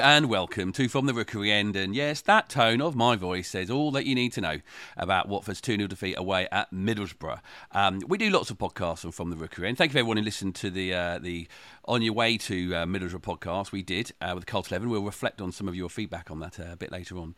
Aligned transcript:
And 0.00 0.30
welcome 0.30 0.72
to 0.72 0.88
From 0.88 1.04
the 1.06 1.12
Rookery 1.12 1.52
End. 1.52 1.76
And 1.76 1.94
yes, 1.94 2.22
that 2.22 2.48
tone 2.48 2.80
of 2.80 2.96
my 2.96 3.14
voice 3.14 3.48
says 3.48 3.70
all 3.70 3.90
that 3.90 4.06
you 4.06 4.14
need 4.14 4.32
to 4.32 4.40
know 4.40 4.60
about 4.96 5.28
Watford's 5.28 5.60
2 5.60 5.76
0 5.76 5.86
defeat 5.86 6.14
away 6.16 6.48
at 6.50 6.72
Middlesbrough. 6.72 7.40
Um, 7.72 8.00
we 8.06 8.16
do 8.16 8.30
lots 8.30 8.50
of 8.50 8.58
podcasts 8.58 9.04
on 9.04 9.12
From 9.12 9.30
the 9.30 9.36
Rookery 9.36 9.68
End. 9.68 9.76
Thank 9.76 9.92
you 9.92 9.98
everyone 9.98 10.16
who 10.16 10.22
listened 10.22 10.54
to 10.56 10.70
the 10.70 10.94
uh, 10.94 11.18
the 11.18 11.46
On 11.84 12.00
Your 12.00 12.14
Way 12.14 12.38
to 12.38 12.74
uh, 12.74 12.86
Middlesbrough 12.86 13.20
podcast. 13.20 13.72
We 13.72 13.82
did 13.82 14.12
uh, 14.20 14.32
with 14.34 14.46
Cult 14.46 14.70
11. 14.70 14.88
We'll 14.88 15.02
reflect 15.02 15.40
on 15.40 15.52
some 15.52 15.68
of 15.68 15.74
your 15.74 15.90
feedback 15.90 16.30
on 16.30 16.40
that 16.40 16.58
uh, 16.58 16.72
a 16.72 16.76
bit 16.76 16.90
later 16.90 17.18
on. 17.18 17.34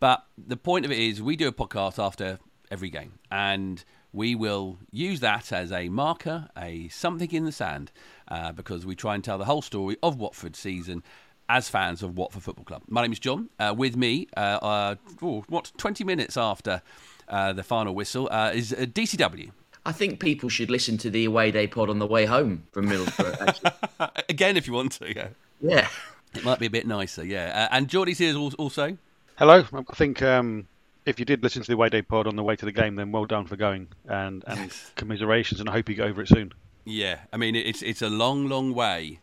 But 0.00 0.24
the 0.36 0.56
point 0.56 0.84
of 0.84 0.90
it 0.90 0.98
is, 0.98 1.22
we 1.22 1.36
do 1.36 1.46
a 1.46 1.52
podcast 1.52 2.02
after 2.02 2.40
every 2.70 2.90
game. 2.90 3.20
And 3.30 3.84
we 4.12 4.34
will 4.34 4.78
use 4.90 5.20
that 5.20 5.52
as 5.52 5.72
a 5.72 5.88
marker, 5.88 6.48
a 6.56 6.88
something 6.88 7.30
in 7.32 7.44
the 7.44 7.52
sand, 7.52 7.92
uh, 8.28 8.52
because 8.52 8.84
we 8.84 8.94
try 8.94 9.14
and 9.14 9.24
tell 9.24 9.38
the 9.38 9.46
whole 9.46 9.62
story 9.62 9.96
of 10.02 10.18
Watford's 10.18 10.58
season 10.58 11.02
as 11.52 11.68
fans 11.68 12.02
of 12.02 12.16
Watford 12.16 12.42
Football 12.42 12.64
Club. 12.64 12.82
My 12.88 13.02
name 13.02 13.12
is 13.12 13.18
John. 13.18 13.50
Uh, 13.58 13.74
with 13.76 13.94
me, 13.94 14.26
uh, 14.38 14.40
uh 14.40 14.94
oh, 15.20 15.44
what, 15.48 15.70
20 15.76 16.02
minutes 16.02 16.38
after 16.38 16.80
uh, 17.28 17.52
the 17.52 17.62
final 17.62 17.94
whistle, 17.94 18.26
uh, 18.32 18.52
is 18.54 18.72
DCW. 18.72 19.50
I 19.84 19.92
think 19.92 20.18
people 20.18 20.48
should 20.48 20.70
listen 20.70 20.96
to 20.98 21.10
the 21.10 21.26
away 21.26 21.50
day 21.50 21.66
pod 21.66 21.90
on 21.90 21.98
the 21.98 22.06
way 22.06 22.24
home 22.24 22.64
from 22.72 22.88
Middlesbrough. 22.88 24.18
Again, 24.30 24.56
if 24.56 24.66
you 24.66 24.72
want 24.72 24.92
to, 24.92 25.14
yeah. 25.14 25.28
Yeah. 25.60 25.88
It 26.34 26.42
might 26.42 26.58
be 26.58 26.66
a 26.66 26.70
bit 26.70 26.86
nicer, 26.86 27.22
yeah. 27.22 27.68
and 27.70 27.86
Geordie's 27.86 28.16
here 28.16 28.34
also. 28.34 28.96
Hello. 29.36 29.66
I 29.74 29.94
think 29.94 30.22
um, 30.22 30.66
if 31.04 31.18
you 31.18 31.26
did 31.26 31.42
listen 31.42 31.60
to 31.60 31.68
the 31.68 31.74
away 31.74 31.90
day 31.90 32.00
pod 32.00 32.26
on 32.26 32.36
the 32.36 32.42
way 32.42 32.56
to 32.56 32.64
the 32.64 32.72
game, 32.72 32.96
then 32.96 33.12
well 33.12 33.26
done 33.26 33.44
for 33.44 33.56
going 33.56 33.88
and, 34.08 34.42
and 34.46 34.58
yes. 34.58 34.90
commiserations, 34.96 35.60
and 35.60 35.68
I 35.68 35.72
hope 35.72 35.90
you 35.90 35.96
get 35.96 36.06
over 36.06 36.22
it 36.22 36.28
soon. 36.28 36.54
Yeah, 36.86 37.18
I 37.30 37.36
mean 37.36 37.54
it's 37.54 37.82
it's 37.82 38.02
a 38.02 38.08
long, 38.08 38.48
long 38.48 38.74
way 38.74 39.20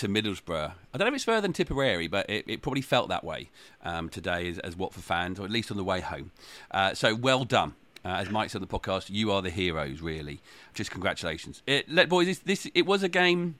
to 0.00 0.08
Middlesbrough. 0.08 0.72
I 0.94 0.98
don't 0.98 1.06
know 1.06 1.08
if 1.08 1.14
it's 1.14 1.24
further 1.24 1.42
than 1.42 1.52
Tipperary, 1.52 2.08
but 2.08 2.28
it, 2.28 2.44
it 2.48 2.62
probably 2.62 2.80
felt 2.80 3.08
that 3.10 3.22
way 3.22 3.50
um, 3.84 4.08
today 4.08 4.48
as, 4.48 4.58
as 4.60 4.76
Watford 4.76 5.04
fans, 5.04 5.38
or 5.38 5.44
at 5.44 5.50
least 5.50 5.70
on 5.70 5.76
the 5.76 5.84
way 5.84 6.00
home. 6.00 6.30
Uh, 6.70 6.94
so 6.94 7.14
well 7.14 7.44
done. 7.44 7.74
Uh, 8.02 8.08
as 8.08 8.30
Mike 8.30 8.48
said 8.48 8.62
on 8.62 8.66
the 8.66 8.78
podcast, 8.78 9.10
you 9.10 9.30
are 9.30 9.42
the 9.42 9.50
heroes, 9.50 10.00
really. 10.00 10.40
Just 10.72 10.90
congratulations. 10.90 11.62
It, 11.66 11.86
let 11.90 12.08
boys, 12.08 12.26
this, 12.26 12.38
this 12.38 12.66
it 12.74 12.86
was 12.86 13.02
a 13.02 13.10
game. 13.10 13.56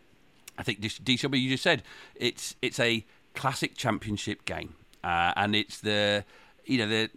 I 0.56 0.62
think 0.62 0.80
DCW 0.80 1.40
you 1.40 1.50
just 1.50 1.62
said 1.62 1.82
it's 2.14 2.56
it's 2.62 2.80
a 2.80 3.04
classic 3.34 3.76
championship 3.76 4.46
game, 4.46 4.74
uh, 5.04 5.32
and 5.36 5.54
it's 5.54 5.80
the 5.80 6.24
you 6.64 6.78
know 6.78 6.88
the 6.88 7.10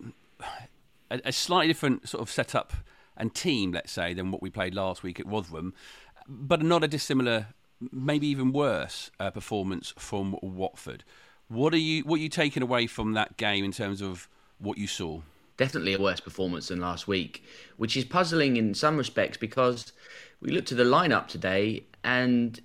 a, 1.09 1.21
a 1.25 1.31
slightly 1.31 1.67
different 1.67 2.09
sort 2.09 2.21
of 2.21 2.29
setup 2.29 2.73
and 3.15 3.33
team, 3.33 3.71
let's 3.71 3.91
say, 3.91 4.13
than 4.13 4.31
what 4.31 4.41
we 4.41 4.49
played 4.49 4.75
last 4.75 5.03
week 5.03 5.19
at 5.19 5.27
Rotherham, 5.27 5.73
but 6.27 6.61
not 6.61 6.83
a 6.83 6.87
dissimilar, 6.87 7.47
maybe 7.91 8.27
even 8.27 8.51
worse 8.51 9.11
uh, 9.19 9.31
performance 9.31 9.93
from 9.97 10.37
Watford. 10.41 11.03
What 11.47 11.73
are 11.73 11.77
you 11.77 12.03
what 12.03 12.15
are 12.15 12.23
you 12.23 12.29
taking 12.29 12.63
away 12.63 12.87
from 12.87 13.13
that 13.13 13.37
game 13.37 13.63
in 13.63 13.71
terms 13.71 14.01
of 14.01 14.27
what 14.59 14.77
you 14.77 14.87
saw? 14.87 15.21
Definitely 15.57 15.93
a 15.93 15.99
worse 16.01 16.19
performance 16.19 16.69
than 16.69 16.79
last 16.79 17.07
week, 17.07 17.43
which 17.77 17.95
is 17.95 18.05
puzzling 18.05 18.57
in 18.57 18.73
some 18.73 18.97
respects 18.97 19.37
because 19.37 19.93
we 20.41 20.51
looked 20.51 20.71
at 20.71 20.77
the 20.77 20.83
lineup 20.83 21.27
today 21.27 21.83
and 22.03 22.59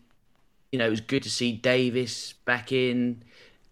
you 0.73 0.79
know 0.79 0.87
it 0.87 0.91
was 0.91 1.01
good 1.01 1.23
to 1.25 1.31
see 1.31 1.53
Davis 1.53 2.33
back 2.45 2.73
in, 2.73 3.23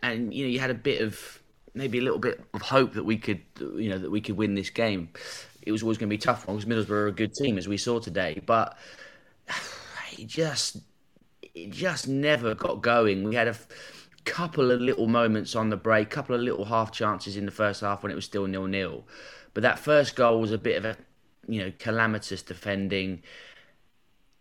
and 0.03 0.35
you 0.35 0.45
know 0.45 0.51
you 0.51 0.61
had 0.61 0.71
a 0.71 0.75
bit 0.75 1.01
of 1.01 1.41
maybe 1.77 1.99
a 1.99 2.03
little 2.03 2.19
bit 2.19 2.43
of 2.55 2.63
hope 2.63 2.95
that 2.95 3.05
we 3.05 3.19
could, 3.19 3.43
you 3.61 3.91
know, 3.91 3.99
that 3.99 4.11
we 4.11 4.21
could 4.21 4.37
win 4.37 4.55
this 4.55 4.71
game. 4.71 5.11
It 5.63 5.73
was 5.73 5.83
always 5.83 5.99
going 5.99 6.09
to 6.09 6.15
be 6.15 6.19
tough 6.19 6.47
because 6.47 6.65
Middlesbrough 6.65 6.91
are 6.91 7.07
a 7.09 7.13
good 7.13 7.35
team, 7.35 7.59
as 7.59 7.69
we 7.69 7.77
saw 7.77 8.01
today. 8.01 8.41
But 8.45 8.77
it 10.19 10.27
just, 10.27 10.79
it 11.57 11.71
just 11.71 12.07
never 12.07 12.55
got 12.55 12.83
going. 12.83 13.25
We 13.25 13.35
had 13.35 13.49
a 13.49 13.57
couple 14.25 14.71
of 14.71 14.81
little 14.81 15.09
moments 15.09 15.57
on 15.57 15.71
the 15.71 15.77
break, 15.77 16.11
couple 16.11 16.37
of 16.37 16.41
little 16.41 16.67
half 16.67 16.93
chances 16.93 17.37
in 17.37 17.47
the 17.47 17.53
first 17.53 17.81
half 17.81 18.05
when 18.05 18.13
it 18.13 18.15
was 18.15 18.25
still 18.25 18.47
nil 18.47 18.67
nil. 18.67 19.05
But 19.55 19.65
that 19.65 19.81
first 19.81 20.15
goal 20.15 20.41
was 20.41 20.53
a 20.53 20.59
bit 20.59 20.77
of 20.77 20.85
a, 20.85 20.97
you 21.49 21.61
know, 21.61 21.73
calamitous 21.79 22.43
defending 22.43 23.23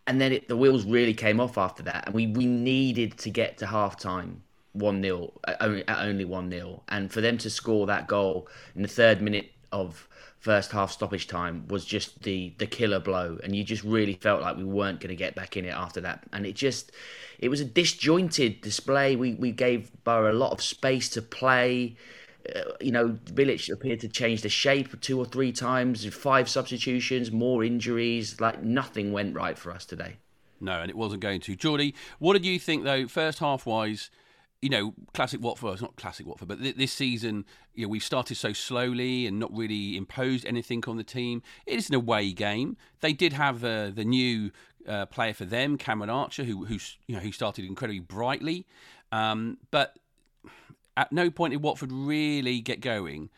and 0.06 0.20
then 0.20 0.32
it, 0.32 0.48
the 0.48 0.56
wheels 0.56 0.84
really 0.84 1.14
came 1.14 1.40
off 1.40 1.58
after 1.58 1.82
that, 1.82 2.06
and 2.06 2.14
we, 2.14 2.26
we 2.28 2.46
needed 2.46 3.18
to 3.18 3.30
get 3.30 3.58
to 3.58 3.66
half 3.66 3.98
time 3.98 4.42
one 4.72 5.02
0 5.02 5.32
at 5.48 6.06
only 6.06 6.24
one 6.26 6.50
0 6.50 6.82
and 6.88 7.10
for 7.10 7.22
them 7.22 7.38
to 7.38 7.48
score 7.48 7.86
that 7.86 8.06
goal 8.06 8.46
in 8.74 8.82
the 8.82 8.88
third 8.88 9.22
minute 9.22 9.50
of 9.72 10.06
first 10.38 10.70
half 10.70 10.92
stoppage 10.92 11.26
time 11.26 11.66
was 11.68 11.84
just 11.84 12.22
the 12.22 12.52
the 12.58 12.66
killer 12.66 13.00
blow 13.00 13.38
and 13.42 13.56
you 13.56 13.64
just 13.64 13.82
really 13.82 14.14
felt 14.14 14.40
like 14.42 14.56
we 14.56 14.64
weren't 14.64 15.00
going 15.00 15.08
to 15.08 15.16
get 15.16 15.34
back 15.34 15.56
in 15.56 15.64
it 15.64 15.74
after 15.74 16.00
that. 16.00 16.24
And 16.32 16.46
it 16.46 16.54
just 16.54 16.92
it 17.38 17.48
was 17.48 17.60
a 17.60 17.64
disjointed 17.64 18.60
display. 18.60 19.16
We 19.16 19.34
we 19.34 19.50
gave 19.52 19.90
Boro 20.04 20.32
a 20.32 20.34
lot 20.34 20.52
of 20.52 20.62
space 20.62 21.08
to 21.10 21.22
play. 21.22 21.96
Uh, 22.54 22.60
you 22.80 22.92
know 22.92 23.18
Bilic 23.24 23.72
appeared 23.72 23.98
to 24.00 24.08
change 24.08 24.42
the 24.42 24.48
shape 24.48 25.00
two 25.00 25.18
or 25.18 25.24
three 25.24 25.50
times 25.50 26.06
five 26.14 26.48
substitutions 26.48 27.32
more 27.32 27.64
injuries 27.64 28.40
like 28.40 28.62
nothing 28.62 29.12
went 29.12 29.34
right 29.34 29.58
for 29.58 29.72
us 29.72 29.84
today. 29.84 30.16
No 30.60 30.80
and 30.80 30.88
it 30.88 30.96
wasn't 30.96 31.22
going 31.22 31.40
to 31.40 31.56
Geordie 31.56 31.94
what 32.20 32.34
did 32.34 32.46
you 32.46 32.60
think 32.60 32.84
though 32.84 33.08
first 33.08 33.40
half 33.40 33.66
wise 33.66 34.10
you 34.62 34.70
know, 34.70 34.94
classic 35.14 35.40
Watford. 35.40 35.74
It's 35.74 35.82
not 35.82 35.96
classic 35.96 36.26
Watford, 36.26 36.48
but 36.48 36.60
th- 36.60 36.76
this 36.76 36.92
season, 36.92 37.44
you 37.74 37.84
know, 37.84 37.88
we've 37.88 38.02
started 38.02 38.36
so 38.36 38.52
slowly 38.52 39.26
and 39.26 39.38
not 39.38 39.54
really 39.56 39.96
imposed 39.96 40.44
anything 40.46 40.82
on 40.86 40.96
the 40.96 41.04
team. 41.04 41.42
It 41.66 41.78
is 41.78 41.88
an 41.88 41.94
away 41.94 42.32
game. 42.32 42.76
They 43.00 43.12
did 43.12 43.32
have 43.32 43.62
uh, 43.64 43.90
the 43.90 44.04
new 44.04 44.50
uh, 44.88 45.06
player 45.06 45.34
for 45.34 45.44
them, 45.44 45.76
Cameron 45.76 46.10
Archer, 46.10 46.44
who 46.44 46.64
who's 46.64 46.96
you 47.06 47.14
know 47.14 47.20
who 47.20 47.32
started 47.32 47.64
incredibly 47.64 48.00
brightly, 48.00 48.66
um, 49.12 49.58
but 49.70 49.98
at 50.96 51.12
no 51.12 51.30
point 51.30 51.52
did 51.52 51.62
Watford 51.62 51.92
really 51.92 52.60
get 52.60 52.80
going. 52.80 53.30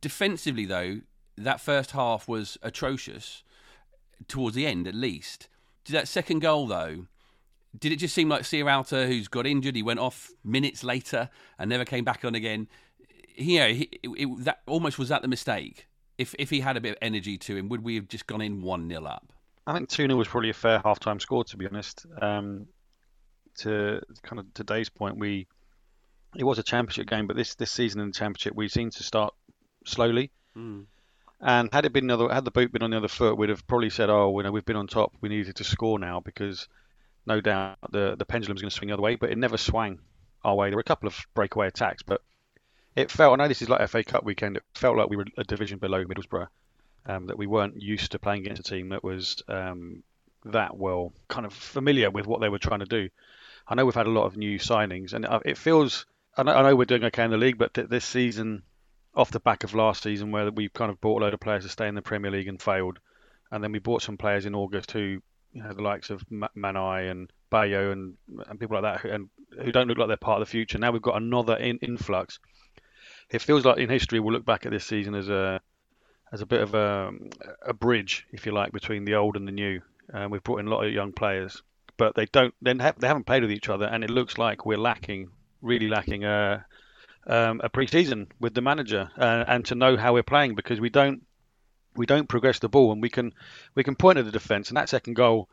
Defensively, 0.00 0.64
though, 0.64 1.00
that 1.36 1.60
first 1.60 1.92
half 1.92 2.26
was 2.26 2.58
atrocious. 2.62 3.42
Towards 4.28 4.56
the 4.56 4.66
end, 4.66 4.88
at 4.88 4.94
least. 4.94 5.48
Did 5.84 5.92
that 5.94 6.08
second 6.08 6.38
goal 6.38 6.66
though? 6.66 7.06
Did 7.78 7.92
it 7.92 7.96
just 7.96 8.14
seem 8.14 8.28
like 8.28 8.42
Sierralta, 8.42 9.06
who's 9.06 9.28
got 9.28 9.46
injured, 9.46 9.76
he 9.76 9.82
went 9.82 10.00
off 10.00 10.30
minutes 10.44 10.84
later 10.84 11.28
and 11.58 11.68
never 11.68 11.84
came 11.84 12.04
back 12.04 12.24
on 12.24 12.34
again? 12.34 12.68
You 13.36 13.60
know, 13.60 13.68
he, 13.68 13.90
it, 14.02 14.08
it, 14.16 14.44
that 14.44 14.60
almost 14.66 14.98
was 14.98 15.08
that 15.08 15.22
the 15.22 15.28
mistake. 15.28 15.88
If 16.16 16.34
if 16.38 16.50
he 16.50 16.60
had 16.60 16.76
a 16.76 16.80
bit 16.80 16.92
of 16.92 16.98
energy 17.02 17.36
to 17.38 17.56
him, 17.56 17.68
would 17.68 17.82
we 17.82 17.96
have 17.96 18.06
just 18.06 18.26
gone 18.26 18.40
in 18.40 18.62
one 18.62 18.88
0 18.88 19.04
up? 19.04 19.32
I 19.66 19.74
think 19.74 19.88
two 19.88 20.06
0 20.06 20.16
was 20.16 20.28
probably 20.28 20.50
a 20.50 20.54
fair 20.54 20.80
half 20.84 21.00
time 21.00 21.18
score, 21.18 21.42
to 21.44 21.56
be 21.56 21.66
honest. 21.66 22.06
Um, 22.20 22.66
to 23.58 24.00
kind 24.22 24.38
of 24.38 24.52
today's 24.54 24.88
point, 24.88 25.18
we 25.18 25.48
it 26.36 26.44
was 26.44 26.58
a 26.58 26.62
championship 26.62 27.08
game, 27.08 27.26
but 27.26 27.36
this 27.36 27.56
this 27.56 27.72
season 27.72 28.00
in 28.00 28.08
the 28.08 28.12
championship, 28.12 28.54
we 28.54 28.68
seem 28.68 28.90
to 28.90 29.02
start 29.02 29.34
slowly. 29.84 30.30
Mm. 30.56 30.86
And 31.40 31.68
had 31.72 31.84
it 31.84 31.92
been 31.92 32.04
another, 32.04 32.32
had 32.32 32.44
the 32.44 32.50
boot 32.50 32.72
been 32.72 32.82
on 32.82 32.90
the 32.90 32.96
other 32.96 33.08
foot, 33.08 33.36
we'd 33.36 33.50
have 33.50 33.66
probably 33.66 33.90
said, 33.90 34.08
"Oh, 34.08 34.36
you 34.38 34.44
know, 34.44 34.52
we've 34.52 34.64
been 34.64 34.76
on 34.76 34.86
top. 34.86 35.12
We 35.20 35.28
needed 35.28 35.56
to 35.56 35.64
score 35.64 35.98
now 35.98 36.20
because 36.20 36.68
no 37.26 37.40
doubt 37.40 37.78
the 37.90 38.16
the 38.16 38.24
pendulum's 38.24 38.60
going 38.60 38.70
to 38.70 38.76
swing 38.76 38.88
the 38.88 38.94
other 38.94 39.02
way, 39.02 39.16
but 39.16 39.30
it 39.30 39.38
never 39.38 39.56
swung 39.56 39.98
our 40.44 40.54
way. 40.54 40.68
There 40.68 40.76
were 40.76 40.80
a 40.80 40.84
couple 40.84 41.06
of 41.06 41.26
breakaway 41.34 41.68
attacks, 41.68 42.02
but 42.02 42.20
it 42.94 43.10
felt. 43.10 43.32
I 43.32 43.42
know 43.42 43.48
this 43.48 43.62
is 43.62 43.68
like 43.68 43.88
FA 43.88 44.04
Cup 44.04 44.24
weekend. 44.24 44.56
It 44.56 44.62
felt 44.74 44.96
like 44.96 45.08
we 45.08 45.16
were 45.16 45.26
a 45.36 45.44
division 45.44 45.78
below 45.78 46.04
Middlesbrough. 46.04 46.48
Um, 47.06 47.26
that 47.26 47.36
we 47.36 47.46
weren't 47.46 47.82
used 47.82 48.12
to 48.12 48.18
playing 48.18 48.40
against 48.40 48.60
a 48.60 48.70
team 48.70 48.88
that 48.88 49.04
was 49.04 49.42
um, 49.48 50.02
that 50.46 50.74
well 50.74 51.12
kind 51.28 51.44
of 51.44 51.52
familiar 51.52 52.10
with 52.10 52.26
what 52.26 52.40
they 52.40 52.48
were 52.48 52.58
trying 52.58 52.80
to 52.80 52.86
do. 52.86 53.10
I 53.68 53.74
know 53.74 53.84
we've 53.84 53.94
had 53.94 54.06
a 54.06 54.10
lot 54.10 54.24
of 54.24 54.36
new 54.36 54.58
signings, 54.58 55.12
and 55.12 55.26
it 55.44 55.58
feels. 55.58 56.06
I 56.36 56.42
know, 56.42 56.54
I 56.54 56.62
know 56.62 56.76
we're 56.76 56.86
doing 56.86 57.04
okay 57.04 57.24
in 57.24 57.30
the 57.30 57.36
league, 57.36 57.58
but 57.58 57.74
th- 57.74 57.88
this 57.88 58.04
season, 58.04 58.62
off 59.14 59.30
the 59.30 59.40
back 59.40 59.64
of 59.64 59.74
last 59.74 60.02
season, 60.02 60.32
where 60.32 60.50
we 60.50 60.68
kind 60.68 60.90
of 60.90 61.00
bought 61.00 61.20
a 61.20 61.24
load 61.24 61.34
of 61.34 61.40
players 61.40 61.64
to 61.64 61.68
stay 61.68 61.88
in 61.88 61.94
the 61.94 62.02
Premier 62.02 62.30
League 62.30 62.48
and 62.48 62.60
failed, 62.60 62.98
and 63.50 63.62
then 63.62 63.72
we 63.72 63.78
bought 63.78 64.02
some 64.02 64.16
players 64.16 64.46
in 64.46 64.54
August 64.54 64.90
who 64.90 65.22
you 65.54 65.62
know 65.62 65.72
the 65.72 65.82
likes 65.82 66.10
of 66.10 66.22
Manaj 66.28 67.10
and 67.10 67.32
Bayo 67.48 67.92
and 67.92 68.14
and 68.48 68.58
people 68.58 68.80
like 68.80 68.82
that, 68.82 69.00
who, 69.00 69.08
and 69.08 69.28
who 69.62 69.72
don't 69.72 69.88
look 69.88 69.98
like 69.98 70.08
they're 70.08 70.16
part 70.16 70.42
of 70.42 70.46
the 70.46 70.50
future. 70.50 70.78
Now 70.78 70.90
we've 70.90 71.00
got 71.00 71.16
another 71.16 71.54
in, 71.56 71.78
influx. 71.78 72.40
It 73.30 73.40
feels 73.40 73.64
like 73.64 73.78
in 73.78 73.88
history 73.88 74.20
we'll 74.20 74.34
look 74.34 74.44
back 74.44 74.66
at 74.66 74.72
this 74.72 74.84
season 74.84 75.14
as 75.14 75.28
a 75.28 75.60
as 76.32 76.42
a 76.42 76.46
bit 76.46 76.60
of 76.60 76.74
a, 76.74 77.12
a 77.64 77.72
bridge, 77.72 78.26
if 78.32 78.44
you 78.44 78.52
like, 78.52 78.72
between 78.72 79.04
the 79.04 79.14
old 79.14 79.36
and 79.36 79.46
the 79.46 79.52
new. 79.52 79.80
Uh, 80.12 80.26
we've 80.28 80.42
brought 80.42 80.58
in 80.58 80.66
a 80.66 80.70
lot 80.70 80.84
of 80.84 80.92
young 80.92 81.12
players, 81.12 81.62
but 81.96 82.16
they 82.16 82.26
don't 82.26 82.52
then 82.60 82.80
have, 82.80 82.98
they 82.98 83.06
haven't 83.06 83.24
played 83.24 83.42
with 83.42 83.52
each 83.52 83.68
other, 83.68 83.86
and 83.86 84.02
it 84.02 84.10
looks 84.10 84.36
like 84.36 84.66
we're 84.66 84.76
lacking, 84.76 85.30
really 85.62 85.88
lacking 85.88 86.24
a 86.24 86.66
um, 87.26 87.60
a 87.62 87.68
pre-season 87.68 88.26
with 88.40 88.52
the 88.52 88.60
manager 88.60 89.08
uh, 89.16 89.44
and 89.46 89.64
to 89.66 89.74
know 89.74 89.96
how 89.96 90.12
we're 90.12 90.22
playing 90.22 90.54
because 90.56 90.80
we 90.80 90.90
don't 90.90 91.22
we 91.96 92.06
don't 92.06 92.28
progress 92.28 92.58
the 92.58 92.68
ball, 92.68 92.92
and 92.92 93.02
we 93.02 93.10
can 93.10 93.32
we 93.74 93.84
can 93.84 93.96
point 93.96 94.18
at 94.18 94.24
the 94.24 94.32
defence, 94.32 94.68
and 94.68 94.76
that 94.76 94.88
second 94.88 95.14
goal, 95.14 95.48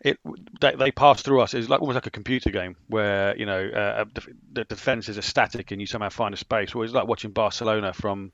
it 0.00 0.18
they, 0.60 0.74
they 0.74 0.90
pass 0.90 1.22
through 1.22 1.40
us. 1.40 1.54
It's 1.54 1.68
like 1.68 1.80
almost 1.80 1.96
like 1.96 2.06
a 2.06 2.10
computer 2.10 2.50
game 2.50 2.76
where 2.88 3.36
you 3.36 3.46
know 3.46 3.68
uh, 3.68 4.04
the 4.52 4.64
defence 4.64 5.08
is 5.08 5.16
a 5.16 5.22
static, 5.22 5.70
and 5.70 5.80
you 5.80 5.86
somehow 5.86 6.10
find 6.10 6.34
a 6.34 6.38
space. 6.38 6.74
Well, 6.74 6.84
it's 6.84 6.94
like 6.94 7.08
watching 7.08 7.32
Barcelona 7.32 7.92
from 7.92 8.32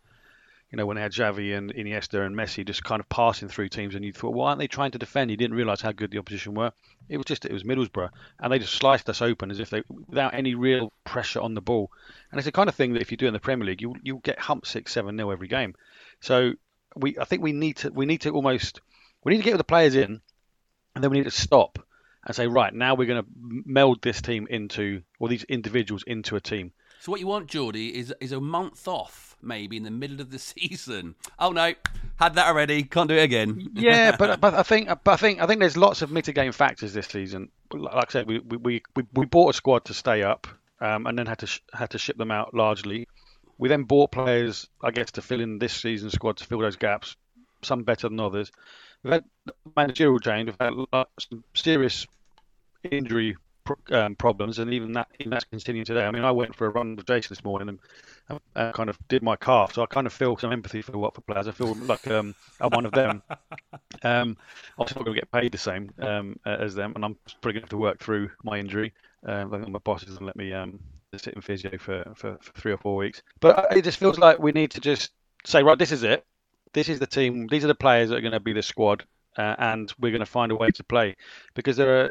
you 0.70 0.76
know, 0.76 0.86
when 0.86 0.94
they 0.94 1.02
had 1.02 1.12
Xavi 1.12 1.56
and 1.56 1.74
Iniesta 1.74 2.24
and 2.24 2.36
Messi 2.36 2.64
just 2.64 2.84
kind 2.84 3.00
of 3.00 3.08
passing 3.08 3.48
through 3.48 3.68
teams, 3.68 3.96
and 3.96 4.04
you 4.04 4.12
thought, 4.12 4.34
why 4.34 4.48
aren't 4.50 4.60
they 4.60 4.68
trying 4.68 4.92
to 4.92 4.98
defend? 4.98 5.30
You 5.30 5.36
didn't 5.36 5.56
realise 5.56 5.80
how 5.80 5.90
good 5.90 6.12
the 6.12 6.18
opposition 6.18 6.54
were. 6.54 6.72
It 7.08 7.16
was 7.16 7.26
just 7.26 7.44
it 7.44 7.52
was 7.52 7.64
Middlesbrough, 7.64 8.10
and 8.38 8.52
they 8.52 8.60
just 8.60 8.74
sliced 8.74 9.10
us 9.10 9.20
open 9.20 9.50
as 9.50 9.58
if 9.58 9.70
they 9.70 9.82
without 9.88 10.34
any 10.34 10.54
real 10.54 10.92
pressure 11.04 11.40
on 11.40 11.54
the 11.54 11.60
ball. 11.60 11.90
And 12.30 12.38
it's 12.38 12.46
the 12.46 12.52
kind 12.52 12.68
of 12.68 12.76
thing 12.76 12.92
that 12.92 13.02
if 13.02 13.10
you 13.10 13.16
do 13.16 13.26
in 13.26 13.32
the 13.32 13.40
Premier 13.40 13.66
League, 13.66 13.82
you 13.82 13.96
you 14.02 14.20
get 14.22 14.38
humped 14.38 14.68
six 14.68 14.92
seven 14.92 15.16
nil 15.16 15.32
every 15.32 15.48
game. 15.48 15.74
So 16.20 16.52
we 16.96 17.18
I 17.18 17.24
think 17.24 17.42
we 17.42 17.52
need 17.52 17.76
to 17.78 17.90
we 17.90 18.06
need 18.06 18.22
to 18.22 18.30
almost 18.30 18.80
we 19.24 19.32
need 19.32 19.38
to 19.38 19.44
get 19.44 19.56
the 19.56 19.64
players 19.64 19.94
in, 19.94 20.20
and 20.94 21.04
then 21.04 21.10
we 21.10 21.18
need 21.18 21.24
to 21.24 21.30
stop 21.30 21.78
and 22.26 22.36
say, 22.36 22.46
right 22.46 22.72
now 22.72 22.94
we're 22.94 23.06
going 23.06 23.22
to 23.22 23.28
meld 23.38 24.02
this 24.02 24.20
team 24.20 24.46
into 24.50 25.02
or 25.18 25.28
these 25.28 25.44
individuals 25.44 26.04
into 26.06 26.36
a 26.36 26.40
team. 26.40 26.72
So 27.00 27.10
what 27.10 27.20
you 27.20 27.26
want, 27.26 27.46
Geordie, 27.46 27.96
is 27.96 28.12
is 28.20 28.32
a 28.32 28.40
month 28.40 28.86
off 28.86 29.36
maybe 29.42 29.78
in 29.78 29.84
the 29.84 29.90
middle 29.90 30.20
of 30.20 30.30
the 30.30 30.38
season. 30.58 31.14
Oh 31.38 31.50
no, 31.50 31.72
had 32.16 32.34
that 32.34 32.48
already. 32.48 32.82
Can't 32.82 33.08
do 33.08 33.16
it 33.16 33.22
again. 33.22 33.70
yeah, 33.74 34.16
but 34.16 34.40
but 34.40 34.54
I 34.54 34.62
think 34.62 34.88
but 34.88 35.12
I 35.12 35.16
think 35.16 35.40
I 35.40 35.46
think 35.46 35.60
there's 35.60 35.78
lots 35.78 36.02
of 36.02 36.10
mitigating 36.10 36.52
factors 36.52 36.92
this 36.92 37.06
season. 37.06 37.48
Like 37.72 37.94
I 37.94 38.12
said, 38.12 38.26
we 38.26 38.40
we 38.40 38.82
we, 38.94 39.04
we 39.14 39.24
bought 39.24 39.50
a 39.50 39.54
squad 39.54 39.86
to 39.86 39.94
stay 39.94 40.22
up, 40.22 40.46
um, 40.80 41.06
and 41.06 41.18
then 41.18 41.24
had 41.24 41.38
to 41.38 41.46
sh- 41.46 41.62
had 41.72 41.90
to 41.90 41.98
ship 41.98 42.18
them 42.18 42.30
out 42.30 42.52
largely. 42.52 43.08
We 43.60 43.68
then 43.68 43.82
bought 43.82 44.10
players, 44.10 44.66
I 44.82 44.90
guess, 44.90 45.12
to 45.12 45.22
fill 45.22 45.42
in 45.42 45.58
this 45.58 45.74
season's 45.74 46.14
squad 46.14 46.38
to 46.38 46.44
fill 46.44 46.60
those 46.60 46.76
gaps. 46.76 47.14
Some 47.60 47.82
better 47.82 48.08
than 48.08 48.18
others. 48.18 48.50
We've 49.02 49.12
had 49.12 49.24
managerial 49.76 50.18
change. 50.18 50.46
We've 50.46 50.56
had 50.58 51.04
some 51.18 51.44
serious 51.52 52.06
injury 52.82 53.36
um, 53.90 54.16
problems, 54.16 54.58
and 54.58 54.72
even 54.72 54.92
that 54.92 55.08
even 55.18 55.30
that's 55.32 55.44
continuing 55.44 55.84
today. 55.84 56.06
I 56.06 56.10
mean, 56.10 56.24
I 56.24 56.30
went 56.30 56.56
for 56.56 56.66
a 56.66 56.70
run 56.70 56.96
with 56.96 57.06
Jason 57.06 57.28
this 57.28 57.44
morning 57.44 57.68
and 57.68 58.40
uh, 58.56 58.72
kind 58.72 58.88
of 58.88 58.98
did 59.08 59.22
my 59.22 59.36
calf, 59.36 59.74
so 59.74 59.82
I 59.82 59.86
kind 59.86 60.06
of 60.06 60.14
feel 60.14 60.38
some 60.38 60.52
empathy 60.52 60.80
for 60.80 60.96
Watford 60.96 61.26
players. 61.26 61.46
I 61.46 61.52
feel 61.52 61.74
like 61.74 62.06
um, 62.06 62.34
I'm 62.62 62.70
one 62.70 62.86
of 62.86 62.92
them. 62.92 63.22
Um, 64.02 64.38
obviously, 64.78 65.00
not 65.00 65.04
going 65.04 65.14
to 65.16 65.20
get 65.20 65.32
paid 65.32 65.52
the 65.52 65.58
same 65.58 65.90
um, 65.98 66.38
as 66.46 66.74
them, 66.74 66.92
and 66.94 67.04
I'm 67.04 67.16
probably 67.42 67.52
going 67.52 67.60
to 67.60 67.60
have 67.66 67.68
to 67.70 67.76
work 67.76 67.98
through 67.98 68.30
my 68.42 68.58
injury. 68.58 68.94
Um, 69.26 69.52
I 69.52 69.58
think 69.58 69.68
my 69.68 69.78
boss 69.80 70.04
doesn't 70.04 70.24
let 70.24 70.36
me 70.36 70.54
um, 70.54 70.78
sit 71.18 71.34
in 71.34 71.40
physio 71.40 71.76
for, 71.78 72.04
for, 72.14 72.38
for 72.40 72.52
three 72.52 72.72
or 72.72 72.76
four 72.76 72.96
weeks. 72.96 73.22
But 73.40 73.76
it 73.76 73.82
just 73.82 73.98
feels 73.98 74.18
like 74.18 74.38
we 74.38 74.52
need 74.52 74.70
to 74.72 74.80
just 74.80 75.10
say, 75.44 75.62
right, 75.62 75.78
this 75.78 75.92
is 75.92 76.04
it. 76.04 76.24
This 76.72 76.88
is 76.88 77.00
the 77.00 77.06
team. 77.06 77.48
These 77.48 77.64
are 77.64 77.68
the 77.68 77.74
players 77.74 78.10
that 78.10 78.16
are 78.16 78.20
going 78.20 78.32
to 78.32 78.40
be 78.40 78.52
the 78.52 78.62
squad. 78.62 79.04
Uh, 79.36 79.54
and 79.58 79.92
we're 79.98 80.10
going 80.10 80.20
to 80.20 80.26
find 80.26 80.50
a 80.52 80.56
way 80.56 80.70
to 80.70 80.82
play 80.84 81.16
because 81.54 81.76
there 81.76 82.00
are 82.00 82.10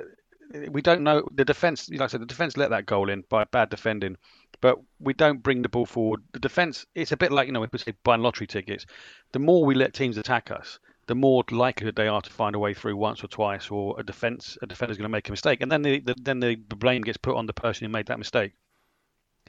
we 0.71 0.81
don't 0.81 1.01
know 1.01 1.27
the 1.35 1.45
defense. 1.45 1.89
Like 1.89 2.01
I 2.01 2.07
said, 2.07 2.21
the 2.21 2.25
defense 2.25 2.57
let 2.57 2.71
that 2.71 2.85
goal 2.85 3.09
in 3.09 3.23
by 3.29 3.43
bad 3.43 3.69
defending, 3.69 4.17
but 4.61 4.79
we 4.99 5.13
don't 5.13 5.43
bring 5.43 5.61
the 5.61 5.69
ball 5.69 5.85
forward. 5.85 6.23
The 6.31 6.39
defense, 6.39 6.85
it's 6.95 7.11
a 7.11 7.17
bit 7.17 7.31
like 7.31 7.47
you 7.47 7.53
know, 7.53 7.61
if 7.61 7.73
we 7.73 7.77
say 7.77 7.93
buying 8.03 8.21
lottery 8.21 8.47
tickets. 8.47 8.85
The 9.33 9.39
more 9.39 9.63
we 9.63 9.75
let 9.75 9.93
teams 9.93 10.17
attack 10.17 10.49
us, 10.49 10.79
the 11.07 11.13
more 11.13 11.43
likely 11.51 11.91
they 11.91 12.07
are 12.07 12.21
to 12.21 12.29
find 12.31 12.55
a 12.55 12.59
way 12.59 12.73
through 12.73 12.95
once 12.95 13.23
or 13.23 13.27
twice, 13.27 13.69
or 13.69 13.99
a 13.99 14.03
defense 14.03 14.57
a 14.61 14.65
defender's 14.65 14.97
going 14.97 15.03
to 15.03 15.09
make 15.09 15.27
a 15.27 15.31
mistake, 15.31 15.61
and 15.61 15.71
then 15.71 15.81
the, 15.81 15.99
the 15.99 16.15
then 16.19 16.39
the 16.39 16.55
blame 16.55 17.01
gets 17.01 17.17
put 17.17 17.35
on 17.35 17.45
the 17.45 17.53
person 17.53 17.85
who 17.85 17.91
made 17.91 18.07
that 18.07 18.17
mistake. 18.17 18.53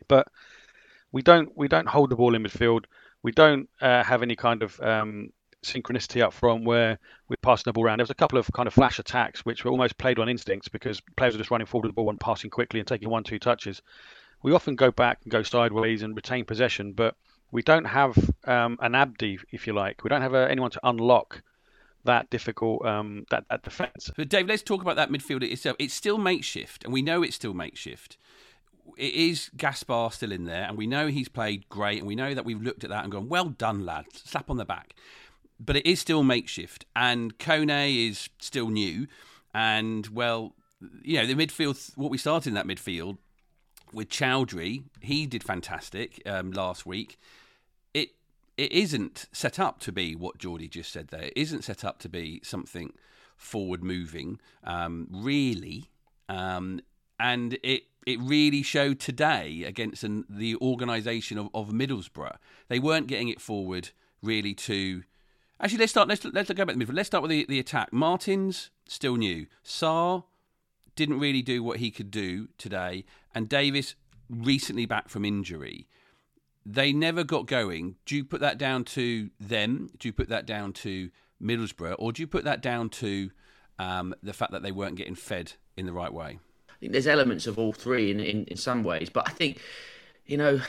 But 0.09 0.29
we 1.13 1.23
don't 1.23 1.51
we 1.57 1.69
don't 1.69 1.89
hold 1.89 2.11
the 2.11 2.17
ball 2.17 2.35
in 2.35 2.43
midfield. 2.43 2.85
We 3.23 3.33
don't 3.33 3.69
uh, 3.81 4.03
have 4.03 4.23
any 4.23 4.37
kind 4.37 4.63
of 4.63 4.81
um, 4.81 5.31
synchronicity 5.65 6.23
up 6.23 6.33
front 6.33 6.65
where 6.65 6.99
we're 7.29 7.37
passing 7.43 7.65
the 7.67 7.73
ball 7.73 7.85
around. 7.85 7.99
There 7.99 8.05
was 8.05 8.11
a 8.11 8.15
couple 8.15 8.39
of 8.39 8.51
kind 8.53 8.67
of 8.67 8.73
flash 8.73 8.99
attacks 8.99 9.45
which 9.45 9.65
were 9.65 9.71
almost 9.71 9.99
played 9.99 10.19
on 10.19 10.29
instincts 10.29 10.69
because 10.69 11.01
players 11.17 11.35
were 11.35 11.39
just 11.39 11.51
running 11.51 11.67
forward 11.67 11.87
with 11.87 11.95
the 11.95 12.01
ball 12.01 12.11
and 12.11 12.21
passing 12.21 12.51
quickly 12.51 12.81
and 12.81 12.87
taking 12.87 13.11
one, 13.11 13.25
two 13.25 13.39
touches. 13.39 13.83
We 14.43 14.53
often 14.53 14.75
go 14.75 14.91
back 14.91 15.19
and 15.23 15.31
go 15.31 15.43
sideways 15.43 16.03
and 16.03 16.17
retain 16.17 16.47
possession, 16.47 16.93
but 16.95 17.15
we 17.51 17.63
don't 17.63 17.85
have 17.85 18.17
um, 18.45 18.79
an 18.81 18.95
Abdi, 18.95 19.39
if 19.51 19.67
you 19.67 19.75
like. 19.75 20.03
We 20.03 20.09
don't 20.09 20.23
have 20.23 20.35
uh, 20.35 20.47
anyone 20.51 20.71
to 20.71 20.81
unlock 20.83 21.43
that 22.05 22.31
difficult 22.31 22.85
um, 22.87 23.27
that, 23.31 23.45
that 23.51 23.63
defence. 23.63 24.11
But 24.17 24.31
Dave, 24.31 24.47
let's 24.47 24.63
talk 24.63 24.81
about 24.81 24.97
that 24.97 25.11
midfield 25.11 25.43
itself. 25.43 25.77
It's 25.79 25.93
still 25.93 26.17
makeshift, 26.17 26.85
and 26.85 26.93
we 26.93 27.03
know 27.03 27.23
it's 27.23 27.37
still 27.37 27.53
makeshift. 27.53 28.17
It 28.97 29.15
is 29.15 29.51
Gaspar 29.57 30.11
still 30.13 30.33
in 30.33 30.45
there, 30.45 30.65
and 30.65 30.77
we 30.77 30.87
know 30.87 31.09
he's 31.09 31.29
played 31.29 31.69
great, 31.69 31.99
and 31.99 32.07
we 32.07 32.15
know 32.15 32.35
that 32.35 32.45
we've 32.45 32.63
looked 32.63 32.85
at 32.85 32.91
that 32.91 33.05
and 33.05 33.13
gone, 33.13 33.29
"Well 33.29 33.49
done, 33.51 33.85
lad!" 33.85 34.07
Slap 34.13 34.51
on 34.51 34.57
the 34.57 34.65
back 34.65 34.95
but 35.61 35.77
it 35.77 35.87
is 35.87 36.01
still 36.01 36.23
makeshift, 36.23 36.87
and 36.97 37.39
Kone 37.39 38.09
is 38.09 38.31
still 38.39 38.71
new, 38.71 39.07
and 39.53 40.07
well, 40.09 40.55
you 41.03 41.19
know 41.19 41.27
the 41.27 41.35
midfield. 41.35 41.97
What 41.97 42.11
we 42.11 42.19
started 42.19 42.49
in 42.49 42.55
that 42.55 42.67
midfield 42.67 43.19
with 43.93 44.09
Choudhury, 44.09 44.85
he 45.01 45.27
did 45.27 45.45
fantastic 45.45 46.23
um, 46.25 46.51
last 46.53 46.87
week. 46.87 47.19
It 47.93 48.11
it 48.57 48.73
isn't 48.73 49.27
set 49.33 49.61
up 49.61 49.81
to 49.81 49.93
be 49.93 50.17
what 50.17 50.39
Geordie 50.39 50.69
just 50.69 50.93
said 50.93 51.09
there. 51.09 51.25
It 51.25 51.35
isn't 51.37 51.65
set 51.65 51.85
up 51.85 51.99
to 52.01 52.09
be 52.09 52.41
something 52.43 52.95
forward 53.37 53.85
moving, 53.85 54.41
um, 54.65 55.09
really, 55.11 55.91
um, 56.29 56.81
and 57.19 57.59
it 57.63 57.85
it 58.07 58.19
really 58.21 58.63
showed 58.63 58.99
today 58.99 59.65
against 59.67 60.05
an, 60.05 60.25
the 60.29 60.57
organisation 60.57 61.39
of, 61.39 61.49
of 61.55 61.69
Middlesbrough. 61.69 62.37
They 62.69 62.79
weren't 62.79 63.07
getting 63.07 63.29
it 63.29 63.41
forward 63.41 63.91
really 64.23 64.55
to 64.55 65.03
Actually, 65.61 65.81
let's 65.81 65.91
start. 65.93 66.09
Let's 66.09 66.25
let's 66.25 66.51
go 66.51 66.65
back 66.65 66.75
to 66.75 66.85
midfield. 66.85 66.95
Let's 66.97 67.09
start 67.09 67.23
with 67.23 67.31
the, 67.31 67.45
the 67.47 67.59
attack. 67.59 67.93
Martins 67.93 68.71
still 68.89 69.17
new. 69.17 69.47
Sarr 69.63 70.25
didn't 70.97 71.21
really 71.21 71.43
do 71.43 71.63
what 71.63 71.79
he 71.79 71.91
could 71.91 72.11
do 72.11 72.49
today, 72.57 73.05
and 73.35 73.49
Davis 73.49 73.95
recently 74.31 74.87
back 74.87 75.11
from 75.11 75.25
injury. 75.25 75.87
They 76.65 76.93
never 76.93 77.25
got 77.25 77.47
going. 77.47 77.97
Do 78.07 78.17
you 78.17 78.25
put 78.25 78.41
that 78.41 78.57
down 78.57 78.85
to 78.85 79.31
them? 79.39 79.91
Do 79.99 80.09
you 80.09 80.13
put 80.15 80.31
that 80.31 80.47
down 80.47 80.73
to 80.75 81.11
Middlesbrough, 81.43 81.97
or 81.99 82.13
do 82.13 82.23
you 82.23 82.27
put 82.27 82.45
that 82.45 82.63
down 82.63 82.89
to 82.91 83.31
um, 83.79 84.15
the 84.23 84.33
fact 84.33 84.53
that 84.53 84.63
they 84.63 84.73
weren't 84.73 84.97
getting 84.97 85.15
fed 85.15 85.53
in 85.77 85.85
the 85.85 85.93
right 85.93 86.13
way? 86.13 86.39
Think 86.81 86.93
there's 86.93 87.07
elements 87.07 87.47
of 87.47 87.59
all 87.59 87.73
three 87.73 88.11
in, 88.11 88.21
in, 88.21 88.45
in 88.47 88.57
some 88.57 88.83
ways, 88.83 89.11
but 89.11 89.29
I 89.29 89.33
think 89.33 89.61
you 90.27 90.37
know 90.37 90.61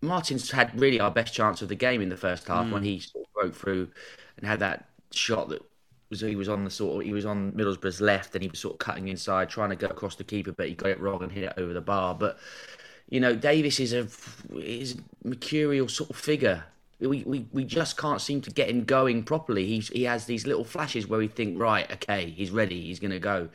Martins 0.00 0.50
had 0.50 0.78
really 0.78 1.00
our 1.00 1.10
best 1.10 1.34
chance 1.34 1.62
of 1.62 1.68
the 1.68 1.74
game 1.74 2.00
in 2.00 2.08
the 2.08 2.16
first 2.16 2.46
half 2.46 2.66
mm. 2.66 2.72
when 2.72 2.82
he 2.82 3.00
sort 3.00 3.26
of 3.26 3.32
broke 3.32 3.54
through 3.54 3.88
and 4.36 4.46
had 4.46 4.60
that 4.60 4.88
shot 5.10 5.48
that 5.48 5.62
was 6.10 6.20
he 6.20 6.36
was 6.36 6.48
on 6.48 6.64
the 6.64 6.70
sort 6.70 7.00
of 7.00 7.06
he 7.06 7.12
was 7.12 7.24
on 7.24 7.52
Middlesbrough's 7.52 8.00
left 8.00 8.34
and 8.34 8.42
he 8.42 8.48
was 8.48 8.60
sort 8.60 8.74
of 8.74 8.78
cutting 8.78 9.08
inside 9.08 9.48
trying 9.48 9.70
to 9.70 9.76
go 9.76 9.86
across 9.86 10.16
the 10.16 10.24
keeper 10.24 10.52
but 10.52 10.68
he 10.68 10.74
got 10.74 10.90
it 10.90 11.00
wrong 11.00 11.22
and 11.22 11.32
hit 11.32 11.44
it 11.44 11.54
over 11.56 11.72
the 11.72 11.80
bar 11.80 12.14
but 12.14 12.38
you 13.08 13.18
know 13.18 13.34
Davis 13.34 13.80
is 13.80 13.92
a 13.92 14.06
is 14.54 14.94
a 14.94 15.28
mercurial 15.28 15.88
sort 15.88 16.10
of 16.10 16.16
figure 16.16 16.64
we, 17.08 17.24
we, 17.24 17.46
we 17.52 17.64
just 17.64 17.96
can't 17.96 18.20
seem 18.20 18.40
to 18.42 18.50
get 18.50 18.70
him 18.70 18.84
going 18.84 19.22
properly. 19.24 19.66
He's, 19.66 19.88
he 19.88 20.04
has 20.04 20.26
these 20.26 20.46
little 20.46 20.64
flashes 20.64 21.08
where 21.08 21.18
we 21.18 21.28
think, 21.28 21.58
right, 21.58 21.90
okay, 21.90 22.30
he's 22.30 22.50
ready, 22.50 22.80
he's 22.80 23.00
going 23.00 23.10
to 23.10 23.18
go. 23.18 23.48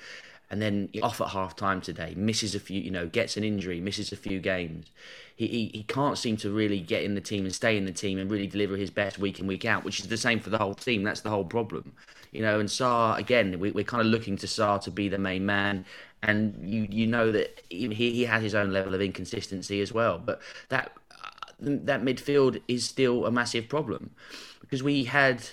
And 0.49 0.61
then 0.61 0.89
off 1.03 1.19
at 1.19 1.29
half 1.29 1.55
time 1.55 1.81
today, 1.81 2.13
misses 2.15 2.55
a 2.55 2.59
few, 2.59 2.79
you 2.79 2.91
know, 2.91 3.07
gets 3.07 3.35
an 3.35 3.43
injury, 3.43 3.81
misses 3.81 4.11
a 4.11 4.15
few 4.15 4.39
games 4.39 4.91
he, 5.37 5.45
he, 5.47 5.71
he 5.71 5.83
can't 5.83 6.17
seem 6.17 6.35
to 6.37 6.49
really 6.49 6.79
get 6.79 7.03
in 7.03 7.13
the 7.13 7.21
team 7.21 7.45
and 7.45 7.53
stay 7.53 7.77
in 7.77 7.85
the 7.85 7.91
team 7.91 8.17
and 8.17 8.29
really 8.29 8.47
deliver 8.47 8.75
his 8.75 8.89
best 8.89 9.19
week 9.19 9.39
in 9.39 9.45
week 9.45 9.65
out, 9.65 9.83
which 9.83 9.99
is 9.99 10.07
the 10.07 10.17
same 10.17 10.39
for 10.39 10.49
the 10.49 10.57
whole 10.57 10.73
team. 10.73 11.03
That's 11.03 11.21
the 11.21 11.29
whole 11.29 11.45
problem, 11.45 11.93
you 12.31 12.41
know. 12.41 12.59
And 12.59 12.67
Sarr 12.67 13.17
again, 13.19 13.59
we, 13.59 13.69
we're 13.71 13.83
kind 13.83 14.01
of 14.01 14.07
looking 14.07 14.35
to 14.37 14.47
Sarr 14.47 14.81
to 14.81 14.91
be 14.91 15.07
the 15.09 15.19
main 15.19 15.45
man, 15.45 15.85
and 16.23 16.57
you 16.67 16.87
you 16.89 17.05
know 17.05 17.31
that 17.31 17.61
he 17.69 17.87
he 17.93 18.25
has 18.25 18.41
his 18.41 18.55
own 18.55 18.73
level 18.73 18.95
of 18.95 19.01
inconsistency 19.01 19.79
as 19.79 19.93
well. 19.93 20.17
But 20.17 20.41
that 20.69 20.91
uh, 21.11 21.29
that 21.59 22.01
midfield 22.01 22.59
is 22.67 22.83
still 22.83 23.27
a 23.27 23.31
massive 23.31 23.69
problem 23.69 24.09
because 24.59 24.81
we 24.81 25.03
had 25.03 25.47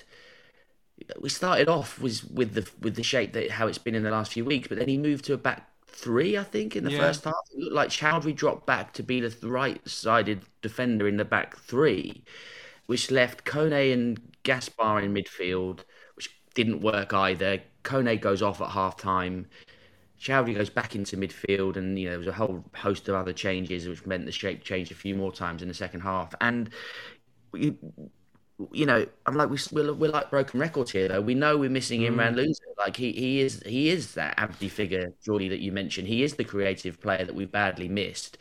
we 1.20 1.28
started 1.28 1.68
off 1.68 2.00
was 2.00 2.24
with 2.24 2.54
the 2.54 2.68
with 2.80 2.96
the 2.96 3.02
shape 3.02 3.32
that 3.32 3.50
how 3.50 3.66
it's 3.66 3.78
been 3.78 3.94
in 3.94 4.02
the 4.02 4.10
last 4.10 4.32
few 4.32 4.44
weeks, 4.44 4.68
but 4.68 4.78
then 4.78 4.88
he 4.88 4.98
moved 4.98 5.24
to 5.26 5.34
a 5.34 5.38
back 5.38 5.68
three, 5.86 6.36
I 6.36 6.44
think, 6.44 6.76
in 6.76 6.84
the 6.84 6.92
yeah. 6.92 6.98
first 6.98 7.24
half. 7.24 7.34
It 7.52 7.58
looked 7.58 7.74
like 7.74 7.88
Choudhury 7.88 8.34
dropped 8.34 8.66
back 8.66 8.92
to 8.94 9.02
be 9.02 9.20
the 9.20 9.34
right-sided 9.46 10.42
defender 10.60 11.06
in 11.06 11.16
the 11.16 11.24
back 11.24 11.56
three, 11.56 12.24
which 12.86 13.10
left 13.10 13.44
Kone 13.44 13.92
and 13.92 14.20
Gaspar 14.42 15.00
in 15.00 15.14
midfield, 15.14 15.80
which 16.14 16.30
didn't 16.54 16.80
work 16.80 17.14
either. 17.14 17.60
Kone 17.84 18.20
goes 18.20 18.42
off 18.42 18.60
at 18.60 18.70
half 18.70 18.96
time. 18.96 19.46
Choudhury 20.20 20.54
goes 20.54 20.70
back 20.70 20.94
into 20.94 21.16
midfield, 21.16 21.76
and 21.76 21.98
you 21.98 22.06
know 22.06 22.12
there 22.12 22.18
was 22.18 22.28
a 22.28 22.32
whole 22.32 22.64
host 22.74 23.08
of 23.08 23.14
other 23.14 23.32
changes, 23.32 23.86
which 23.86 24.06
meant 24.06 24.26
the 24.26 24.32
shape 24.32 24.64
changed 24.64 24.90
a 24.90 24.94
few 24.94 25.14
more 25.14 25.32
times 25.32 25.62
in 25.62 25.68
the 25.68 25.74
second 25.74 26.00
half. 26.00 26.34
And 26.40 26.70
you 28.72 28.86
know, 28.86 29.06
I'm 29.26 29.36
like 29.36 29.50
we 29.50 29.58
we're, 29.72 29.92
we're 29.92 30.10
like 30.10 30.30
broken 30.30 30.60
records 30.60 30.92
here 30.92 31.08
though. 31.08 31.20
We 31.20 31.34
know 31.34 31.56
we're 31.56 31.70
missing 31.70 32.02
mm. 32.02 32.14
Imran 32.14 32.34
Louza. 32.34 32.60
Like 32.78 32.96
he 32.96 33.12
he 33.12 33.40
is 33.40 33.62
he 33.66 33.88
is 33.88 34.14
that 34.14 34.34
Abdi 34.38 34.68
figure, 34.68 35.12
Geordie, 35.24 35.48
that 35.48 35.60
you 35.60 35.72
mentioned. 35.72 36.08
He 36.08 36.22
is 36.22 36.34
the 36.34 36.44
creative 36.44 37.00
player 37.00 37.24
that 37.24 37.34
we 37.34 37.46
badly 37.46 37.88
missed, 37.88 38.38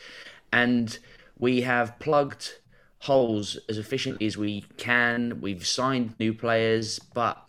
and 0.51 0.97
we 1.39 1.61
have 1.61 1.97
plugged 1.99 2.59
holes 2.99 3.57
as 3.67 3.77
efficiently 3.77 4.27
as 4.27 4.37
we 4.37 4.65
can. 4.77 5.41
We've 5.41 5.65
signed 5.65 6.15
new 6.19 6.33
players, 6.33 6.99
but 6.99 7.43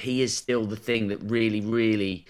he 0.00 0.22
is 0.22 0.34
still 0.36 0.64
the 0.64 0.76
thing 0.76 1.08
that 1.08 1.18
really 1.22 1.60
really 1.60 2.24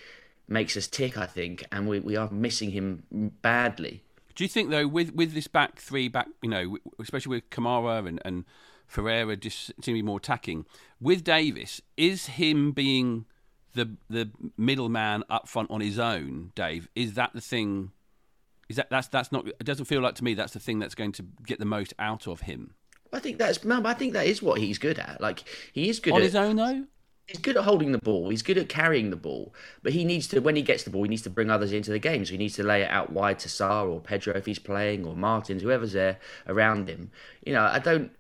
makes 0.48 0.76
us 0.76 0.88
tick. 0.88 1.16
I 1.16 1.26
think, 1.26 1.64
and 1.70 1.88
we 1.88 2.00
we 2.00 2.16
are 2.16 2.28
missing 2.30 2.72
him 2.72 3.04
badly. 3.40 4.02
Do 4.34 4.42
you 4.42 4.48
think 4.48 4.70
though, 4.70 4.88
with 4.88 5.14
with 5.14 5.32
this 5.32 5.46
back 5.46 5.76
three, 5.78 6.08
back 6.08 6.26
you 6.42 6.50
know, 6.50 6.78
especially 6.98 7.36
with 7.36 7.50
Kamara 7.50 8.08
and 8.08 8.20
and 8.24 8.44
Ferreira 8.90 9.37
just 9.37 9.66
seemed 9.66 9.85
to 9.85 9.92
be 9.92 10.02
more 10.02 10.18
attacking. 10.18 10.66
With 11.00 11.23
Davis, 11.23 11.80
is 11.97 12.26
him 12.26 12.73
being 12.73 13.25
the 13.75 13.97
the 14.09 14.30
middleman 14.59 15.23
up 15.30 15.49
front 15.49 15.70
on 15.70 15.80
his 15.80 15.99
own, 15.99 16.50
Dave? 16.56 16.88
Is 16.97 17.14
that 17.14 17.32
the 17.32 17.40
thing? 17.40 17.92
Is 18.68 18.76
that 18.76 18.90
that's 18.90 19.06
that's 19.06 19.30
not? 19.30 19.47
It 19.47 19.64
doesn't 19.64 19.85
feel 19.87 20.00
like 20.00 20.16
to 20.16 20.25
me 20.25 20.35
that's 20.35 20.52
the 20.52 20.61
thing 20.61 20.80
that's 20.80 20.97
going 20.97 21.12
to 21.12 21.25
get 21.47 21.61
the 21.61 21.64
most 21.64 21.94
out 22.00 22.26
of 22.26 22.42
him. 22.42 22.75
I 23.12 23.20
think 23.20 23.38
that's 23.38 23.64
no, 23.64 23.80
I 23.85 23.94
think 23.94 24.12
that 24.12 24.26
is 24.26 24.42
what 24.42 24.61
he's 24.61 24.78
good 24.78 24.99
at. 24.99 25.20
Like 25.20 25.44
he 25.73 25.88
is 25.88 26.00
good 26.00 26.12
on 26.12 26.20
at, 26.20 26.25
his 26.25 26.35
own 26.35 26.56
though. 26.56 26.85
He's 27.30 27.38
good 27.38 27.56
at 27.56 27.62
holding 27.62 27.92
the 27.92 27.99
ball. 27.99 28.28
He's 28.30 28.42
good 28.42 28.59
at 28.59 28.68
carrying 28.68 29.11
the 29.11 29.16
ball. 29.16 29.54
But 29.85 29.92
he 29.92 30.04
needs 30.04 30.26
to, 30.28 30.40
when 30.40 30.56
he 30.56 30.62
gets 30.62 30.82
the 30.82 30.90
ball, 30.90 31.04
he 31.04 31.09
needs 31.09 31.23
to 31.23 31.30
bring 31.30 31.49
others 31.49 31.73
into 31.73 31.92
the 31.92 32.00
game. 32.00 32.25
So 32.25 32.32
he 32.32 32.38
needs 32.38 32.56
to 32.56 32.64
lay 32.64 32.82
it 32.82 32.90
out 32.90 33.12
wide 33.12 33.38
to 33.40 33.49
Sarr 33.49 33.88
or 33.88 34.00
Pedro 34.00 34.35
if 34.35 34.47
he's 34.47 34.59
playing 34.59 35.06
or 35.06 35.14
Martins, 35.14 35.62
whoever's 35.62 35.92
there 35.92 36.18
around 36.49 36.88
him. 36.88 37.12
You 37.47 37.52
know, 37.52 37.62
I 37.62 37.78
don't. 37.78 38.11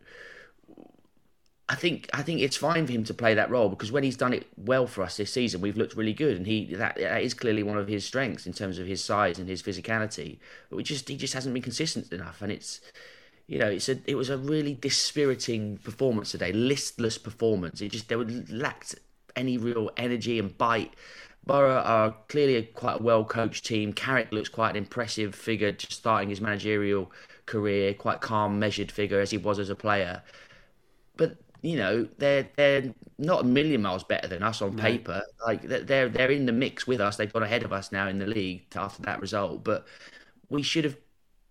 I 1.70 1.76
think 1.76 2.10
I 2.12 2.22
think 2.22 2.40
it's 2.40 2.56
fine 2.56 2.84
for 2.84 2.92
him 2.92 3.04
to 3.04 3.14
play 3.14 3.32
that 3.34 3.48
role 3.48 3.68
because 3.68 3.92
when 3.92 4.02
he's 4.02 4.16
done 4.16 4.32
it 4.32 4.48
well 4.56 4.88
for 4.88 5.04
us 5.04 5.16
this 5.16 5.32
season, 5.32 5.60
we've 5.60 5.76
looked 5.76 5.94
really 5.94 6.12
good, 6.12 6.36
and 6.36 6.44
he 6.44 6.74
that, 6.74 6.96
that 6.96 7.22
is 7.22 7.32
clearly 7.32 7.62
one 7.62 7.78
of 7.78 7.86
his 7.86 8.04
strengths 8.04 8.44
in 8.44 8.52
terms 8.52 8.80
of 8.80 8.88
his 8.88 9.02
size 9.04 9.38
and 9.38 9.48
his 9.48 9.62
physicality. 9.62 10.38
But 10.68 10.76
we 10.78 10.82
just 10.82 11.08
he 11.08 11.16
just 11.16 11.32
hasn't 11.32 11.54
been 11.54 11.62
consistent 11.62 12.12
enough, 12.12 12.42
and 12.42 12.50
it's 12.50 12.80
you 13.46 13.60
know 13.60 13.68
it's 13.68 13.88
a 13.88 13.98
it 14.04 14.16
was 14.16 14.30
a 14.30 14.36
really 14.36 14.74
dispiriting 14.74 15.78
performance 15.78 16.32
today, 16.32 16.52
listless 16.52 17.18
performance. 17.18 17.80
It 17.80 17.92
just 17.92 18.08
they 18.08 18.16
lacked 18.16 18.96
any 19.36 19.56
real 19.56 19.92
energy 19.96 20.40
and 20.40 20.58
bite. 20.58 20.94
Boro 21.46 21.70
are 21.70 22.16
clearly 22.26 22.56
a 22.56 22.62
quite 22.62 22.98
a 22.98 23.02
well 23.02 23.24
coached 23.24 23.64
team. 23.64 23.92
Carrick 23.92 24.32
looks 24.32 24.48
quite 24.48 24.70
an 24.70 24.76
impressive 24.76 25.36
figure, 25.36 25.70
just 25.70 25.92
starting 25.92 26.30
his 26.30 26.40
managerial 26.40 27.12
career, 27.46 27.94
quite 27.94 28.20
calm, 28.20 28.58
measured 28.58 28.90
figure 28.90 29.20
as 29.20 29.30
he 29.30 29.38
was 29.38 29.60
as 29.60 29.70
a 29.70 29.76
player. 29.76 30.22
But 31.16 31.36
you 31.62 31.76
know 31.76 32.08
they're 32.18 32.48
they're 32.56 32.94
not 33.18 33.42
a 33.42 33.44
million 33.44 33.82
miles 33.82 34.04
better 34.04 34.28
than 34.28 34.42
us 34.42 34.62
on 34.62 34.76
paper. 34.76 35.22
Like 35.44 35.62
they're 35.62 36.08
they're 36.08 36.30
in 36.30 36.46
the 36.46 36.52
mix 36.52 36.86
with 36.86 37.00
us. 37.00 37.16
They've 37.16 37.32
got 37.32 37.42
ahead 37.42 37.62
of 37.64 37.72
us 37.72 37.92
now 37.92 38.08
in 38.08 38.18
the 38.18 38.26
league 38.26 38.64
after 38.74 39.02
that 39.02 39.20
result. 39.20 39.62
But 39.62 39.86
we 40.48 40.62
should 40.62 40.84
have 40.84 40.96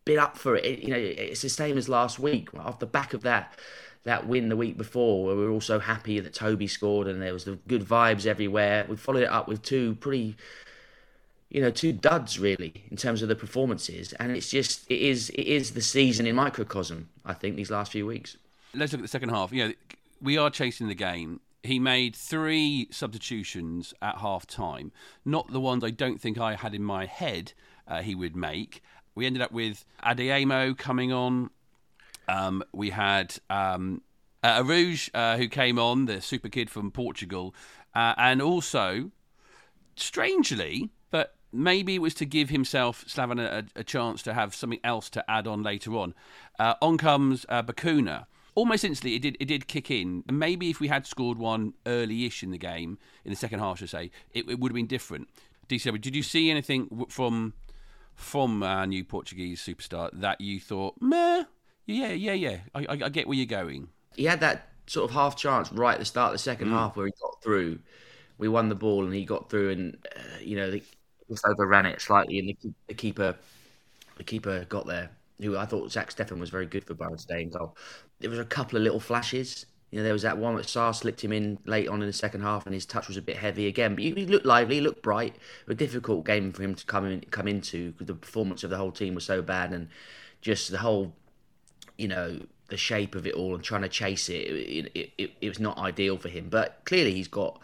been 0.06 0.20
up 0.20 0.38
for 0.38 0.56
it. 0.56 0.80
You 0.80 0.89
know, 0.89 0.98
it's 0.98 1.42
the 1.42 1.50
same 1.50 1.78
as 1.78 1.88
last 1.88 2.20
week. 2.20 2.50
Off 2.58 2.80
the 2.80 2.86
back 2.86 3.13
of 3.13 3.22
that 3.22 3.58
that 4.04 4.28
win 4.28 4.50
the 4.50 4.56
week 4.56 4.78
before, 4.78 5.25
where 5.25 5.36
we 5.36 5.44
were 5.44 5.51
all 5.51 5.62
so 5.62 5.80
happy 5.80 6.20
that 6.20 6.34
Toby 6.34 6.68
scored 6.68 7.08
and 7.08 7.22
there 7.22 7.34
was 7.34 7.44
the 7.44 7.60
good 7.68 7.84
vibes 7.84 8.25
everywhere. 8.25 8.86
We 8.88 8.96
followed 8.96 9.24
it 9.24 9.30
up 9.30 9.48
with 9.48 9.62
two 9.62 9.96
pretty. 9.96 10.36
You 11.50 11.62
know, 11.62 11.72
two 11.72 11.94
duds 11.94 12.38
really 12.38 12.86
in 12.92 12.98
terms 12.98 13.24
of 13.24 13.28
the 13.28 13.36
performances, 13.36 14.13
and 14.13 14.32
it's 14.32 14.50
just 14.50 14.86
it 14.89 15.01
is 15.01 15.30
it 15.32 15.48
is 15.48 15.72
the 15.72 15.82
season 15.82 16.28
in 16.28 16.36
microcosm. 16.36 17.10
I 17.25 17.34
think 17.34 17.56
these 17.56 17.72
last 17.72 17.92
few 17.92 18.06
weeks. 18.06 18.38
Let's 18.75 18.92
look 18.92 19.00
at 19.00 19.01
the 19.01 19.08
second 19.08 19.30
half. 19.30 19.51
You 19.51 19.70
know, 19.70 19.74
we 20.22 20.38
are 20.38 20.50
chasing 20.50 20.88
the 20.88 20.96
game. 20.96 21.42
He 21.64 21.80
made 21.80 22.16
three 22.16 22.88
substitutions 22.92 23.94
at 24.02 24.20
half 24.20 24.48
time, 24.48 24.92
not 25.26 25.52
the 25.52 25.60
ones 25.60 25.84
I 25.84 25.90
don't 25.90 26.20
think 26.20 26.38
I 26.38 26.56
had 26.56 26.74
in 26.74 26.84
my 26.84 27.06
head 27.06 27.54
uh, 27.88 28.02
he 28.02 28.16
would 28.16 28.36
make. 28.36 28.82
We 29.16 29.26
ended 29.26 29.42
up 29.42 29.52
with 29.52 29.84
Adeyemo 30.04 30.78
coming 30.78 31.12
on. 31.12 31.50
Um, 32.30 32.64
we 32.72 32.92
had 32.92 33.36
um, 33.50 34.02
uh, 34.44 34.62
Arouge, 34.62 35.10
uh, 35.14 35.38
who 35.38 35.48
came 35.48 35.78
on, 35.80 36.06
the 36.06 36.22
super 36.22 36.48
kid 36.48 36.70
from 36.70 36.92
Portugal, 36.92 37.54
uh, 37.96 38.14
and 38.18 38.42
also, 38.42 39.12
strangely, 39.96 40.90
but 41.12 41.36
maybe 41.52 41.96
it 41.96 42.02
was 42.02 42.14
to 42.16 42.26
give 42.26 42.50
himself 42.50 43.04
Slaven 43.08 43.40
a, 43.40 43.66
a, 43.76 43.84
chance 43.84 44.22
to 44.24 44.34
have 44.34 44.54
something 44.54 44.80
else 44.84 45.10
to 45.10 45.30
add 45.30 45.48
on 45.48 45.64
later 45.64 45.96
on. 45.98 46.14
Uh, 46.58 46.76
on 46.82 46.98
comes 46.98 47.46
uh, 47.50 47.64
Bacuna 47.64 48.28
almost 48.60 48.84
instantly 48.84 49.16
it 49.16 49.22
did 49.22 49.38
it 49.39 49.46
did 49.46 49.68
kick 49.68 49.89
in. 49.89 50.24
And 50.28 50.38
maybe 50.38 50.70
if 50.70 50.80
we 50.80 50.89
had 50.89 51.08
scored 51.08 51.38
one 51.38 51.74
early-ish 51.86 52.44
in 52.44 52.51
the 52.51 52.58
game, 52.58 52.98
in 53.24 53.32
the 53.32 53.38
second 53.38 53.60
half, 53.60 53.78
I 53.78 53.80
should 53.80 53.89
say, 53.89 54.12
it, 54.34 54.50
it 54.50 54.60
would 54.60 54.72
have 54.72 54.75
been 54.75 54.88
different. 54.88 55.30
DCW, 55.70 56.01
did 56.01 56.16
you 56.16 56.24
see 56.24 56.51
anything 56.51 57.06
from 57.10 57.54
from 58.16 58.62
our 58.63 58.86
new 58.86 59.06
Portuguese 59.06 59.62
superstar 59.62 60.10
that 60.13 60.42
you 60.42 60.60
thought, 60.60 60.96
meh, 61.00 61.46
yeah, 61.86 62.12
yeah, 62.12 62.34
yeah, 62.34 62.58
I, 62.75 62.80
I, 62.82 62.92
I 63.06 63.10
get 63.10 63.28
where 63.28 63.38
you're 63.38 63.46
going. 63.46 63.88
He 64.18 64.25
had 64.25 64.42
that 64.42 64.68
sort 64.88 65.10
of 65.10 65.16
half 65.16 65.38
chance 65.38 65.72
right 65.72 65.94
at 65.94 66.00
the 66.00 66.06
start 66.06 66.32
of 66.32 66.34
the 66.34 66.39
second 66.39 66.68
mm. 66.68 66.72
half 66.72 66.98
where 66.98 67.06
he 67.06 67.13
got 67.22 67.42
through. 67.42 67.80
We 68.38 68.50
won 68.50 68.68
the 68.68 68.75
ball 68.75 69.06
and 69.06 69.13
he 69.13 69.24
got 69.24 69.50
through, 69.50 69.70
and 69.70 69.98
uh, 70.18 70.39
you 70.42 70.58
know, 70.58 70.70
they 70.70 70.82
just 71.30 71.46
overran 71.46 71.86
it 71.86 72.01
slightly, 72.01 72.39
and 72.39 72.50
the, 72.50 72.58
the 72.89 72.94
keeper, 72.94 73.36
the 74.18 74.24
keeper 74.24 74.66
got 74.66 74.86
there 74.86 75.12
who 75.41 75.58
I 75.58 75.65
thought 75.65 75.91
Zach 75.91 76.13
Steffen 76.13 76.39
was 76.39 76.50
very 76.50 76.65
good 76.65 76.84
for 76.84 76.96
Bayern 76.96 77.19
today 77.19 77.43
in 77.43 77.50
goal. 77.50 77.75
There 78.19 78.29
was 78.29 78.39
a 78.39 78.46
couple 78.46 78.77
of 78.77 78.84
little 78.84 79.00
flashes. 79.00 79.65
You 79.91 79.98
know, 79.98 80.03
there 80.03 80.13
was 80.13 80.22
that 80.22 80.38
one 80.38 80.55
that 80.55 80.67
Sarr 80.67 80.93
slipped 80.93 81.24
him 81.24 81.31
in 81.31 81.58
late 81.65 81.88
on 81.88 82.01
in 82.01 82.08
the 82.08 82.13
second 82.13 82.41
half, 82.41 82.65
and 82.65 82.75
his 82.75 82.86
touch 82.86 83.08
was 83.08 83.17
a 83.17 83.22
bit 83.22 83.38
heavy 83.38 83.65
again. 83.67 83.96
But 83.96 84.03
he 84.03 84.13
looked 84.13 84.46
lively, 84.46 84.75
he 84.75 84.81
looked 84.81 85.01
bright. 85.01 85.36
A 85.67 85.74
difficult 85.74 86.25
game 86.25 86.51
for 86.51 86.62
him 86.62 86.75
to 86.75 86.86
come 86.86 87.05
in, 87.05 87.22
come 87.31 87.48
into 87.48 87.91
because 87.91 88.08
the 88.08 88.13
performance 88.13 88.63
of 88.63 88.69
the 88.69 88.77
whole 88.77 88.91
team 88.91 89.15
was 89.15 89.24
so 89.24 89.41
bad, 89.41 89.72
and 89.72 89.89
just 90.41 90.69
the 90.69 90.77
whole, 90.77 91.13
you 91.98 92.08
know, 92.08 92.39
the 92.67 92.77
shape 92.77 93.15
of 93.15 93.25
it 93.25 93.34
all 93.34 93.55
and 93.55 93.63
trying 93.63 93.81
to 93.81 93.89
chase 93.89 94.29
it, 94.29 94.46
it, 94.46 94.91
it, 94.93 95.12
it, 95.17 95.31
it 95.41 95.50
was 95.50 95.60
not 95.60 95.77
ideal 95.79 96.17
for 96.17 96.29
him. 96.29 96.50
But 96.50 96.81
clearly, 96.86 97.13
he's 97.13 97.27
got 97.27 97.60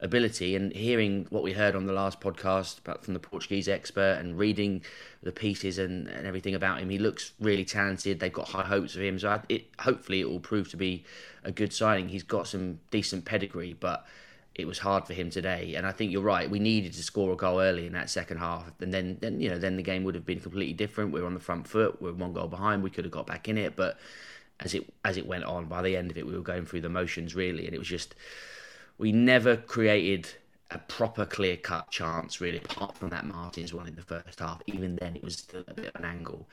ability 0.00 0.54
and 0.54 0.72
hearing 0.72 1.26
what 1.30 1.42
we 1.42 1.52
heard 1.52 1.74
on 1.74 1.86
the 1.86 1.92
last 1.92 2.20
podcast 2.20 2.78
about 2.78 3.04
from 3.04 3.14
the 3.14 3.20
Portuguese 3.20 3.68
expert 3.68 4.18
and 4.20 4.38
reading 4.38 4.82
the 5.22 5.32
pieces 5.32 5.78
and, 5.78 6.08
and 6.08 6.26
everything 6.26 6.54
about 6.54 6.80
him, 6.80 6.90
he 6.90 6.98
looks 6.98 7.32
really 7.40 7.64
talented. 7.64 8.20
They've 8.20 8.32
got 8.32 8.48
high 8.48 8.66
hopes 8.66 8.94
of 8.94 9.02
him, 9.02 9.18
so 9.18 9.30
I, 9.30 9.40
it 9.48 9.66
hopefully 9.80 10.20
it 10.20 10.28
will 10.28 10.40
prove 10.40 10.70
to 10.70 10.76
be 10.76 11.04
a 11.44 11.50
good 11.50 11.72
signing. 11.72 12.08
He's 12.08 12.22
got 12.22 12.46
some 12.46 12.80
decent 12.90 13.24
pedigree, 13.24 13.74
but 13.78 14.06
it 14.54 14.66
was 14.66 14.78
hard 14.78 15.06
for 15.06 15.12
him 15.12 15.30
today. 15.30 15.74
And 15.74 15.86
I 15.86 15.92
think 15.92 16.12
you're 16.12 16.22
right. 16.22 16.48
We 16.48 16.58
needed 16.58 16.94
to 16.94 17.02
score 17.02 17.32
a 17.32 17.36
goal 17.36 17.60
early 17.60 17.86
in 17.86 17.92
that 17.92 18.08
second 18.08 18.38
half, 18.38 18.64
and 18.80 18.92
then 18.92 19.18
then 19.20 19.40
you 19.40 19.50
know 19.50 19.58
then 19.58 19.76
the 19.76 19.82
game 19.82 20.04
would 20.04 20.14
have 20.14 20.24
been 20.24 20.40
completely 20.40 20.72
different. 20.74 21.12
We 21.12 21.20
we're 21.20 21.26
on 21.26 21.34
the 21.34 21.40
front 21.40 21.68
foot. 21.68 22.00
We 22.00 22.10
we're 22.10 22.16
one 22.16 22.32
goal 22.32 22.48
behind. 22.48 22.82
We 22.82 22.90
could 22.90 23.04
have 23.04 23.12
got 23.12 23.26
back 23.26 23.48
in 23.48 23.58
it, 23.58 23.76
but 23.76 23.98
as 24.60 24.74
it 24.74 24.90
as 25.04 25.16
it 25.16 25.26
went 25.26 25.44
on, 25.44 25.66
by 25.66 25.82
the 25.82 25.96
end 25.96 26.10
of 26.10 26.16
it, 26.16 26.26
we 26.26 26.34
were 26.34 26.42
going 26.42 26.64
through 26.64 26.80
the 26.80 26.88
motions 26.88 27.34
really, 27.34 27.66
and 27.66 27.74
it 27.74 27.78
was 27.78 27.88
just 27.88 28.14
we 28.98 29.12
never 29.12 29.56
created 29.56 30.28
a 30.70 30.78
proper 30.78 31.24
clear 31.24 31.56
cut 31.56 31.90
chance 31.90 32.40
really 32.40 32.58
apart 32.58 32.96
from 32.96 33.08
that 33.10 33.24
Martins 33.24 33.72
one 33.72 33.86
in 33.86 33.94
the 33.94 34.02
first 34.02 34.40
half. 34.40 34.60
Even 34.66 34.96
then 34.96 35.16
it 35.16 35.22
was 35.22 35.36
still 35.36 35.64
a 35.68 35.74
bit 35.74 35.94
of 35.94 36.00
an 36.00 36.04
angle. 36.04 36.48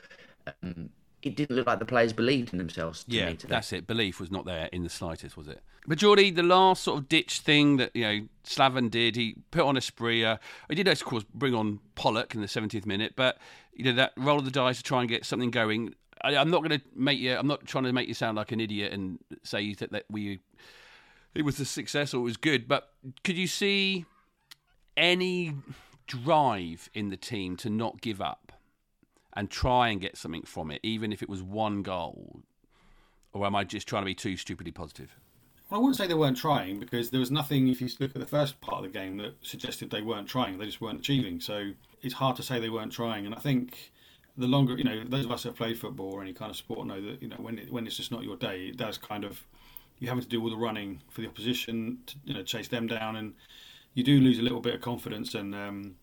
Um, 0.62 0.90
it 1.22 1.36
didn't 1.36 1.56
look 1.56 1.66
like 1.66 1.78
the 1.78 1.86
players 1.86 2.12
believed 2.12 2.52
in 2.52 2.58
themselves 2.58 3.04
yeah 3.08 3.32
that's 3.48 3.72
it. 3.72 3.86
Belief 3.86 4.20
was 4.20 4.30
not 4.30 4.44
there 4.44 4.68
in 4.72 4.82
the 4.82 4.90
slightest 4.90 5.36
was 5.36 5.48
it? 5.48 5.60
But 5.86 5.98
Geordie 5.98 6.30
the 6.30 6.42
last 6.42 6.84
sort 6.84 6.98
of 6.98 7.08
ditch 7.08 7.40
thing 7.40 7.78
that 7.78 7.90
you 7.94 8.02
know 8.02 8.28
Slaven 8.44 8.90
did 8.90 9.16
he 9.16 9.36
put 9.50 9.62
on 9.62 9.76
Asprilla 9.76 10.38
he 10.68 10.74
did 10.74 10.86
of 10.86 11.04
course 11.04 11.24
bring 11.34 11.54
on 11.54 11.80
Pollock 11.94 12.34
in 12.34 12.40
the 12.40 12.46
70th 12.46 12.86
minute 12.86 13.14
but 13.16 13.38
you 13.72 13.84
know 13.84 13.92
that 13.94 14.12
roll 14.16 14.38
of 14.38 14.44
the 14.44 14.50
dice 14.50 14.76
to 14.76 14.82
try 14.82 15.00
and 15.00 15.08
get 15.08 15.24
something 15.24 15.50
going. 15.50 15.94
I, 16.22 16.34
am 16.34 16.50
not 16.50 16.62
going 16.62 16.78
to 16.78 16.86
make 16.94 17.18
you 17.18 17.36
I'm 17.36 17.48
not 17.48 17.66
trying 17.66 17.84
to 17.84 17.92
make 17.92 18.06
you 18.06 18.14
sound 18.14 18.36
like 18.36 18.52
an 18.52 18.60
idiot 18.60 18.92
and 18.92 19.18
say 19.42 19.74
that, 19.74 19.92
that 19.92 20.04
we 20.08 20.40
it 21.34 21.44
was 21.44 21.58
a 21.60 21.64
success 21.64 22.14
or 22.14 22.18
it 22.18 22.22
was 22.22 22.36
good. 22.36 22.68
But 22.68 22.90
could 23.22 23.36
you 23.36 23.46
see 23.46 24.04
any 24.96 25.54
drive 26.06 26.88
in 26.94 27.08
the 27.08 27.16
team 27.16 27.56
to 27.58 27.70
not 27.70 28.00
give 28.00 28.20
up 28.20 28.52
and 29.36 29.50
try 29.50 29.88
and 29.88 30.00
get 30.00 30.16
something 30.16 30.42
from 30.42 30.70
it, 30.70 30.80
even 30.82 31.12
if 31.12 31.22
it 31.22 31.28
was 31.28 31.42
one 31.42 31.82
goal? 31.82 32.42
Or 33.32 33.46
am 33.46 33.56
I 33.56 33.64
just 33.64 33.88
trying 33.88 34.02
to 34.02 34.06
be 34.06 34.14
too 34.14 34.36
stupidly 34.36 34.70
positive? 34.70 35.16
I 35.70 35.78
wouldn't 35.78 35.96
say 35.96 36.06
they 36.06 36.14
weren't 36.14 36.36
trying 36.36 36.78
because 36.78 37.10
there 37.10 37.18
was 37.18 37.32
nothing, 37.32 37.68
if 37.68 37.80
you 37.80 37.88
look 37.98 38.12
at 38.14 38.20
the 38.20 38.26
first 38.26 38.60
part 38.60 38.84
of 38.84 38.92
the 38.92 38.96
game, 38.96 39.16
that 39.16 39.34
suggested 39.42 39.90
they 39.90 40.02
weren't 40.02 40.28
trying. 40.28 40.58
They 40.58 40.66
just 40.66 40.80
weren't 40.80 41.00
achieving. 41.00 41.40
So 41.40 41.72
it's 42.02 42.14
hard 42.14 42.36
to 42.36 42.42
say 42.44 42.60
they 42.60 42.70
weren't 42.70 42.92
trying. 42.92 43.26
And 43.26 43.34
I 43.34 43.38
think 43.38 43.92
the 44.36 44.46
longer, 44.46 44.76
you 44.76 44.84
know, 44.84 45.02
those 45.04 45.24
of 45.24 45.32
us 45.32 45.42
who 45.42 45.48
have 45.48 45.56
played 45.56 45.78
football 45.78 46.12
or 46.12 46.22
any 46.22 46.32
kind 46.32 46.50
of 46.50 46.56
sport 46.56 46.86
know 46.86 47.00
that, 47.00 47.20
you 47.20 47.28
know, 47.28 47.38
when, 47.38 47.58
it, 47.58 47.72
when 47.72 47.86
it's 47.86 47.96
just 47.96 48.12
not 48.12 48.22
your 48.22 48.36
day, 48.36 48.66
it 48.66 48.76
does 48.76 48.98
kind 48.98 49.24
of 49.24 49.42
you're 49.98 50.10
having 50.10 50.24
to 50.24 50.28
do 50.28 50.42
all 50.42 50.50
the 50.50 50.56
running 50.56 51.00
for 51.10 51.20
the 51.20 51.28
opposition, 51.28 51.98
to, 52.06 52.16
you 52.24 52.34
know, 52.34 52.42
chase 52.42 52.68
them 52.68 52.86
down, 52.86 53.16
and 53.16 53.34
you 53.94 54.02
do 54.02 54.20
lose 54.20 54.38
a 54.38 54.42
little 54.42 54.60
bit 54.60 54.74
of 54.74 54.80
confidence 54.80 55.34
and 55.34 55.54
um, 55.54 55.96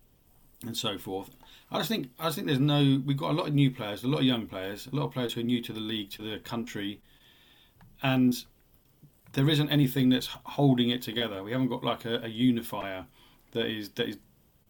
and 0.65 0.75
so 0.75 0.97
forth. 0.97 1.29
I 1.71 1.77
just 1.77 1.89
think 1.89 2.09
I 2.19 2.25
just 2.25 2.35
think 2.35 2.47
there's 2.47 2.59
no. 2.59 3.01
We've 3.05 3.17
got 3.17 3.31
a 3.31 3.33
lot 3.33 3.47
of 3.47 3.53
new 3.53 3.71
players, 3.71 4.03
a 4.03 4.07
lot 4.07 4.19
of 4.19 4.25
young 4.25 4.47
players, 4.47 4.87
a 4.91 4.95
lot 4.95 5.05
of 5.05 5.11
players 5.11 5.33
who 5.33 5.41
are 5.41 5.43
new 5.43 5.61
to 5.61 5.73
the 5.73 5.79
league, 5.79 6.11
to 6.11 6.21
the 6.21 6.39
country, 6.39 7.01
and 8.01 8.43
there 9.33 9.49
isn't 9.49 9.69
anything 9.69 10.09
that's 10.09 10.27
holding 10.43 10.89
it 10.89 11.01
together. 11.01 11.43
We 11.43 11.51
haven't 11.51 11.69
got 11.69 11.83
like 11.83 12.05
a, 12.05 12.21
a 12.23 12.27
unifier 12.27 13.05
that 13.51 13.65
is 13.65 13.89
that 13.91 14.07
is 14.07 14.17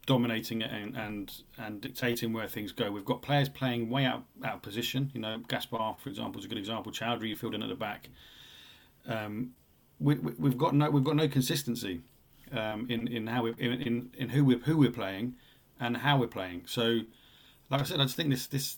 dominating 0.07 0.61
it 0.61 0.71
and, 0.71 0.95
and 0.97 1.43
and 1.57 1.81
dictating 1.81 2.33
where 2.33 2.47
things 2.47 2.71
go. 2.71 2.91
We've 2.91 3.05
got 3.05 3.21
players 3.21 3.49
playing 3.49 3.89
way 3.89 4.05
out 4.05 4.23
out 4.43 4.55
of 4.55 4.61
position. 4.61 5.11
You 5.13 5.21
know, 5.21 5.37
Gaspar, 5.47 5.95
for 5.99 6.09
example, 6.09 6.39
is 6.39 6.45
a 6.45 6.47
good 6.49 6.57
example. 6.57 6.91
Choudhury 6.91 7.37
filled 7.37 7.55
in 7.55 7.63
at 7.63 7.69
the 7.69 7.75
back 7.75 8.09
um, 9.07 9.51
we, 9.99 10.15
have 10.15 10.57
got 10.57 10.73
no 10.73 10.89
we've 10.89 11.03
got 11.03 11.15
no 11.15 11.27
consistency 11.27 12.01
um, 12.51 12.87
in 12.89 13.07
in 13.07 13.27
how 13.27 13.43
we 13.43 13.53
in, 13.57 13.81
in, 13.81 14.11
in 14.17 14.29
who 14.29 14.43
we 14.43 14.57
who 14.57 14.77
we're 14.77 14.91
playing 14.91 15.35
and 15.79 15.97
how 15.97 16.17
we're 16.17 16.27
playing. 16.27 16.63
So, 16.65 17.01
like 17.69 17.81
I 17.81 17.83
said, 17.83 17.99
I 17.99 18.03
just 18.03 18.15
think 18.15 18.29
this 18.29 18.47
this 18.47 18.77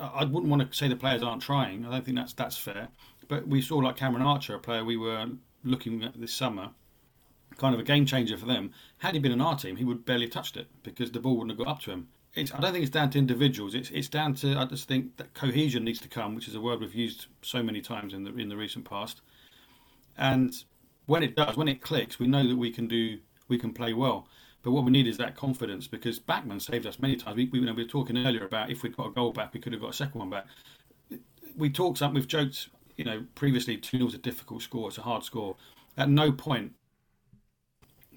I 0.00 0.24
wouldn't 0.24 0.50
want 0.50 0.70
to 0.70 0.76
say 0.76 0.88
the 0.88 0.96
players 0.96 1.22
aren't 1.22 1.42
trying. 1.42 1.86
I 1.86 1.90
don't 1.90 2.04
think 2.04 2.16
that's 2.16 2.32
that's 2.32 2.56
fair. 2.56 2.88
But 3.28 3.46
we 3.46 3.60
saw 3.60 3.76
like 3.76 3.96
Cameron 3.96 4.22
Archer, 4.22 4.54
a 4.54 4.58
player 4.58 4.84
we 4.84 4.96
were 4.96 5.26
looking 5.62 6.02
at 6.02 6.18
this 6.18 6.32
summer, 6.32 6.70
kind 7.58 7.74
of 7.74 7.80
a 7.80 7.84
game 7.84 8.06
changer 8.06 8.36
for 8.36 8.46
them. 8.46 8.72
Had 8.98 9.14
he 9.14 9.20
been 9.20 9.32
in 9.32 9.40
our 9.40 9.56
team, 9.56 9.76
he 9.76 9.84
would 9.84 10.04
barely 10.04 10.24
have 10.24 10.32
touched 10.32 10.56
it 10.56 10.68
because 10.82 11.12
the 11.12 11.20
ball 11.20 11.36
wouldn't 11.36 11.50
have 11.50 11.64
got 11.64 11.70
up 11.70 11.80
to 11.82 11.90
him. 11.90 12.08
It's, 12.34 12.52
I 12.52 12.60
don't 12.60 12.72
think 12.72 12.82
it's 12.82 12.92
down 12.92 13.10
to 13.10 13.18
individuals. 13.18 13.74
It's 13.74 13.90
it's 13.90 14.08
down 14.08 14.34
to 14.36 14.56
I 14.56 14.64
just 14.64 14.88
think 14.88 15.16
that 15.16 15.34
cohesion 15.34 15.84
needs 15.84 16.00
to 16.00 16.08
come, 16.08 16.34
which 16.34 16.48
is 16.48 16.54
a 16.54 16.60
word 16.60 16.80
we've 16.80 16.94
used 16.94 17.26
so 17.42 17.62
many 17.62 17.80
times 17.80 18.14
in 18.14 18.24
the 18.24 18.34
in 18.36 18.48
the 18.48 18.56
recent 18.56 18.84
past. 18.84 19.20
And 20.18 20.54
when 21.06 21.22
it 21.22 21.36
does, 21.36 21.56
when 21.56 21.68
it 21.68 21.80
clicks, 21.80 22.18
we 22.18 22.26
know 22.26 22.46
that 22.46 22.56
we 22.56 22.70
can 22.70 22.86
do 22.86 23.18
we 23.48 23.58
can 23.58 23.72
play 23.72 23.94
well. 23.94 24.28
But 24.62 24.72
what 24.72 24.84
we 24.84 24.90
need 24.90 25.06
is 25.06 25.16
that 25.18 25.36
confidence 25.36 25.86
because 25.86 26.18
Bachmann 26.18 26.60
saved 26.60 26.86
us 26.86 26.98
many 26.98 27.16
times. 27.16 27.36
We, 27.36 27.46
we, 27.46 27.60
you 27.60 27.64
know, 27.64 27.72
we 27.72 27.84
were 27.84 27.88
talking 27.88 28.18
earlier 28.18 28.44
about 28.44 28.70
if 28.70 28.82
we'd 28.82 28.96
got 28.96 29.06
a 29.06 29.10
goal 29.10 29.32
back, 29.32 29.54
we 29.54 29.60
could 29.60 29.72
have 29.72 29.80
got 29.80 29.90
a 29.90 29.94
second 29.94 30.18
one 30.18 30.30
back. 30.30 30.46
We 31.56 31.70
talked 31.70 31.98
something, 31.98 32.16
we've 32.16 32.28
joked, 32.28 32.68
you 32.96 33.04
know, 33.04 33.24
previously 33.34 33.78
2 33.78 33.98
0 33.98 34.08
is 34.08 34.14
a 34.14 34.18
difficult 34.18 34.62
score, 34.62 34.88
it's 34.88 34.98
a 34.98 35.02
hard 35.02 35.24
score. 35.24 35.56
At 35.96 36.10
no 36.10 36.30
point 36.30 36.72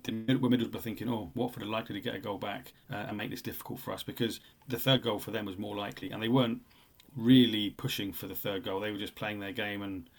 were 0.05 0.49
Middlesbrough 0.49 0.81
thinking, 0.81 1.09
oh, 1.09 1.31
Watford 1.35 1.63
are 1.63 1.67
likely 1.67 1.95
to 1.95 2.01
get 2.01 2.15
a 2.15 2.19
goal 2.19 2.37
back 2.37 2.73
uh, 2.91 3.05
and 3.07 3.17
make 3.17 3.29
this 3.29 3.41
difficult 3.41 3.79
for 3.79 3.93
us 3.93 4.03
because 4.03 4.39
the 4.67 4.79
third 4.79 5.03
goal 5.03 5.19
for 5.19 5.31
them 5.31 5.45
was 5.45 5.57
more 5.57 5.75
likely. 5.75 6.11
And 6.11 6.21
they 6.21 6.27
weren't 6.27 6.61
really 7.15 7.71
pushing 7.71 8.11
for 8.11 8.27
the 8.27 8.35
third 8.35 8.63
goal, 8.63 8.79
they 8.79 8.91
were 8.91 8.97
just 8.97 9.15
playing 9.15 9.39
their 9.39 9.51
game 9.51 9.81
and 9.81 10.09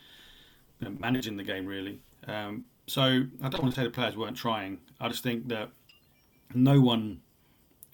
you 0.82 0.88
know, 0.88 0.96
managing 0.98 1.36
the 1.36 1.44
game, 1.44 1.66
really. 1.66 2.00
Um, 2.26 2.64
so 2.86 3.02
I 3.02 3.48
don't 3.48 3.62
want 3.62 3.74
to 3.74 3.80
say 3.80 3.84
the 3.84 3.90
players 3.90 4.16
weren't 4.16 4.36
trying. 4.36 4.78
I 5.00 5.08
just 5.08 5.22
think 5.22 5.48
that 5.48 5.70
no 6.54 6.80
one 6.80 7.20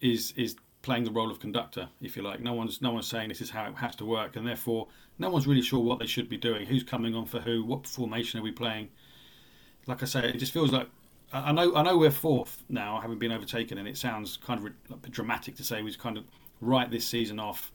is 0.00 0.33
is 0.37 0.57
playing 0.80 1.04
the 1.04 1.11
role 1.11 1.30
of 1.30 1.38
conductor, 1.38 1.88
if 2.00 2.16
you 2.16 2.23
like. 2.23 2.40
No 2.40 2.54
one's 2.54 2.80
no 2.80 2.90
one's 2.92 3.07
saying 3.07 3.28
this 3.28 3.40
is 3.40 3.50
how 3.50 3.66
it 3.66 3.75
has 3.76 3.95
to 3.97 4.07
work, 4.07 4.37
and 4.37 4.47
therefore 4.47 4.88
no 5.18 5.28
one's 5.30 5.47
really 5.47 5.62
sure 5.62 5.80
what 5.80 5.99
they 5.99 6.07
should 6.07 6.28
be 6.28 6.38
doing. 6.38 6.66
Who's 6.66 6.83
coming 6.83 7.14
on 7.14 7.26
for 7.26 7.40
who? 7.40 7.64
What 7.64 7.87
formation 7.87 8.40
are 8.40 8.42
we 8.42 8.52
playing? 8.52 8.88
Like 9.87 10.02
I 10.02 10.07
say, 10.07 10.28
it 10.28 10.38
just 10.38 10.52
feels 10.52 10.73
like 10.73 10.88
I 11.33 11.52
know 11.52 11.75
I 11.76 11.83
know 11.83 11.99
we're 11.99 12.11
fourth 12.11 12.64
now, 12.68 13.00
having 13.00 13.18
been 13.18 13.33
overtaken, 13.33 13.78
and 13.78 13.87
it 13.87 13.99
sounds 13.99 14.38
kind 14.38 14.73
of 14.90 15.11
dramatic 15.11 15.57
to 15.57 15.64
say 15.64 15.83
we've 15.83 15.99
kind 15.99 16.16
of 16.16 16.25
write 16.61 16.90
this 16.90 17.07
season 17.07 17.38
off 17.38 17.73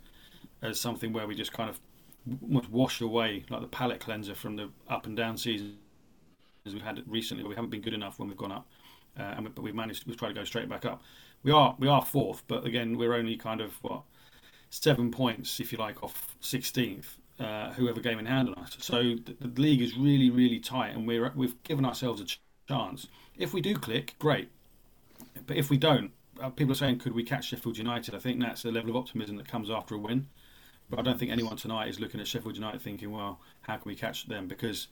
as 0.62 0.79
something 0.79 1.13
where 1.13 1.27
we 1.27 1.36
just 1.36 1.53
kind 1.53 1.70
of 1.70 1.79
washed 2.25 3.01
away 3.01 3.44
like 3.50 3.62
the 3.62 3.68
palate 3.68 4.00
cleanser 4.00 4.36
from 4.36 4.56
the 4.56 4.70
up 4.89 5.06
and 5.06 5.15
down 5.15 5.38
seasons 5.38 5.75
as 6.65 6.74
we've 6.74 6.84
had 6.84 7.03
recently. 7.08 7.44
We 7.44 7.56
haven't 7.56 7.70
been 7.70 7.82
good 7.82 7.94
enough 7.94 8.20
when 8.20 8.30
we've 8.30 8.38
gone 8.38 8.51
up 8.51 8.68
uh, 9.20 9.24
and 9.36 9.46
we, 9.46 9.51
but 9.51 9.62
we've 9.62 9.75
managed. 9.75 10.06
We've 10.08 10.18
tried 10.18 10.30
to 10.30 10.34
go 10.34 10.44
straight 10.44 10.70
back 10.70 10.86
up. 10.86 11.01
We 11.44 11.51
are 11.51 11.75
we 11.80 11.88
are 11.88 12.01
fourth, 12.01 12.44
but 12.48 12.65
again, 12.65 12.98
we're 12.98 13.13
only 13.13 13.36
kind 13.36 13.62
of 13.62 13.74
what 13.84 14.03
seven 14.70 15.12
points, 15.12 15.60
if 15.60 15.72
you 15.72 15.77
like, 15.77 16.03
off 16.03 16.36
sixteenth. 16.39 17.18
Uh, 17.39 17.74
whoever 17.74 18.00
game 18.00 18.20
in 18.20 18.27
hand 18.27 18.48
on 18.48 18.53
us. 18.63 18.77
So 18.80 19.01
the, 19.01 19.36
the, 19.42 19.60
league 19.60 19.82
is 19.82 19.98
really 19.98 20.30
really 20.30 20.60
tight, 20.60 20.89
and 20.89 21.08
we're 21.08 21.32
we've 21.36 21.62
given 21.63 21.84
ourselves 21.84 22.22
a 22.22 22.25
ch- 22.25 22.39
chance. 22.68 23.08
If 23.38 23.53
we 23.53 23.60
do 23.60 23.75
click, 23.75 24.15
great. 24.20 24.50
But 25.48 25.58
if 25.58 25.72
we 25.72 25.77
don't, 25.77 26.12
uh, 26.39 26.51
people 26.51 26.74
are 26.74 26.75
saying, 26.75 27.00
could 27.00 27.13
we 27.13 27.24
catch 27.24 27.46
Sheffield 27.46 27.80
United? 27.80 28.13
I 28.13 28.20
think 28.20 28.39
that's 28.39 28.62
the 28.62 28.72
level 28.72 28.92
of 28.92 28.98
optimism 28.98 29.38
that 29.38 29.48
comes 29.48 29.72
after 29.72 29.96
a 29.96 29.98
win. 29.98 30.27
But 30.94 31.00
I 31.00 31.10
don't 31.10 31.18
think 31.18 31.32
anyone 31.32 31.58
tonight 31.58 31.88
is 31.88 32.00
looking 32.00 32.20
at 32.20 32.28
Sheffield 32.28 32.56
United 32.56 32.80
thinking, 32.80 33.10
well, 33.10 33.40
how 33.62 33.78
can 33.78 33.90
we 33.90 33.96
catch 33.96 34.28
them? 34.28 34.48
Because 34.48 34.90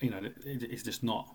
you 0.00 0.08
know 0.08 0.16
it, 0.24 0.34
it's 0.62 0.82
just 0.82 1.02
not 1.02 1.34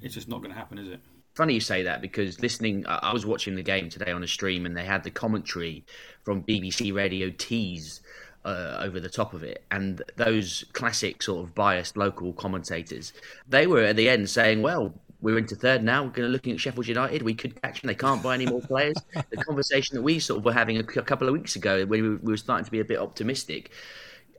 it's 0.00 0.14
just 0.14 0.28
not 0.28 0.40
going 0.40 0.52
to 0.52 0.56
happen, 0.56 0.78
is 0.78 0.86
it? 0.86 1.00
funny 1.34 1.54
you 1.54 1.60
say 1.60 1.84
that 1.84 2.00
because 2.00 2.40
listening, 2.40 2.84
I 2.86 3.12
was 3.12 3.24
watching 3.24 3.54
the 3.54 3.62
game 3.62 3.88
today 3.88 4.10
on 4.10 4.24
a 4.24 4.26
stream 4.26 4.66
and 4.66 4.76
they 4.76 4.84
had 4.84 5.04
the 5.04 5.10
commentary 5.10 5.84
from 6.24 6.42
BBC 6.42 6.92
Radio 6.92 7.30
Tees 7.30 8.00
uh, 8.44 8.78
over 8.80 8.98
the 8.98 9.08
top 9.08 9.34
of 9.34 9.44
it. 9.44 9.64
And 9.70 10.02
those 10.16 10.64
classic 10.72 11.22
sort 11.22 11.44
of 11.44 11.54
biased 11.54 11.96
local 11.96 12.32
commentators, 12.32 13.12
they 13.48 13.68
were 13.68 13.84
at 13.84 13.94
the 13.94 14.08
end 14.08 14.28
saying, 14.28 14.62
well, 14.62 14.94
we're 15.20 15.38
into 15.38 15.56
third 15.56 15.82
now. 15.82 16.04
We're 16.04 16.10
going 16.10 16.28
to 16.28 16.32
looking 16.32 16.52
at 16.52 16.60
Sheffield 16.60 16.86
United. 16.86 17.22
We 17.22 17.34
could 17.34 17.60
catch 17.60 17.80
them. 17.80 17.88
They 17.88 17.94
can't 17.94 18.22
buy 18.22 18.34
any 18.34 18.46
more 18.46 18.60
players. 18.60 18.96
the 19.30 19.36
conversation 19.44 19.96
that 19.96 20.02
we 20.02 20.18
sort 20.18 20.38
of 20.38 20.44
were 20.44 20.52
having 20.52 20.76
a, 20.76 20.80
a 20.80 21.02
couple 21.02 21.26
of 21.26 21.34
weeks 21.34 21.56
ago 21.56 21.84
when 21.86 22.02
we, 22.02 22.10
we 22.16 22.32
were 22.32 22.36
starting 22.36 22.64
to 22.64 22.70
be 22.70 22.80
a 22.80 22.84
bit 22.84 22.98
optimistic. 22.98 23.70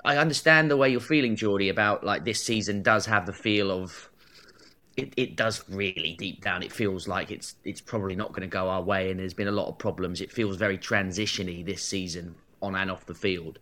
I 0.05 0.17
understand 0.17 0.71
the 0.71 0.77
way 0.77 0.89
you're 0.89 1.01
feeling, 1.01 1.35
Geordie, 1.35 1.69
about 1.69 2.05
like 2.05 2.23
this 2.23 2.41
season 2.41 2.81
does 2.81 3.05
have 3.05 3.25
the 3.25 3.33
feel 3.33 3.71
of 3.71 4.09
it, 4.95 5.13
it 5.17 5.35
does 5.35 5.63
really 5.69 6.15
deep 6.17 6.43
down. 6.43 6.63
It 6.63 6.71
feels 6.71 7.07
like 7.07 7.31
it's 7.31 7.55
it's 7.63 7.81
probably 7.81 8.15
not 8.15 8.29
going 8.29 8.41
to 8.41 8.47
go 8.47 8.69
our 8.69 8.81
way, 8.81 9.11
and 9.11 9.19
there's 9.19 9.33
been 9.33 9.47
a 9.47 9.51
lot 9.51 9.67
of 9.67 9.77
problems. 9.77 10.21
It 10.21 10.31
feels 10.31 10.57
very 10.57 10.77
transitiony 10.77 11.65
this 11.65 11.83
season 11.83 12.35
on 12.61 12.75
and 12.75 12.89
off 12.91 13.05
the 13.05 13.13
field. 13.13 13.59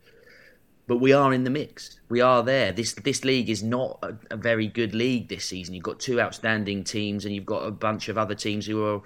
But 0.88 0.97
we 0.97 1.12
are 1.12 1.34
in 1.34 1.43
the 1.43 1.50
mix. 1.50 2.00
We 2.10 2.21
are 2.21 2.41
there. 2.41 2.71
This 2.71 2.93
this 2.93 3.26
league 3.26 3.50
is 3.50 3.62
not 3.62 4.00
a, 4.02 4.15
a 4.32 4.38
very 4.38 4.67
good 4.67 4.95
league 4.95 5.28
this 5.28 5.45
season. 5.45 5.73
You've 5.73 5.84
got 5.84 6.00
two 6.00 6.21
outstanding 6.21 6.86
teams, 6.86 7.26
and 7.26 7.36
you've 7.36 7.45
got 7.45 7.67
a 7.67 7.71
bunch 7.71 8.08
of 8.08 8.17
other 8.17 8.36
teams 8.36 8.65
who 8.65 8.84
are 8.86 9.02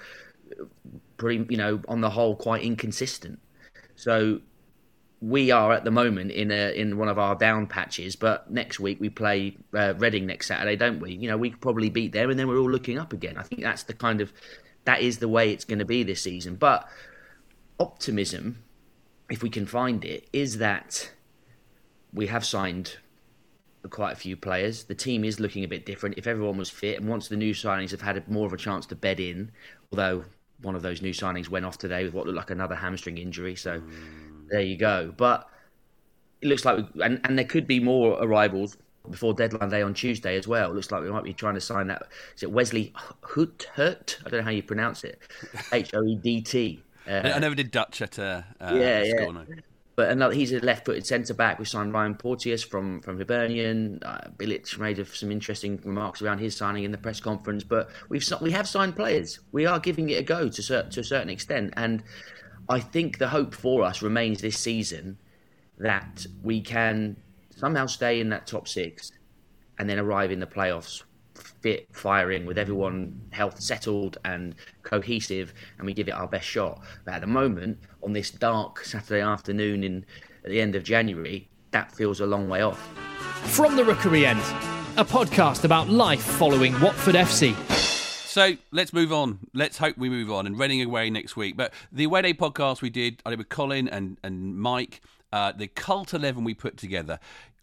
pretty, 1.17 1.45
you 1.49 1.57
know, 1.57 1.81
on 1.87 2.01
the 2.01 2.09
whole, 2.09 2.35
quite 2.35 2.63
inconsistent. 2.63 3.39
So 3.95 4.41
we 5.21 5.51
are 5.51 5.71
at 5.71 5.83
the 5.83 5.91
moment 5.91 6.31
in 6.31 6.51
a 6.51 6.73
in 6.75 6.97
one 6.97 7.07
of 7.07 7.19
our 7.19 7.35
down 7.35 7.67
patches, 7.67 8.15
but 8.15 8.49
next 8.51 8.79
week 8.79 8.99
we 8.99 9.09
play 9.09 9.57
uh, 9.73 9.93
Reading 9.97 10.25
next 10.25 10.47
Saturday, 10.47 10.75
don't 10.75 10.99
we? 10.99 11.13
You 11.13 11.29
know, 11.29 11.37
we 11.37 11.51
could 11.51 11.61
probably 11.61 11.89
beat 11.89 12.11
them, 12.11 12.29
and 12.29 12.39
then 12.39 12.47
we're 12.47 12.57
all 12.57 12.69
looking 12.69 12.97
up 12.97 13.13
again. 13.13 13.37
I 13.37 13.43
think 13.43 13.61
that's 13.61 13.83
the 13.83 13.93
kind 13.93 14.21
of 14.21 14.33
that 14.85 15.01
is 15.01 15.19
the 15.19 15.27
way 15.27 15.51
it's 15.51 15.65
going 15.65 15.79
to 15.79 15.85
be 15.85 16.03
this 16.03 16.21
season. 16.21 16.55
But 16.55 16.87
optimism, 17.79 18.63
if 19.29 19.43
we 19.43 19.49
can 19.49 19.65
find 19.65 20.03
it, 20.03 20.27
is 20.33 20.57
that 20.57 21.11
we 22.13 22.27
have 22.27 22.45
signed 22.45 22.97
quite 23.89 24.13
a 24.13 24.15
few 24.15 24.35
players. 24.35 24.83
The 24.83 24.95
team 24.95 25.23
is 25.23 25.39
looking 25.39 25.63
a 25.63 25.67
bit 25.67 25.85
different. 25.85 26.17
If 26.17 26.27
everyone 26.27 26.57
was 26.57 26.69
fit, 26.69 26.99
and 26.99 27.09
once 27.09 27.27
the 27.27 27.37
new 27.37 27.53
signings 27.53 27.91
have 27.91 28.01
had 28.01 28.27
more 28.29 28.45
of 28.45 28.53
a 28.53 28.57
chance 28.57 28.85
to 28.87 28.95
bed 28.95 29.19
in, 29.19 29.51
although 29.91 30.25
one 30.61 30.75
of 30.75 30.81
those 30.81 31.01
new 31.01 31.13
signings 31.13 31.49
went 31.49 31.65
off 31.65 31.77
today 31.77 32.03
with 32.03 32.13
what 32.13 32.25
looked 32.25 32.37
like 32.37 32.51
another 32.51 32.75
hamstring 32.75 33.17
injury, 33.17 33.55
so. 33.55 33.79
Mm 33.79 34.31
there 34.51 34.61
you 34.61 34.77
go. 34.77 35.13
But 35.17 35.47
it 36.41 36.47
looks 36.47 36.65
like, 36.65 36.77
we, 36.93 37.03
and, 37.03 37.19
and 37.23 37.37
there 37.37 37.45
could 37.45 37.65
be 37.65 37.79
more 37.79 38.21
arrivals 38.21 38.77
before 39.09 39.33
deadline 39.33 39.69
day 39.69 39.81
on 39.81 39.93
Tuesday 39.95 40.37
as 40.37 40.47
well. 40.47 40.69
It 40.69 40.75
looks 40.75 40.91
like 40.91 41.01
we 41.01 41.09
might 41.09 41.23
be 41.23 41.33
trying 41.33 41.55
to 41.55 41.61
sign 41.61 41.87
that. 41.87 42.03
Is 42.35 42.43
it 42.43 42.51
Wesley 42.51 42.93
Hut? 43.23 43.67
Hurt? 43.73 44.19
I 44.25 44.29
don't 44.29 44.39
know 44.41 44.45
how 44.45 44.51
you 44.51 44.61
pronounce 44.61 45.03
it. 45.03 45.19
H 45.73 45.91
O 45.95 46.03
E 46.03 46.15
D 46.15 46.41
T. 46.41 46.83
Uh, 47.09 47.31
I 47.33 47.39
never 47.39 47.55
did 47.55 47.71
Dutch 47.71 47.99
at 48.03 48.19
uh, 48.19 48.43
uh, 48.61 48.75
yeah, 48.75 49.03
school. 49.05 49.33
Yeah. 49.33 49.41
No. 49.41 49.45
But 49.95 50.09
another, 50.09 50.33
he's 50.33 50.53
a 50.53 50.59
left-footed 50.59 51.05
centre 51.05 51.33
back. 51.33 51.59
We 51.59 51.65
signed 51.65 51.93
Ryan 51.93 52.15
Porteous 52.15 52.63
from 52.63 53.01
from 53.01 53.17
Hibernian. 53.17 53.99
Uh, 54.03 54.29
Bilic 54.37 54.77
made 54.77 55.05
some 55.07 55.31
interesting 55.31 55.79
remarks 55.83 56.21
around 56.21 56.39
his 56.39 56.55
signing 56.55 56.83
in 56.83 56.91
the 56.91 56.97
press 56.97 57.19
conference. 57.19 57.63
But 57.63 57.89
we've 58.09 58.25
we 58.41 58.51
have 58.51 58.67
signed 58.67 58.95
players. 58.95 59.39
We 59.51 59.65
are 59.65 59.79
giving 59.79 60.09
it 60.09 60.15
a 60.15 60.23
go 60.23 60.49
to 60.49 60.61
to 60.89 60.99
a 60.99 61.03
certain 61.03 61.29
extent, 61.29 61.73
and 61.75 62.03
I 62.69 62.79
think 62.79 63.17
the 63.17 63.27
hope 63.27 63.53
for 63.53 63.83
us 63.83 64.01
remains 64.01 64.41
this 64.41 64.57
season 64.57 65.17
that 65.77 66.25
we 66.41 66.61
can 66.61 67.17
somehow 67.49 67.85
stay 67.85 68.19
in 68.19 68.29
that 68.29 68.47
top 68.47 68.67
six 68.67 69.11
and 69.77 69.89
then 69.89 69.99
arrive 69.99 70.31
in 70.31 70.39
the 70.39 70.47
playoffs 70.47 71.03
fit, 71.61 71.87
firing, 71.91 72.45
with 72.45 72.57
everyone 72.57 73.21
health 73.31 73.61
settled 73.61 74.17
and 74.25 74.55
cohesive, 74.83 75.53
and 75.77 75.85
we 75.85 75.93
give 75.93 76.07
it 76.07 76.11
our 76.11 76.27
best 76.27 76.45
shot. 76.45 76.81
But 77.05 77.15
at 77.15 77.21
the 77.21 77.27
moment, 77.27 77.79
on 78.03 78.13
this 78.13 78.31
dark 78.31 78.83
Saturday 78.83 79.21
afternoon 79.21 79.83
in 79.83 80.05
at 80.43 80.49
the 80.49 80.59
end 80.59 80.75
of 80.75 80.83
January, 80.83 81.47
that 81.71 81.91
feels 81.91 82.19
a 82.19 82.25
long 82.25 82.49
way 82.49 82.61
off. 82.61 82.79
From 83.53 83.75
the 83.75 83.83
Rookery 83.83 84.25
End, 84.25 84.39
a 84.97 85.05
podcast 85.05 85.63
about 85.63 85.89
life 85.89 86.23
following 86.23 86.79
Watford 86.81 87.15
FC. 87.15 87.55
So 88.31 88.55
let's 88.71 88.93
move 88.93 89.11
on. 89.11 89.39
Let's 89.53 89.77
hope 89.77 89.97
we 89.97 90.09
move 90.09 90.31
on 90.31 90.47
and 90.47 90.57
running 90.57 90.81
away 90.81 91.09
next 91.09 91.35
week. 91.35 91.57
But 91.57 91.73
the 91.91 92.05
away 92.05 92.21
day 92.21 92.33
podcast 92.33 92.81
we 92.81 92.89
did, 92.89 93.21
I 93.25 93.29
did 93.31 93.39
with 93.39 93.49
Colin 93.49 93.87
and, 93.89 94.17
and 94.23 94.57
Mike, 94.57 95.01
uh, 95.33 95.51
the 95.51 95.67
cult 95.67 96.13
11 96.13 96.43
we 96.43 96.53
put 96.53 96.77
together. 96.77 97.19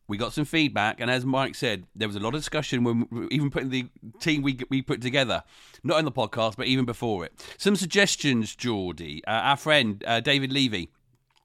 We 0.09 0.16
got 0.16 0.33
some 0.33 0.47
feedback, 0.47 1.01
and 1.01 1.11
as 1.11 1.27
Mike 1.27 1.55
said, 1.55 1.85
there 1.94 2.09
was 2.09 2.16
a 2.16 2.21
lot 2.21 2.35
of 2.35 2.40
discussion 2.40 2.83
when 2.83 3.29
even 3.31 3.51
putting 3.51 3.68
the 3.68 3.88
team 4.21 4.42
we 4.42 4.59
we 4.71 4.83
put 4.83 5.03
together, 5.03 5.44
not 5.85 5.99
in 5.99 6.05
the 6.05 6.12
podcast, 6.12 6.57
but 6.57 6.66
even 6.66 6.85
before 6.85 7.25
it. 7.25 7.33
Some 7.59 7.77
suggestions, 7.77 8.57
Geordie. 8.57 9.23
Uh, 9.27 9.31
our 9.31 9.57
friend 9.57 10.03
uh, 10.07 10.21
David 10.21 10.53
Levy, 10.53 10.90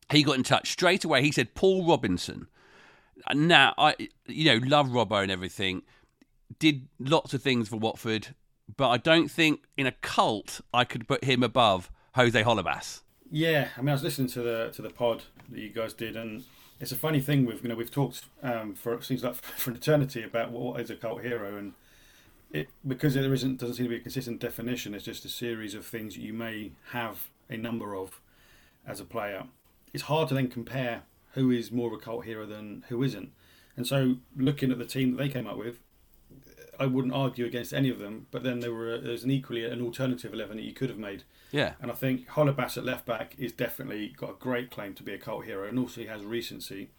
he 0.10 0.24
got 0.24 0.38
in 0.38 0.44
touch 0.44 0.72
straight 0.72 1.04
away. 1.04 1.22
He 1.22 1.32
said 1.32 1.56
Paul 1.56 1.86
Robinson. 1.88 2.48
Now, 3.34 3.74
I 3.78 3.96
you 4.28 4.46
know 4.46 4.66
love 4.66 4.88
Robbo 4.88 5.22
and 5.22 5.32
everything. 5.32 5.84
Did 6.58 6.88
lots 7.00 7.34
of 7.34 7.42
things 7.42 7.68
for 7.68 7.78
Watford 7.78 8.34
but 8.78 8.90
I 8.90 8.98
don't 8.98 9.30
think 9.30 9.64
in 9.78 9.88
a 9.88 9.92
cult 9.92 10.62
I 10.74 10.86
could 10.86 11.08
put 11.08 11.24
him 11.24 11.44
above 11.44 11.92
Jose 12.16 12.42
Holebas. 12.42 13.02
Yeah, 13.32 13.70
I 13.78 13.82
mean, 13.82 13.90
I 13.90 13.94
was 13.94 14.04
listening 14.04 14.28
to 14.30 14.42
the 14.42 14.72
to 14.74 14.82
the 14.82 14.90
pod 14.90 15.24
that 15.50 15.60
you 15.60 15.70
guys 15.70 15.94
did, 15.94 16.16
and 16.16 16.44
it's 16.80 16.92
a 16.92 16.96
funny 16.96 17.20
thing. 17.20 17.46
We've 17.46 17.62
you 17.62 17.70
know 17.70 17.76
we've 17.76 17.92
talked 17.92 18.26
um, 18.42 18.76
for 18.76 18.94
it 18.94 19.04
seems 19.04 19.24
like 19.24 19.36
for 19.36 19.72
an 19.72 19.78
eternity 19.78 20.24
about 20.24 20.52
what 20.52 20.80
is 20.82 20.90
a 20.90 20.96
cult 20.96 21.22
hero, 21.22 21.56
and 21.58 21.74
it 22.52 22.70
because 22.88 23.14
there 23.16 23.34
isn't 23.34 23.58
doesn't 23.58 23.76
seem 23.76 23.86
to 23.86 23.90
be 23.90 23.98
a 23.98 24.00
consistent 24.00 24.40
definition. 24.40 24.94
It's 24.94 25.06
just 25.06 25.26
a 25.26 25.30
series 25.30 25.76
of 25.76 25.86
things 25.86 26.18
you 26.18 26.34
may 26.34 26.72
have 26.92 27.28
a 27.50 27.58
number 27.58 27.96
of 27.96 28.20
as 28.86 29.00
a 29.00 29.06
player. 29.06 29.46
It's 29.94 30.04
hard 30.04 30.28
to 30.30 30.34
then 30.34 30.48
compare 30.48 31.04
who 31.34 31.52
is 31.52 31.72
more 31.72 31.88
of 31.88 31.94
a 31.94 31.98
cult 31.98 32.26
hero 32.26 32.46
than 32.46 32.84
who 32.90 33.04
isn't. 33.04 33.32
And 33.76 33.88
so, 33.88 34.18
looking 34.36 34.72
at 34.72 34.78
the 34.78 34.86
team 34.86 35.12
that 35.12 35.18
they 35.18 35.30
came 35.30 35.48
up 35.48 35.58
with, 35.58 35.80
I 36.80 36.86
wouldn't 36.86 37.14
argue 37.14 37.46
against 37.46 37.74
any 37.74 37.90
of 37.90 38.00
them. 38.00 38.28
But 38.32 38.44
then 38.44 38.60
there 38.60 38.74
were 38.74 38.98
there's 38.98 39.24
an 39.24 39.32
equally 39.32 39.66
an 39.66 39.82
alternative 39.82 40.34
eleven 40.34 40.58
that 40.58 40.64
you 40.64 40.74
could 40.74 40.90
have 40.90 41.00
made. 41.00 41.24
Yeah. 41.52 41.74
And 41.82 41.92
I 41.92 41.94
think 41.94 42.28
Holebas 42.30 42.78
at 42.78 42.86
left 42.86 43.06
back 43.06 43.36
is 43.38 43.52
definitely 43.52 44.14
got 44.18 44.32
a 44.32 44.34
great 44.34 44.72
claim 44.72 44.94
to 44.96 45.04
be 45.04 45.14
a 45.14 45.18
cult 45.18 45.46
hero, 45.46 45.68
and 45.68 45.78
also 45.78 46.02
he 46.02 46.08
has 46.08 46.24
recency. 46.24 46.90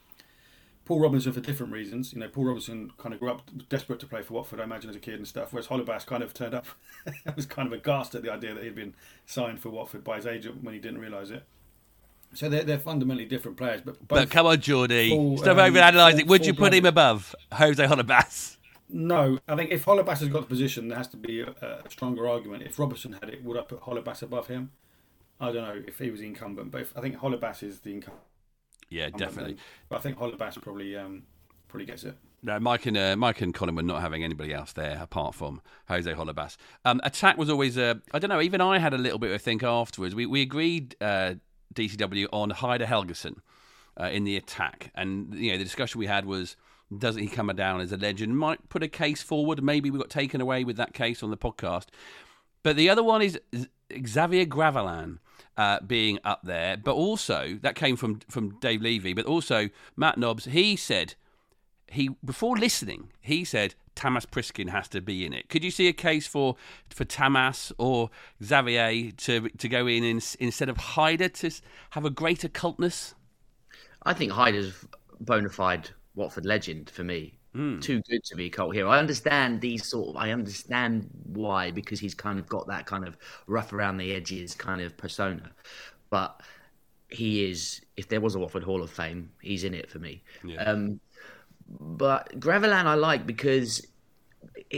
Paul 0.85 1.01
Robinson 1.01 1.33
for 1.33 1.41
different 1.41 1.73
reasons. 1.73 2.13
You 2.13 2.21
know, 2.21 2.29
Paul 2.29 2.45
Robinson 2.45 2.93
kind 2.99 3.15
of 3.15 3.21
grew 3.21 3.31
up 3.31 3.51
desperate 3.69 4.01
to 4.01 4.07
play 4.07 4.23
for 4.23 4.35
Watford, 4.35 4.61
I 4.61 4.65
imagine, 4.65 4.91
as 4.91 4.97
a 4.97 5.01
kid 5.01 5.15
and 5.15 5.27
stuff. 5.27 5.53
Whereas 5.53 5.69
Holebas 5.69 6.05
kind 6.05 6.23
of 6.23 6.35
turned 6.35 6.55
up, 6.55 6.67
was 7.37 7.47
kind 7.47 7.67
of 7.67 7.73
aghast 7.73 8.15
at 8.15 8.23
the 8.23 8.31
idea 8.31 8.53
that 8.53 8.63
he'd 8.63 8.75
been 8.75 8.95
signed 9.25 9.61
for 9.61 9.71
Watford 9.71 10.05
by 10.05 10.17
his 10.17 10.27
agent 10.27 10.63
when 10.63 10.75
he 10.75 10.81
didn't 10.81 11.01
realise 11.01 11.31
it. 11.31 11.45
So 12.35 12.49
they're, 12.49 12.65
they're 12.65 12.79
fundamentally 12.79 13.27
different 13.27 13.57
players, 13.57 13.81
but 13.81 14.07
But 14.09 14.29
come 14.29 14.47
on, 14.47 14.61
Geordie. 14.61 15.11
full, 15.11 15.39
Stop 15.39 15.57
um, 15.57 15.61
over-analysing. 15.61 16.27
Would 16.27 16.45
you 16.45 16.53
put 16.53 16.75
him 16.75 16.85
above 16.85 17.35
Jose 17.53 17.85
Holebas? 17.85 18.57
No, 18.88 19.38
I 19.49 19.57
think 19.57 19.70
if 19.70 19.85
Holebas 19.85 20.18
has 20.18 20.29
got 20.29 20.42
the 20.42 20.47
position, 20.47 20.88
there 20.88 20.99
has 20.99 21.09
to 21.09 21.16
be 21.16 21.40
a, 21.40 21.49
a 21.85 21.90
stronger 21.90 22.29
argument. 22.29 22.62
If 22.64 22.79
Robertson 22.79 23.14
had 23.14 23.31
it, 23.31 23.42
would 23.42 23.57
I 23.57 23.62
put 23.62 23.81
Holebas 23.83 24.23
above 24.23 24.49
him? 24.49 24.73
I 25.40 25.53
don't 25.53 25.64
know 25.64 25.83
if 25.87 25.99
he 25.99 26.11
was 26.11 26.20
the 26.20 26.27
incumbent, 26.27 26.70
but 26.70 26.83
if, 26.83 26.97
I 26.97 27.01
think 27.01 27.16
Holebas 27.16 27.62
is 27.62 27.81
the 27.81 27.92
incumbent. 27.94 28.23
Yeah, 28.88 29.11
definitely. 29.11 29.57
But 29.88 29.97
I 29.97 30.01
think 30.01 30.18
Holebas 30.18 30.61
probably 30.62 30.97
um, 30.97 31.25
probably 31.68 31.87
gets 31.87 32.05
it. 32.05 32.16
No, 32.42 32.61
Mike 32.61 32.87
and 32.87 32.97
uh, 32.97 33.16
Mike 33.16 33.40
and 33.40 33.55
Colin 33.55 33.75
were 33.75 33.83
not 33.83 34.03
having 34.03 34.23
anybody 34.23 34.53
else 34.53 34.73
there 34.75 34.99
apart 35.01 35.35
from 35.35 35.62
Jose 35.88 36.12
Holebas. 36.12 36.57
Um, 36.85 37.01
attack 37.03 37.38
was 37.38 37.49
always 37.49 37.79
uh, 37.79 37.94
I 38.12 38.18
don't 38.18 38.29
know. 38.29 38.42
Even 38.42 38.61
I 38.61 38.79
had 38.79 38.92
a 38.92 38.99
little 38.99 39.18
bit 39.18 39.31
of 39.31 39.37
a 39.37 39.38
think 39.38 39.62
afterwards. 39.62 40.14
We 40.14 40.27
we 40.27 40.42
agreed 40.42 40.94
uh, 41.01 41.35
DCW 41.75 42.29
on 42.33 42.51
Heidar 42.51 42.87
Helguson 42.87 43.37
uh, 43.99 44.11
in 44.12 44.25
the 44.25 44.37
attack, 44.37 44.92
and 44.94 45.35
you 45.35 45.53
know 45.53 45.59
the 45.59 45.64
discussion 45.64 45.99
we 45.99 46.07
had 46.07 46.27
was 46.27 46.57
doesn't 46.98 47.22
he 47.22 47.28
come 47.28 47.48
down 47.54 47.80
as 47.80 47.92
a 47.92 47.96
legend? 47.96 48.38
Might 48.38 48.68
put 48.68 48.83
a 48.83 48.88
case 48.88 49.22
forward. 49.22 49.62
Maybe 49.62 49.90
we 49.90 49.98
got 49.98 50.11
taken 50.11 50.40
away 50.40 50.64
with 50.64 50.76
that 50.76 50.94
case 50.94 51.22
on 51.22 51.30
the 51.30 51.37
podcast. 51.37 51.87
But 52.62 52.76
the 52.76 52.88
other 52.88 53.02
one 53.02 53.22
is 53.22 53.38
Xavier 54.07 54.46
Gravelaine 54.46 55.20
uh, 55.57 55.80
being 55.80 56.18
up 56.24 56.40
there, 56.44 56.76
but 56.76 56.94
also 56.94 57.59
that 57.62 57.74
came 57.74 57.96
from 57.96 58.20
from 58.28 58.59
Dave 58.59 58.83
Levy, 58.83 59.12
but 59.12 59.26
also 59.26 59.68
Matt 59.96 60.18
Nobbs. 60.18 60.46
He 60.46 60.76
said 60.76 61.14
he 61.88 62.11
before 62.24 62.57
listening, 62.57 63.11
he 63.20 63.44
said 63.44 63.74
Tamas 63.94 64.26
Priskin 64.26 64.70
has 64.70 64.88
to 64.88 65.00
be 65.00 65.24
in 65.24 65.33
it. 65.33 65.48
Could 65.48 65.62
you 65.62 65.70
see 65.70 65.88
a 65.88 65.92
case 65.92 66.26
for 66.26 66.57
for 66.90 67.04
Tamas 67.04 67.72
or 67.78 68.11
Xavier 68.42 69.11
to 69.12 69.48
to 69.48 69.68
go 69.68 69.87
in, 69.87 70.02
in 70.02 70.20
instead 70.40 70.68
of 70.68 70.76
Heidar 70.76 71.28
to 71.28 71.50
have 71.90 72.04
a 72.04 72.11
greater 72.11 72.48
cultness? 72.48 73.14
I 74.02 74.12
think 74.12 74.33
Heidar's 74.33 74.74
bona 75.20 75.48
fide 75.48 75.90
Watford 76.14 76.46
legend 76.46 76.90
for 76.90 77.05
me. 77.05 77.35
Too 77.81 78.03
good 78.11 78.24
to 78.24 78.37
be 78.37 78.46
a 78.46 78.50
cult 78.50 78.74
hero. 78.74 78.90
I 78.90 78.98
understand 78.98 79.61
these 79.61 79.87
sort 79.87 80.09
of. 80.09 80.16
I 80.16 80.33
understand 80.33 81.09
why 81.27 81.70
because 81.70 82.00
he's 82.00 82.14
kind 82.14 82.38
of 82.38 82.48
got 82.48 82.66
that 82.66 82.87
kind 82.87 83.07
of 83.07 83.16
rough 83.46 83.72
around 83.72 83.98
the 83.98 84.12
edges 84.12 84.55
kind 84.55 84.81
of 84.81 84.96
persona, 84.96 85.53
but 86.11 86.40
he 87.11 87.48
is. 87.48 87.81
If 87.96 88.09
there 88.09 88.20
was 88.20 88.35
a 88.35 88.40
Watford 88.40 88.64
Hall 88.64 88.83
of 88.83 88.90
Fame, 88.90 89.31
he's 89.40 89.62
in 89.62 89.72
it 89.72 89.88
for 89.88 90.00
me. 90.00 90.22
Um, 90.59 90.98
but 91.68 92.40
Gravelan 92.40 92.87
I 92.87 92.94
like 92.94 93.24
because 93.24 93.87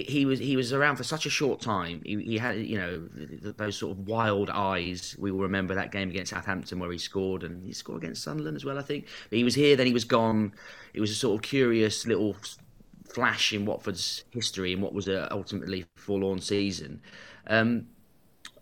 he 0.02 0.24
was 0.24 0.38
he 0.38 0.56
was 0.56 0.72
around 0.72 0.96
for 0.96 1.04
such 1.04 1.26
a 1.26 1.30
short 1.30 1.60
time. 1.60 2.02
He, 2.04 2.22
he 2.22 2.38
had 2.38 2.56
you 2.56 2.78
know 2.78 3.08
th- 3.16 3.56
those 3.56 3.76
sort 3.76 3.92
of 3.92 4.06
wild 4.06 4.50
eyes. 4.50 5.16
We 5.18 5.30
will 5.30 5.40
remember 5.40 5.74
that 5.74 5.92
game 5.92 6.10
against 6.10 6.30
Southampton 6.30 6.78
where 6.78 6.90
he 6.90 6.98
scored, 6.98 7.42
and 7.42 7.64
he 7.64 7.72
scored 7.72 8.02
against 8.02 8.22
Sunderland 8.22 8.56
as 8.56 8.64
well, 8.64 8.78
I 8.78 8.82
think. 8.82 9.06
But 9.30 9.36
he 9.36 9.44
was 9.44 9.54
here, 9.54 9.76
then 9.76 9.86
he 9.86 9.92
was 9.92 10.04
gone. 10.04 10.52
It 10.94 11.00
was 11.00 11.10
a 11.10 11.14
sort 11.14 11.36
of 11.36 11.42
curious 11.42 12.06
little 12.06 12.36
flash 13.08 13.52
in 13.52 13.64
Watford's 13.64 14.24
history 14.30 14.72
and 14.72 14.82
what 14.82 14.92
was 14.92 15.08
a 15.08 15.32
ultimately 15.32 15.86
forlorn 15.96 16.40
season. 16.40 17.00
Um, 17.46 17.86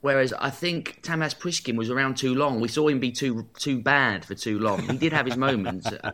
Whereas 0.05 0.35
I 0.35 0.51
think 0.51 0.99
Tamas 1.01 1.33
Priskin 1.33 1.77
was 1.77 1.89
around 1.89 2.19
too 2.19 2.35
long. 2.35 2.61
We 2.61 2.69
saw 2.69 2.89
him 2.89 3.01
be 3.01 3.11
too 3.11 3.47
too 3.59 3.81
bad 3.81 4.23
for 4.23 4.35
too 4.35 4.59
long. 4.59 4.83
He 4.87 4.99
did 4.99 5.15
have 5.15 5.25
his 5.25 5.39
moments 5.39 5.87
uh, 5.87 6.11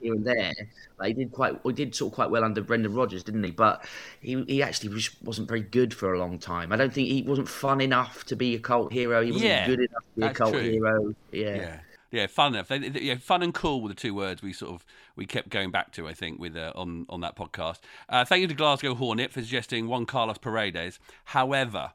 here 0.00 0.14
and 0.14 0.26
there. 0.26 0.52
Like 0.98 1.16
he 1.16 1.22
did 1.22 1.30
quite, 1.30 1.54
he 1.62 1.72
did 1.72 1.94
sort 1.94 2.10
of 2.10 2.16
quite 2.16 2.30
well 2.30 2.42
under 2.42 2.60
Brendan 2.60 2.92
Rodgers, 2.92 3.22
didn't 3.22 3.44
he? 3.44 3.52
But 3.52 3.84
he 4.20 4.42
he 4.48 4.64
actually 4.64 4.92
just 4.96 5.22
wasn't 5.22 5.46
very 5.46 5.60
good 5.60 5.94
for 5.94 6.12
a 6.12 6.18
long 6.18 6.40
time. 6.40 6.72
I 6.72 6.76
don't 6.76 6.92
think 6.92 7.06
he 7.06 7.22
wasn't 7.22 7.48
fun 7.48 7.80
enough 7.80 8.24
to 8.24 8.34
be 8.34 8.56
a 8.56 8.58
cult 8.58 8.92
hero. 8.92 9.22
He 9.22 9.30
wasn't 9.30 9.48
Yeah, 9.48 9.66
good 9.66 9.78
enough 9.78 10.02
to 10.16 10.20
be 10.20 10.26
a 10.26 10.34
cult 10.34 10.52
true. 10.54 10.62
hero. 10.62 11.14
Yeah. 11.30 11.54
Yeah. 11.54 11.80
Yeah, 12.12 12.26
fun 12.26 12.54
enough. 12.54 12.66
They, 12.66 12.80
they- 12.80 13.00
yeah, 13.02 13.14
fun 13.14 13.44
and 13.44 13.54
cool 13.54 13.80
were 13.80 13.88
the 13.90 13.94
two 13.94 14.12
words 14.12 14.42
we 14.42 14.52
sort 14.52 14.72
of 14.74 14.84
we 15.14 15.24
kept 15.24 15.50
going 15.50 15.70
back 15.70 15.92
to. 15.92 16.08
I 16.08 16.14
think 16.14 16.40
with 16.40 16.56
uh, 16.56 16.72
on 16.74 17.06
on 17.08 17.20
that 17.20 17.36
podcast. 17.36 17.78
Uh, 18.08 18.24
thank 18.24 18.40
you 18.40 18.48
to 18.48 18.54
Glasgow 18.54 18.96
Hornet 18.96 19.30
for 19.30 19.40
suggesting 19.40 19.86
one 19.86 20.04
Carlos 20.04 20.38
Paredes. 20.38 20.98
However, 21.26 21.92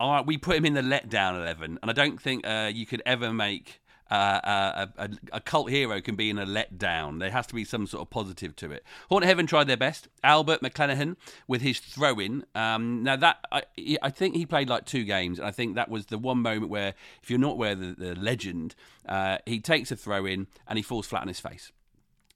I, 0.00 0.20
we 0.20 0.38
put 0.38 0.56
him 0.56 0.64
in 0.64 0.74
the 0.74 0.82
letdown 0.82 1.36
eleven, 1.36 1.78
and 1.80 1.90
I 1.90 1.94
don't 1.94 2.20
think 2.20 2.46
uh, 2.46 2.70
you 2.72 2.86
could 2.86 3.02
ever 3.06 3.32
make. 3.32 3.80
Uh, 4.10 4.86
a, 4.98 5.04
a, 5.04 5.10
a 5.32 5.40
cult 5.40 5.70
hero 5.70 5.98
can 5.98 6.14
be 6.14 6.28
in 6.28 6.38
a 6.38 6.44
letdown. 6.44 7.20
There 7.20 7.30
has 7.30 7.46
to 7.46 7.54
be 7.54 7.64
some 7.64 7.86
sort 7.86 8.02
of 8.02 8.10
positive 8.10 8.54
to 8.56 8.70
it. 8.70 8.84
Hornet 9.08 9.26
Heaven 9.26 9.46
tried 9.46 9.64
their 9.64 9.78
best. 9.78 10.08
Albert 10.22 10.60
McClenaghan 10.60 11.16
with 11.48 11.62
his 11.62 11.80
throw-in. 11.80 12.44
Um, 12.54 13.02
now 13.02 13.16
that 13.16 13.38
I, 13.50 13.62
I 14.02 14.10
think 14.10 14.36
he 14.36 14.44
played 14.44 14.68
like 14.68 14.84
two 14.84 15.04
games, 15.04 15.38
and 15.38 15.48
I 15.48 15.50
think 15.50 15.74
that 15.76 15.88
was 15.88 16.06
the 16.06 16.18
one 16.18 16.38
moment 16.38 16.70
where, 16.70 16.94
if 17.22 17.30
you're 17.30 17.38
not 17.38 17.52
aware 17.52 17.72
of 17.72 17.80
the, 17.80 17.94
the 17.98 18.14
legend, 18.14 18.74
uh, 19.08 19.38
he 19.46 19.58
takes 19.58 19.90
a 19.90 19.96
throw-in 19.96 20.48
and 20.68 20.78
he 20.78 20.82
falls 20.82 21.06
flat 21.06 21.22
on 21.22 21.28
his 21.28 21.40
face 21.40 21.72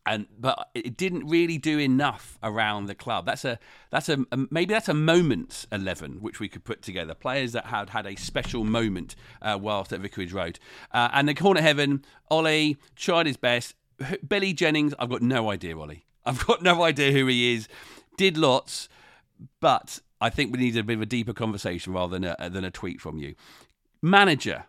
and 0.09 0.27
but 0.38 0.71
it 0.75 0.97
didn't 0.97 1.27
really 1.27 1.59
do 1.59 1.79
enough 1.79 2.38
around 2.42 2.87
the 2.87 2.94
club. 2.94 3.27
That's 3.27 3.44
a 3.44 3.59
that's 3.90 4.09
a, 4.09 4.18
a- 4.33 4.47
maybe 4.51 4.75
that's 4.75 4.88
a 4.88 4.94
moments 4.94 5.66
eleven 5.71 6.21
which 6.21 6.40
we 6.40 6.49
could 6.49 6.64
put 6.64 6.83
together. 6.83 7.14
Players 7.14 7.53
that 7.53 7.66
had 7.66 7.90
had 7.90 8.07
a 8.07 8.16
special 8.16 8.64
moment 8.64 9.14
uh, 9.42 9.59
whilst 9.61 9.92
at 9.92 10.01
Vicarage 10.01 10.33
Road, 10.33 10.59
uh, 10.92 11.09
and 11.12 11.29
the 11.29 11.35
corner 11.35 11.61
heaven. 11.61 12.05
Ollie 12.31 12.77
tried 12.97 13.27
his 13.27 13.37
best. 13.37 13.75
Billy 14.27 14.53
Jennings, 14.53 14.94
I've 14.99 15.11
got 15.11 15.23
no 15.23 15.51
idea. 15.51 15.77
Ollie, 15.79 16.05
I've 16.25 16.47
got 16.47 16.62
no 16.62 16.83
idea 16.83 17.11
who 17.12 17.27
he 17.27 17.55
is. 17.55 17.68
Did 18.16 18.37
lots, 18.37 18.88
but 19.61 20.01
I 20.21 20.31
think 20.31 20.53
we 20.53 20.59
need 20.59 20.77
a 20.77 20.83
bit 20.83 20.97
of 20.97 21.03
a 21.03 21.07
deeper 21.07 21.33
conversation 21.33 21.92
rather 21.92 22.18
than 22.18 22.35
a, 22.38 22.51
than 22.51 22.64
a 22.64 22.71
tweet 22.71 23.01
from 23.01 23.18
you. 23.18 23.35
Manager, 24.03 24.66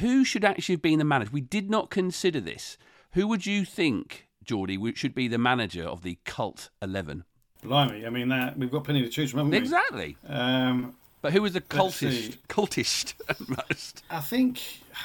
who 0.00 0.24
should 0.24 0.44
actually 0.44 0.74
have 0.74 0.82
been 0.82 0.98
the 0.98 1.04
manager? 1.04 1.30
We 1.32 1.40
did 1.40 1.70
not 1.70 1.90
consider 1.90 2.40
this. 2.40 2.78
Who 3.12 3.28
would 3.28 3.44
you 3.46 3.64
think, 3.64 4.26
Geordie, 4.44 4.92
should 4.94 5.14
be 5.14 5.28
the 5.28 5.38
manager 5.38 5.84
of 5.84 6.02
the 6.02 6.18
cult 6.24 6.70
eleven? 6.80 7.24
Blimey, 7.62 8.06
I 8.06 8.10
mean 8.10 8.28
that 8.28 8.58
we've 8.58 8.70
got 8.70 8.84
plenty 8.84 9.02
to 9.02 9.08
choose 9.08 9.30
from, 9.30 9.38
haven't 9.38 9.52
we? 9.52 9.58
Exactly. 9.58 10.16
Um, 10.28 10.94
But 11.20 11.32
who 11.32 11.42
was 11.42 11.52
the 11.52 11.60
cultist? 11.60 12.38
Cultist 12.48 13.14
at 13.28 13.48
most. 13.48 14.02
I 14.10 14.20
think 14.20 14.60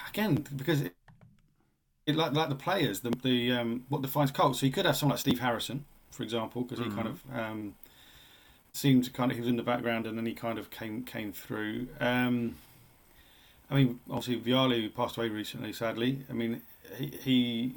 again 0.09 0.45
because 0.55 0.81
it, 0.81 0.95
it 2.05 2.15
like 2.15 2.33
like 2.33 2.49
the 2.49 2.55
players, 2.55 3.01
the 3.01 3.11
the 3.23 3.51
um, 3.51 3.85
what 3.89 4.01
defines 4.01 4.31
cult. 4.31 4.55
So 4.55 4.65
you 4.65 4.71
could 4.71 4.85
have 4.85 4.97
someone 4.97 5.13
like 5.13 5.19
Steve 5.19 5.39
Harrison, 5.39 5.85
for 6.11 6.23
example, 6.23 6.63
because 6.63 6.83
he 6.83 6.89
kind 6.91 7.07
of 7.07 7.21
um, 7.33 7.75
seemed 8.73 9.03
to 9.03 9.11
kind 9.11 9.31
of 9.31 9.37
he 9.37 9.41
was 9.41 9.49
in 9.49 9.57
the 9.57 9.63
background 9.63 10.05
and 10.07 10.17
then 10.17 10.25
he 10.25 10.33
kind 10.33 10.57
of 10.57 10.71
came 10.71 11.03
came 11.03 11.31
through. 11.31 11.87
Um, 11.99 12.55
I 13.69 13.75
mean, 13.75 13.99
obviously 14.09 14.39
Vialli 14.39 14.93
passed 14.93 15.17
away 15.17 15.29
recently, 15.29 15.73
sadly. 15.73 16.23
I 16.29 16.33
mean, 16.33 16.61
he 16.97 17.07
he, 17.21 17.73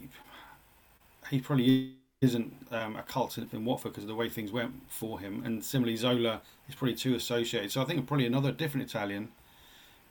he 1.30 1.40
probably 1.40 1.92
isn't 2.20 2.52
um, 2.70 2.96
a 2.96 3.02
cult 3.02 3.38
in, 3.38 3.48
in 3.52 3.64
Watford 3.64 3.92
because 3.92 4.04
of 4.04 4.08
the 4.08 4.14
way 4.14 4.28
things 4.28 4.52
went 4.52 4.72
for 4.88 5.20
him, 5.20 5.42
and 5.44 5.64
similarly 5.64 5.96
Zola 5.96 6.42
is 6.68 6.74
probably 6.74 6.94
too 6.94 7.14
associated. 7.14 7.72
So 7.72 7.80
I 7.80 7.84
think 7.84 8.06
probably 8.06 8.26
another 8.26 8.52
different 8.52 8.88
Italian. 8.88 9.30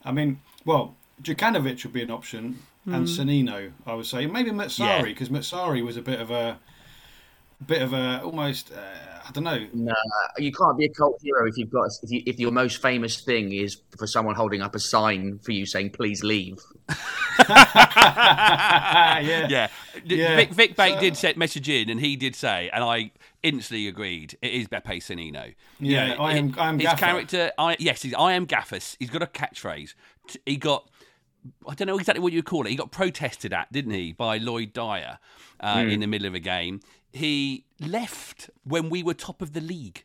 I 0.03 0.11
mean, 0.11 0.39
well, 0.65 0.95
Jokanovic 1.21 1.83
would 1.83 1.93
be 1.93 2.01
an 2.01 2.11
option, 2.11 2.59
and 2.85 3.05
Sannino, 3.05 3.71
I 3.85 3.93
would 3.93 4.05
say. 4.07 4.25
Maybe 4.25 4.49
Mazzarri, 4.49 4.79
Yeah. 4.79 5.03
because 5.03 5.29
Mazzarri 5.29 5.83
was 5.85 5.97
a 5.97 6.01
bit 6.01 6.19
of 6.19 6.31
a, 6.31 6.57
bit 7.65 7.81
of 7.81 7.93
a 7.93 8.21
almost, 8.23 8.71
uh, 8.71 8.77
I 9.27 9.31
don't 9.31 9.43
know. 9.43 9.65
No, 9.73 9.93
you 10.37 10.51
can't 10.51 10.77
be 10.77 10.85
a 10.85 10.89
cult 10.89 11.19
hero 11.21 11.47
if 11.47 11.57
you've 11.57 11.69
got 11.69 11.89
if, 12.01 12.09
you, 12.11 12.23
if 12.25 12.39
your 12.39 12.51
most 12.51 12.81
famous 12.81 13.21
thing 13.21 13.51
is 13.51 13.77
for 13.97 14.07
someone 14.07 14.33
holding 14.35 14.61
up 14.61 14.75
a 14.75 14.79
sign 14.79 15.37
for 15.39 15.51
you 15.51 15.65
saying 15.65 15.91
"Please 15.91 16.23
leave." 16.23 16.57
yeah. 17.39 19.19
yeah. 19.47 19.67
Yeah. 20.03 20.35
Vic, 20.35 20.49
Vic 20.51 20.75
Bake 20.75 20.95
So- 20.95 20.99
did 21.01 21.17
set 21.17 21.37
message 21.37 21.69
in, 21.69 21.89
and 21.89 21.99
he 21.99 22.15
did 22.15 22.35
say, 22.35 22.69
and 22.73 22.83
I 22.83 23.11
instantly 23.43 23.87
agreed. 23.87 24.37
It 24.41 24.53
is 24.53 24.67
Beppe 24.67 24.97
Sannino. 24.97 25.53
Yeah, 25.79 26.15
I 26.19 26.37
am- 26.37 26.55
I 26.57 26.69
am 26.69 26.79
his 26.79 26.87
Gaffer. 26.89 27.05
character. 27.05 27.51
I 27.57 27.75
yes, 27.79 28.01
he's, 28.01 28.13
I 28.13 28.33
am 28.33 28.45
Gaffers. 28.45 28.95
He's 28.99 29.09
got 29.09 29.21
a 29.23 29.27
catchphrase. 29.27 29.93
He 30.45 30.57
got. 30.57 30.89
I 31.67 31.73
don't 31.73 31.87
know 31.87 31.97
exactly 31.97 32.21
what 32.21 32.33
you 32.33 32.43
call 32.43 32.65
it. 32.65 32.69
He 32.69 32.75
got 32.75 32.91
protested 32.91 33.53
at, 33.53 33.71
didn't 33.71 33.93
he, 33.93 34.11
by 34.11 34.37
Lloyd 34.39 34.73
Dyer 34.73 35.19
uh, 35.61 35.83
Hmm. 35.83 35.89
in 35.89 35.99
the 36.01 36.07
middle 36.07 36.27
of 36.27 36.33
a 36.35 36.39
game. 36.39 36.81
He 37.13 37.65
left 37.79 38.49
when 38.63 38.89
we 38.89 39.03
were 39.03 39.13
top 39.13 39.41
of 39.41 39.53
the 39.53 39.61
league. 39.61 40.03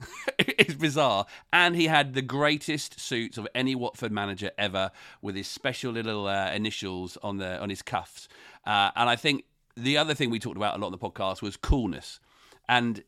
it's 0.38 0.74
bizarre. 0.74 1.26
And 1.52 1.76
he 1.76 1.86
had 1.86 2.14
the 2.14 2.22
greatest 2.22 3.00
suits 3.00 3.38
of 3.38 3.48
any 3.54 3.74
Watford 3.74 4.12
manager 4.12 4.50
ever, 4.58 4.90
with 5.22 5.36
his 5.36 5.46
special 5.46 5.92
little 5.92 6.26
uh, 6.26 6.50
initials 6.52 7.16
on 7.22 7.38
the 7.38 7.60
on 7.60 7.70
his 7.70 7.82
cuffs. 7.82 8.28
Uh, 8.66 8.90
and 8.96 9.08
I 9.08 9.16
think 9.16 9.44
the 9.76 9.96
other 9.96 10.14
thing 10.14 10.30
we 10.30 10.38
talked 10.38 10.56
about 10.56 10.76
a 10.76 10.78
lot 10.78 10.86
on 10.86 10.92
the 10.92 10.98
podcast 10.98 11.42
was 11.42 11.56
coolness. 11.56 12.20
and 12.68 13.02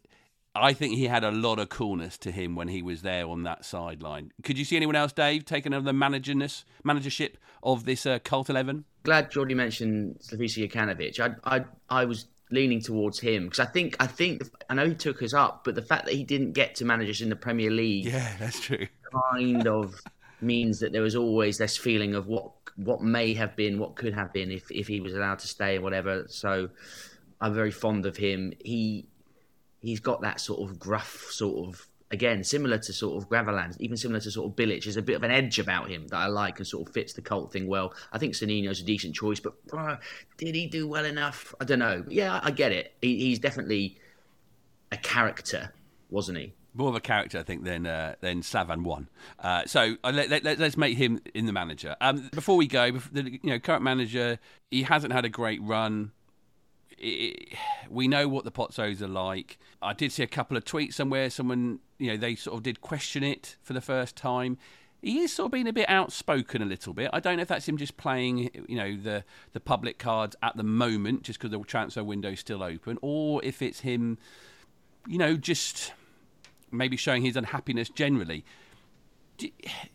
I 0.54 0.72
think 0.72 0.94
he 0.94 1.06
had 1.06 1.24
a 1.24 1.30
lot 1.30 1.58
of 1.58 1.68
coolness 1.68 2.16
to 2.18 2.30
him 2.30 2.54
when 2.54 2.68
he 2.68 2.82
was 2.82 3.02
there 3.02 3.26
on 3.26 3.42
that 3.42 3.64
sideline. 3.64 4.32
Could 4.42 4.58
you 4.58 4.64
see 4.64 4.76
anyone 4.76 4.96
else, 4.96 5.12
Dave, 5.12 5.44
taking 5.44 5.74
over 5.74 5.84
the 5.84 5.92
managerness, 5.92 6.64
managership 6.82 7.36
of 7.62 7.84
this 7.84 8.06
uh, 8.06 8.18
Cult 8.24 8.48
Eleven? 8.48 8.84
Glad 9.02 9.30
Geordie 9.30 9.54
mentioned 9.54 10.18
Slavisa 10.20 10.68
Jokanovic. 10.68 11.20
I, 11.20 11.56
I, 11.56 11.64
I 11.88 12.04
was 12.04 12.26
leaning 12.50 12.80
towards 12.80 13.18
him 13.18 13.44
because 13.44 13.60
I 13.60 13.66
think, 13.66 13.96
I 14.00 14.06
think, 14.06 14.42
I 14.70 14.74
know 14.74 14.88
he 14.88 14.94
took 14.94 15.22
us 15.22 15.34
up, 15.34 15.64
but 15.64 15.74
the 15.74 15.82
fact 15.82 16.06
that 16.06 16.14
he 16.14 16.24
didn't 16.24 16.52
get 16.52 16.76
to 16.76 16.84
manage 16.84 17.10
us 17.10 17.20
in 17.20 17.28
the 17.28 17.36
Premier 17.36 17.70
League, 17.70 18.06
yeah, 18.06 18.36
that's 18.38 18.60
true, 18.60 18.86
kind 19.34 19.66
of 19.66 20.00
means 20.40 20.80
that 20.80 20.92
there 20.92 21.02
was 21.02 21.16
always 21.16 21.58
this 21.58 21.76
feeling 21.76 22.14
of 22.14 22.26
what 22.26 22.52
what 22.76 23.02
may 23.02 23.32
have 23.34 23.56
been, 23.56 23.78
what 23.78 23.96
could 23.96 24.14
have 24.14 24.32
been 24.32 24.50
if 24.50 24.70
if 24.70 24.86
he 24.86 25.00
was 25.00 25.14
allowed 25.14 25.38
to 25.40 25.48
stay 25.48 25.78
or 25.78 25.80
whatever. 25.80 26.26
So 26.28 26.68
I'm 27.40 27.54
very 27.54 27.70
fond 27.70 28.06
of 28.06 28.16
him. 28.16 28.52
He 28.64 29.08
he's 29.80 30.00
got 30.00 30.22
that 30.22 30.40
sort 30.40 30.68
of 30.68 30.78
gruff 30.78 31.28
sort 31.30 31.68
of 31.68 31.86
again 32.10 32.44
similar 32.44 32.78
to 32.78 32.92
sort 32.92 33.22
of 33.22 33.28
Gravelaine, 33.28 33.72
even 33.80 33.96
similar 33.96 34.20
to 34.20 34.30
sort 34.30 34.50
of 34.50 34.56
Bilic. 34.56 34.84
There's 34.84 34.96
a 34.96 35.02
bit 35.02 35.16
of 35.16 35.22
an 35.22 35.30
edge 35.30 35.58
about 35.58 35.90
him 35.90 36.06
that 36.08 36.16
I 36.16 36.26
like 36.26 36.58
and 36.58 36.66
sort 36.66 36.88
of 36.88 36.94
fits 36.94 37.14
the 37.14 37.22
cult 37.22 37.52
thing 37.52 37.66
well. 37.66 37.94
I 38.12 38.18
think 38.18 38.34
Sannino's 38.34 38.80
a 38.80 38.84
decent 38.84 39.14
choice, 39.14 39.40
but 39.40 39.54
uh, 39.72 39.96
did 40.36 40.54
he 40.54 40.66
do 40.66 40.86
well 40.86 41.04
enough? 41.04 41.54
I 41.60 41.64
don't 41.64 41.78
know. 41.78 42.04
Yeah, 42.08 42.40
I 42.42 42.50
get 42.50 42.72
it. 42.72 42.94
He, 43.00 43.18
he's 43.18 43.38
definitely 43.38 43.98
a 44.92 44.96
character, 44.96 45.72
wasn't 46.10 46.38
he? 46.38 46.54
more 46.76 46.90
of 46.90 46.94
a 46.94 47.00
character, 47.00 47.38
I 47.38 47.42
think, 47.42 47.64
than 47.64 47.86
uh, 47.86 48.16
than 48.20 48.42
Slaven 48.42 48.84
one. 48.84 49.08
Uh, 49.38 49.64
so 49.66 49.96
uh, 50.04 50.12
let, 50.14 50.30
us 50.30 50.58
let, 50.58 50.76
make 50.76 50.96
him 50.96 51.20
in 51.34 51.46
the 51.46 51.52
manager. 51.52 51.96
Um, 52.00 52.28
before 52.34 52.56
we 52.56 52.66
go, 52.66 52.92
the 53.12 53.30
you 53.30 53.50
know 53.50 53.58
current 53.58 53.82
manager, 53.82 54.38
he 54.70 54.82
hasn't 54.82 55.12
had 55.12 55.24
a 55.24 55.28
great 55.28 55.62
run. 55.62 56.12
It, 56.98 57.56
we 57.88 58.08
know 58.08 58.28
what 58.28 58.44
the 58.44 58.52
Pozzos 58.52 59.00
are 59.00 59.08
like. 59.08 59.58
I 59.82 59.92
did 59.92 60.12
see 60.12 60.22
a 60.22 60.26
couple 60.26 60.56
of 60.56 60.64
tweets 60.64 60.94
somewhere. 60.94 61.30
Someone, 61.30 61.80
you 61.98 62.10
know, 62.10 62.16
they 62.16 62.34
sort 62.34 62.56
of 62.56 62.62
did 62.62 62.80
question 62.80 63.22
it 63.22 63.56
for 63.62 63.72
the 63.72 63.80
first 63.80 64.16
time. 64.16 64.58
He 65.02 65.20
is 65.20 65.32
sort 65.32 65.46
of 65.46 65.52
being 65.52 65.68
a 65.68 65.72
bit 65.72 65.88
outspoken 65.88 66.62
a 66.62 66.64
little 66.64 66.94
bit. 66.94 67.10
I 67.12 67.20
don't 67.20 67.36
know 67.36 67.42
if 67.42 67.48
that's 67.48 67.68
him 67.68 67.76
just 67.76 67.96
playing, 67.96 68.50
you 68.68 68.76
know, 68.76 68.96
the 68.96 69.24
the 69.52 69.60
public 69.60 69.98
cards 69.98 70.34
at 70.42 70.56
the 70.56 70.62
moment, 70.62 71.22
just 71.22 71.38
because 71.38 71.52
the 71.52 71.62
transfer 71.64 72.02
window 72.02 72.30
is 72.30 72.40
still 72.40 72.62
open, 72.62 72.98
or 73.02 73.44
if 73.44 73.62
it's 73.62 73.80
him, 73.80 74.18
you 75.06 75.18
know, 75.18 75.36
just 75.36 75.92
maybe 76.70 76.96
showing 76.96 77.22
his 77.22 77.36
unhappiness 77.36 77.88
generally. 77.88 78.44
It, 79.38 79.52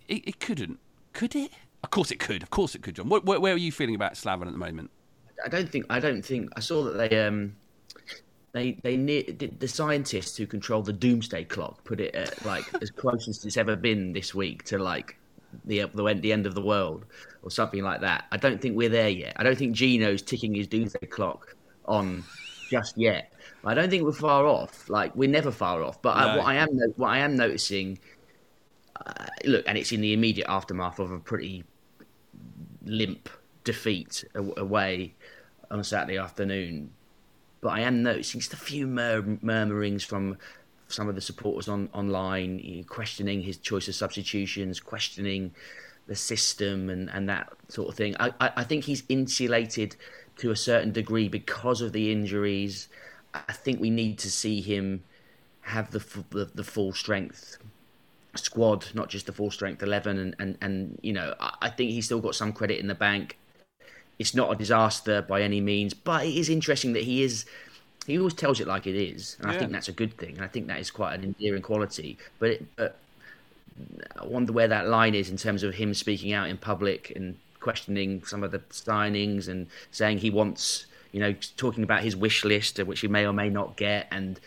it 0.07 0.39
couldn't, 0.39 0.79
could 1.13 1.35
it? 1.35 1.51
Of 1.83 1.89
course 1.89 2.11
it 2.11 2.19
could. 2.19 2.43
Of 2.43 2.51
course 2.51 2.75
it 2.75 2.83
could, 2.83 2.95
John. 2.95 3.09
Where, 3.09 3.21
where 3.21 3.53
are 3.53 3.57
you 3.57 3.71
feeling 3.71 3.95
about 3.95 4.13
Slaven 4.13 4.45
at 4.45 4.51
the 4.51 4.59
moment? 4.59 4.91
I 5.43 5.49
don't 5.49 5.69
think. 5.69 5.87
I 5.89 5.99
don't 5.99 6.23
think. 6.23 6.51
I 6.55 6.59
saw 6.59 6.83
that 6.83 6.97
they 6.97 7.25
um 7.25 7.55
they 8.53 8.73
they 8.83 8.95
the 8.97 9.67
scientists 9.67 10.37
who 10.37 10.45
control 10.45 10.81
the 10.81 10.93
doomsday 10.93 11.43
clock 11.45 11.83
put 11.83 11.99
it 12.01 12.13
at 12.13 12.45
like 12.45 12.65
as 12.81 12.91
close 12.91 13.27
as 13.27 13.45
it's 13.45 13.57
ever 13.57 13.75
been 13.75 14.13
this 14.13 14.35
week 14.35 14.63
to 14.63 14.77
like 14.77 15.17
the 15.65 15.83
the 15.93 16.13
the 16.15 16.33
end 16.33 16.45
of 16.45 16.55
the 16.55 16.61
world 16.61 17.05
or 17.43 17.51
something 17.51 17.81
like 17.81 18.01
that. 18.01 18.25
I 18.31 18.37
don't 18.37 18.61
think 18.61 18.75
we're 18.75 18.89
there 18.89 19.09
yet. 19.09 19.33
I 19.37 19.43
don't 19.43 19.57
think 19.57 19.75
Gino's 19.75 20.21
ticking 20.21 20.53
his 20.53 20.67
doomsday 20.67 21.07
clock 21.07 21.55
on 21.85 22.23
just 22.69 22.97
yet. 22.97 23.33
I 23.63 23.73
don't 23.73 23.89
think 23.89 24.03
we're 24.03 24.11
far 24.11 24.45
off. 24.45 24.89
Like 24.89 25.15
we're 25.15 25.29
never 25.29 25.51
far 25.51 25.83
off. 25.83 26.01
But 26.01 26.17
no. 26.17 26.27
I, 26.27 26.37
what 26.37 26.45
I 26.47 26.55
am 26.55 26.69
what 26.95 27.09
I 27.09 27.19
am 27.19 27.35
noticing, 27.35 27.99
uh, 29.05 29.25
look, 29.45 29.65
and 29.67 29.77
it's 29.77 29.91
in 29.91 30.01
the 30.01 30.13
immediate 30.13 30.47
aftermath 30.49 30.99
of 30.99 31.11
a 31.11 31.19
pretty 31.19 31.63
limp 32.85 33.29
defeat 33.63 34.23
away 34.35 35.13
on 35.69 35.83
Saturday 35.83 36.17
afternoon. 36.17 36.91
But 37.61 37.69
I 37.69 37.81
am 37.81 38.03
noticing 38.03 38.41
just 38.41 38.53
a 38.53 38.57
few 38.57 38.87
mur- 38.87 39.37
murmurings 39.41 40.03
from 40.03 40.37
some 40.87 41.07
of 41.07 41.15
the 41.15 41.21
supporters 41.21 41.69
on 41.69 41.89
online, 41.93 42.83
questioning 42.89 43.41
his 43.41 43.57
choice 43.57 43.87
of 43.87 43.95
substitutions, 43.95 44.79
questioning 44.79 45.53
the 46.07 46.15
system 46.15 46.89
and, 46.89 47.09
and 47.11 47.29
that 47.29 47.53
sort 47.69 47.87
of 47.87 47.95
thing. 47.95 48.15
I, 48.19 48.33
I, 48.41 48.51
I 48.57 48.63
think 48.63 48.83
he's 48.83 49.03
insulated 49.07 49.95
to 50.37 50.51
a 50.51 50.55
certain 50.55 50.91
degree 50.91 51.29
because 51.29 51.81
of 51.81 51.93
the 51.93 52.11
injuries 52.11 52.89
I 53.33 53.53
think 53.53 53.79
we 53.79 53.89
need 53.89 54.17
to 54.19 54.31
see 54.31 54.61
him 54.61 55.03
have 55.61 55.91
the 55.91 55.99
the, 56.31 56.51
the 56.53 56.63
full 56.63 56.93
strength 56.93 57.57
squad, 58.35 58.87
not 58.93 59.09
just 59.09 59.25
the 59.25 59.33
full 59.33 59.51
strength 59.51 59.83
eleven. 59.83 60.17
And 60.17 60.35
and, 60.39 60.57
and 60.61 60.99
you 61.01 61.13
know, 61.13 61.35
I, 61.39 61.55
I 61.63 61.69
think 61.69 61.91
he's 61.91 62.05
still 62.05 62.21
got 62.21 62.35
some 62.35 62.53
credit 62.53 62.79
in 62.79 62.87
the 62.87 62.95
bank. 62.95 63.37
It's 64.21 64.33
not 64.33 64.51
a 64.51 64.55
disaster 64.55 65.21
by 65.21 65.41
any 65.41 65.59
means, 65.59 65.93
but 65.93 66.25
it 66.25 66.35
is 66.35 66.49
interesting 66.49 66.93
that 66.93 67.03
he 67.03 67.23
is. 67.23 67.45
He 68.07 68.17
always 68.17 68.33
tells 68.33 68.59
it 68.59 68.67
like 68.67 68.87
it 68.87 68.95
is, 68.95 69.35
and 69.39 69.51
yeah. 69.51 69.55
I 69.55 69.59
think 69.59 69.71
that's 69.71 69.87
a 69.87 69.91
good 69.91 70.17
thing. 70.17 70.35
And 70.35 70.43
I 70.43 70.47
think 70.47 70.67
that 70.67 70.79
is 70.79 70.89
quite 70.89 71.13
an 71.13 71.23
endearing 71.23 71.61
quality. 71.61 72.17
But, 72.39 72.49
it, 72.51 72.65
but 72.75 72.97
I 74.19 74.25
wonder 74.25 74.53
where 74.53 74.67
that 74.69 74.87
line 74.87 75.13
is 75.13 75.29
in 75.29 75.37
terms 75.37 75.61
of 75.61 75.75
him 75.75 75.93
speaking 75.93 76.33
out 76.33 76.49
in 76.49 76.57
public 76.57 77.11
and 77.15 77.37
questioning 77.59 78.23
some 78.25 78.43
of 78.43 78.51
the 78.51 78.59
signings 78.71 79.47
and 79.47 79.67
saying 79.91 80.17
he 80.17 80.31
wants 80.31 80.87
you 81.11 81.19
know, 81.19 81.35
talking 81.57 81.83
about 81.83 82.03
his 82.03 82.15
wish 82.15 82.45
list, 82.45 82.79
which 82.79 83.01
he 83.01 83.07
may 83.07 83.25
or 83.25 83.33
may 83.33 83.49
not 83.49 83.75
get. 83.75 84.07
And, 84.11 84.39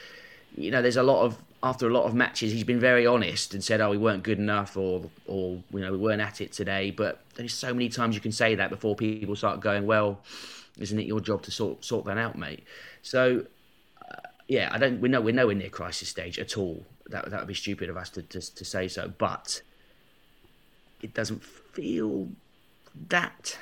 you 0.56 0.70
know, 0.70 0.82
there's 0.82 0.96
a 0.96 1.02
lot 1.02 1.22
of, 1.24 1.36
after 1.64 1.88
a 1.88 1.92
lot 1.92 2.04
of 2.04 2.14
matches, 2.14 2.52
he's 2.52 2.62
been 2.62 2.78
very 2.78 3.06
honest 3.06 3.54
and 3.54 3.64
said, 3.64 3.80
oh, 3.80 3.90
we 3.90 3.96
weren't 3.96 4.22
good 4.22 4.38
enough 4.38 4.76
or, 4.76 5.10
or 5.26 5.62
you 5.72 5.80
know, 5.80 5.90
we 5.90 5.98
weren't 5.98 6.20
at 6.20 6.40
it 6.40 6.52
today. 6.52 6.90
But 6.90 7.20
there's 7.34 7.54
so 7.54 7.72
many 7.72 7.88
times 7.88 8.14
you 8.14 8.20
can 8.20 8.32
say 8.32 8.54
that 8.54 8.70
before 8.70 8.94
people 8.94 9.34
start 9.34 9.60
going, 9.60 9.86
well, 9.86 10.20
isn't 10.78 10.98
it 10.98 11.06
your 11.06 11.20
job 11.20 11.42
to 11.42 11.50
sort, 11.50 11.84
sort 11.84 12.04
that 12.04 12.18
out, 12.18 12.38
mate? 12.38 12.64
So, 13.02 13.46
uh, 14.08 14.28
yeah, 14.46 14.68
I 14.70 14.78
don't, 14.78 15.00
we 15.00 15.08
know 15.08 15.20
we're 15.20 15.34
nowhere 15.34 15.54
near 15.56 15.70
crisis 15.70 16.08
stage 16.08 16.38
at 16.38 16.56
all. 16.56 16.84
That, 17.08 17.30
that 17.30 17.40
would 17.40 17.48
be 17.48 17.54
stupid 17.54 17.88
of 17.88 17.96
us 17.96 18.10
to, 18.10 18.22
to, 18.22 18.54
to 18.54 18.64
say 18.64 18.86
so. 18.86 19.12
But 19.16 19.62
it 21.02 21.14
doesn't 21.14 21.42
feel 21.42 22.28
that 23.08 23.58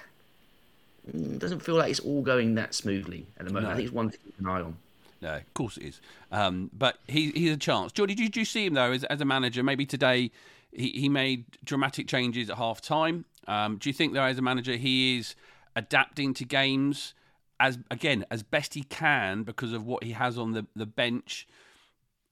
Mm, 1.10 1.38
doesn't 1.38 1.60
feel 1.60 1.74
like 1.74 1.90
it's 1.90 2.00
all 2.00 2.22
going 2.22 2.54
that 2.54 2.74
smoothly 2.74 3.26
at 3.38 3.46
the 3.46 3.52
moment. 3.52 3.66
No. 3.66 3.72
I 3.72 3.76
think 3.76 3.86
it's 3.86 3.94
one 3.94 4.10
to 4.10 4.18
keep 4.18 4.38
an 4.38 4.46
eye 4.46 4.60
on. 4.60 4.76
No, 5.22 5.36
of 5.36 5.54
course 5.54 5.76
it 5.76 5.84
is. 5.84 6.00
Um, 6.32 6.68
but 6.76 6.98
he, 7.06 7.30
he's 7.30 7.52
a 7.52 7.56
chance. 7.56 7.92
Geordie, 7.92 8.16
did 8.16 8.36
you 8.36 8.44
see 8.44 8.66
him 8.66 8.74
though 8.74 8.90
as, 8.90 9.04
as 9.04 9.20
a 9.20 9.24
manager? 9.24 9.62
Maybe 9.62 9.86
today 9.86 10.32
he, 10.72 10.90
he 10.90 11.08
made 11.08 11.44
dramatic 11.64 12.08
changes 12.08 12.50
at 12.50 12.58
half 12.58 12.80
time. 12.80 13.24
Um, 13.46 13.78
do 13.78 13.88
you 13.88 13.94
think 13.94 14.12
though 14.12 14.24
as 14.24 14.38
a 14.38 14.42
manager 14.42 14.76
he 14.76 15.16
is 15.16 15.36
adapting 15.76 16.34
to 16.34 16.44
games 16.44 17.14
as 17.60 17.78
again 17.90 18.26
as 18.30 18.42
best 18.42 18.74
he 18.74 18.82
can 18.82 19.44
because 19.44 19.72
of 19.72 19.86
what 19.86 20.02
he 20.02 20.12
has 20.12 20.36
on 20.36 20.52
the, 20.52 20.66
the 20.74 20.86
bench? 20.86 21.46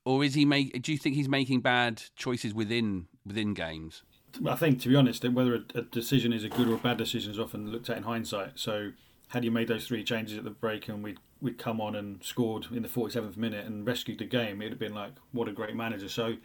Or 0.05 0.25
is 0.25 0.35
he 0.35 0.45
make 0.45 0.83
do 0.83 0.91
you 0.91 0.99
think 0.99 1.15
he's 1.15 1.29
making 1.29 1.61
bad 1.61 2.03
choices 2.17 2.53
within 2.53 3.07
within 3.25 3.55
games? 3.55 4.03
I 4.47 4.55
think, 4.55 4.81
to 4.83 4.89
be 4.89 4.97
honest, 4.97 5.25
whether 5.29 5.57
a, 5.57 5.79
a, 5.79 5.83
decision 5.83 6.33
is 6.33 6.45
a 6.45 6.49
good 6.49 6.69
or 6.69 6.75
a 6.75 6.79
bad 6.79 6.99
decision 6.99 7.33
is 7.33 7.39
often 7.39 7.71
looked 7.73 7.91
at 7.91 7.97
in 7.97 8.05
hindsight. 8.05 8.53
So, 8.55 8.93
had 9.31 9.45
you 9.45 9.51
made 9.51 9.69
those 9.69 9.87
three 9.87 10.05
changes 10.05 10.39
at 10.39 10.45
the 10.45 10.51
break 10.51 10.89
and 10.89 11.03
we'd, 11.03 11.19
we'd 11.41 11.59
come 11.59 11.81
on 11.81 11.97
and 11.97 12.23
scored 12.23 12.67
in 12.71 12.83
the 12.83 12.89
47th 12.89 13.37
minute 13.37 13.67
and 13.67 13.87
rescued 13.87 14.19
the 14.19 14.25
game, 14.25 14.61
it 14.61 14.67
would 14.67 14.73
have 14.73 14.79
been 14.79 14.95
like, 14.95 15.13
what 15.33 15.49
a 15.49 15.53
great 15.53 15.75
manager. 15.75 16.09
So, 16.09 16.37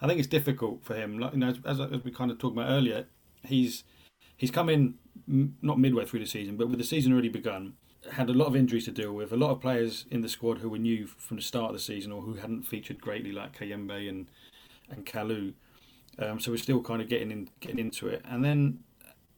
I 0.00 0.06
think 0.06 0.18
it's 0.18 0.28
difficult 0.28 0.84
for 0.84 0.94
him. 0.94 1.18
Like, 1.18 1.32
you 1.32 1.38
know, 1.38 1.54
as, 1.64 1.80
as 1.80 2.04
we 2.04 2.10
kind 2.10 2.30
of 2.30 2.38
talked 2.38 2.56
about 2.56 2.70
earlier, 2.70 3.06
he's 3.42 3.84
he's 4.36 4.50
come 4.50 4.68
in 4.68 4.94
not 5.62 5.78
midway 5.78 6.04
through 6.04 6.20
the 6.20 6.26
season, 6.26 6.56
but 6.56 6.68
with 6.68 6.78
the 6.78 6.84
season 6.84 7.12
already 7.12 7.28
begun, 7.28 7.74
had 8.12 8.28
a 8.28 8.32
lot 8.32 8.46
of 8.46 8.56
injuries 8.56 8.84
to 8.86 8.90
deal 8.90 9.12
with. 9.12 9.32
A 9.32 9.36
lot 9.36 9.50
of 9.50 9.60
players 9.60 10.06
in 10.10 10.20
the 10.20 10.28
squad 10.28 10.58
who 10.58 10.68
were 10.68 10.78
new 10.78 11.06
from 11.06 11.36
the 11.36 11.42
start 11.42 11.70
of 11.70 11.76
the 11.76 11.82
season 11.82 12.12
or 12.12 12.22
who 12.22 12.34
hadn't 12.34 12.64
featured 12.64 13.00
greatly, 13.00 13.32
like 13.32 13.58
Kayembe 13.58 14.08
and 14.08 14.30
and 14.90 15.06
Kalu. 15.06 15.54
Um, 16.18 16.38
so 16.38 16.50
we're 16.50 16.58
still 16.58 16.82
kind 16.82 17.00
of 17.00 17.08
getting 17.08 17.30
in, 17.30 17.48
getting 17.60 17.78
into 17.78 18.08
it, 18.08 18.22
and 18.28 18.44
then 18.44 18.80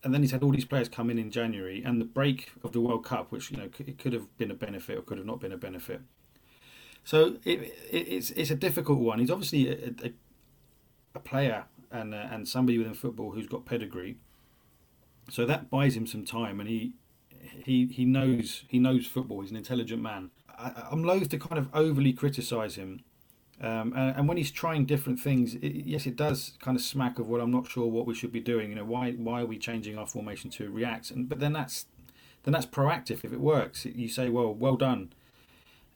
and 0.04 0.14
then 0.14 0.22
he's 0.22 0.30
had 0.30 0.42
all 0.42 0.50
these 0.50 0.64
players 0.64 0.88
come 0.88 1.10
in 1.10 1.18
in 1.18 1.30
January, 1.30 1.82
and 1.84 2.00
the 2.00 2.04
break 2.04 2.50
of 2.62 2.72
the 2.72 2.80
World 2.80 3.04
Cup, 3.04 3.32
which 3.32 3.50
you 3.50 3.56
know 3.56 3.68
it 3.78 3.98
could 3.98 4.12
have 4.12 4.36
been 4.38 4.50
a 4.50 4.54
benefit 4.54 4.98
or 4.98 5.02
could 5.02 5.18
have 5.18 5.26
not 5.26 5.40
been 5.40 5.52
a 5.52 5.56
benefit. 5.56 6.00
So 7.04 7.36
it, 7.44 7.60
it, 7.90 8.08
it's 8.08 8.30
it's 8.30 8.50
a 8.50 8.56
difficult 8.56 8.98
one. 8.98 9.18
He's 9.18 9.30
obviously 9.30 9.68
a, 9.68 9.94
a, 10.04 10.12
a 11.14 11.20
player 11.20 11.64
and 11.90 12.14
uh, 12.14 12.28
and 12.30 12.48
somebody 12.48 12.78
within 12.78 12.94
football 12.94 13.32
who's 13.32 13.46
got 13.46 13.64
pedigree. 13.64 14.16
So 15.30 15.44
that 15.46 15.70
buys 15.70 15.96
him 15.96 16.06
some 16.06 16.24
time, 16.24 16.60
and 16.60 16.68
he 16.68 16.94
he 17.64 17.86
he 17.86 18.04
knows 18.04 18.64
he 18.68 18.78
knows 18.78 19.06
football. 19.06 19.40
He's 19.40 19.50
an 19.50 19.56
intelligent 19.56 20.02
man. 20.02 20.30
I, 20.48 20.88
I'm 20.90 21.04
loath 21.04 21.28
to 21.30 21.38
kind 21.38 21.58
of 21.58 21.68
overly 21.74 22.12
criticise 22.12 22.76
him 22.76 23.00
um, 23.60 23.94
and, 23.96 24.16
and, 24.16 24.28
when 24.28 24.36
he's 24.36 24.50
trying 24.50 24.84
different 24.84 25.18
things, 25.18 25.54
it, 25.54 25.86
yes, 25.86 26.06
it 26.06 26.14
does 26.14 26.52
kind 26.60 26.76
of 26.76 26.82
smack 26.82 27.18
of 27.18 27.26
what 27.26 27.40
I'm 27.40 27.50
not 27.50 27.66
sure 27.66 27.86
what 27.86 28.06
we 28.06 28.14
should 28.14 28.30
be 28.30 28.40
doing. 28.40 28.68
You 28.68 28.76
know, 28.76 28.84
why 28.84 29.12
why 29.12 29.40
are 29.40 29.46
we 29.46 29.56
changing 29.56 29.96
our 29.96 30.06
formation 30.06 30.50
to 30.50 30.70
react? 30.70 31.10
And 31.10 31.26
but 31.26 31.40
then 31.40 31.54
that's 31.54 31.86
then 32.42 32.52
that's 32.52 32.66
proactive. 32.66 33.24
If 33.24 33.32
it 33.32 33.40
works, 33.40 33.86
you 33.86 34.08
say, 34.08 34.28
well, 34.28 34.52
well 34.52 34.76
done. 34.76 35.12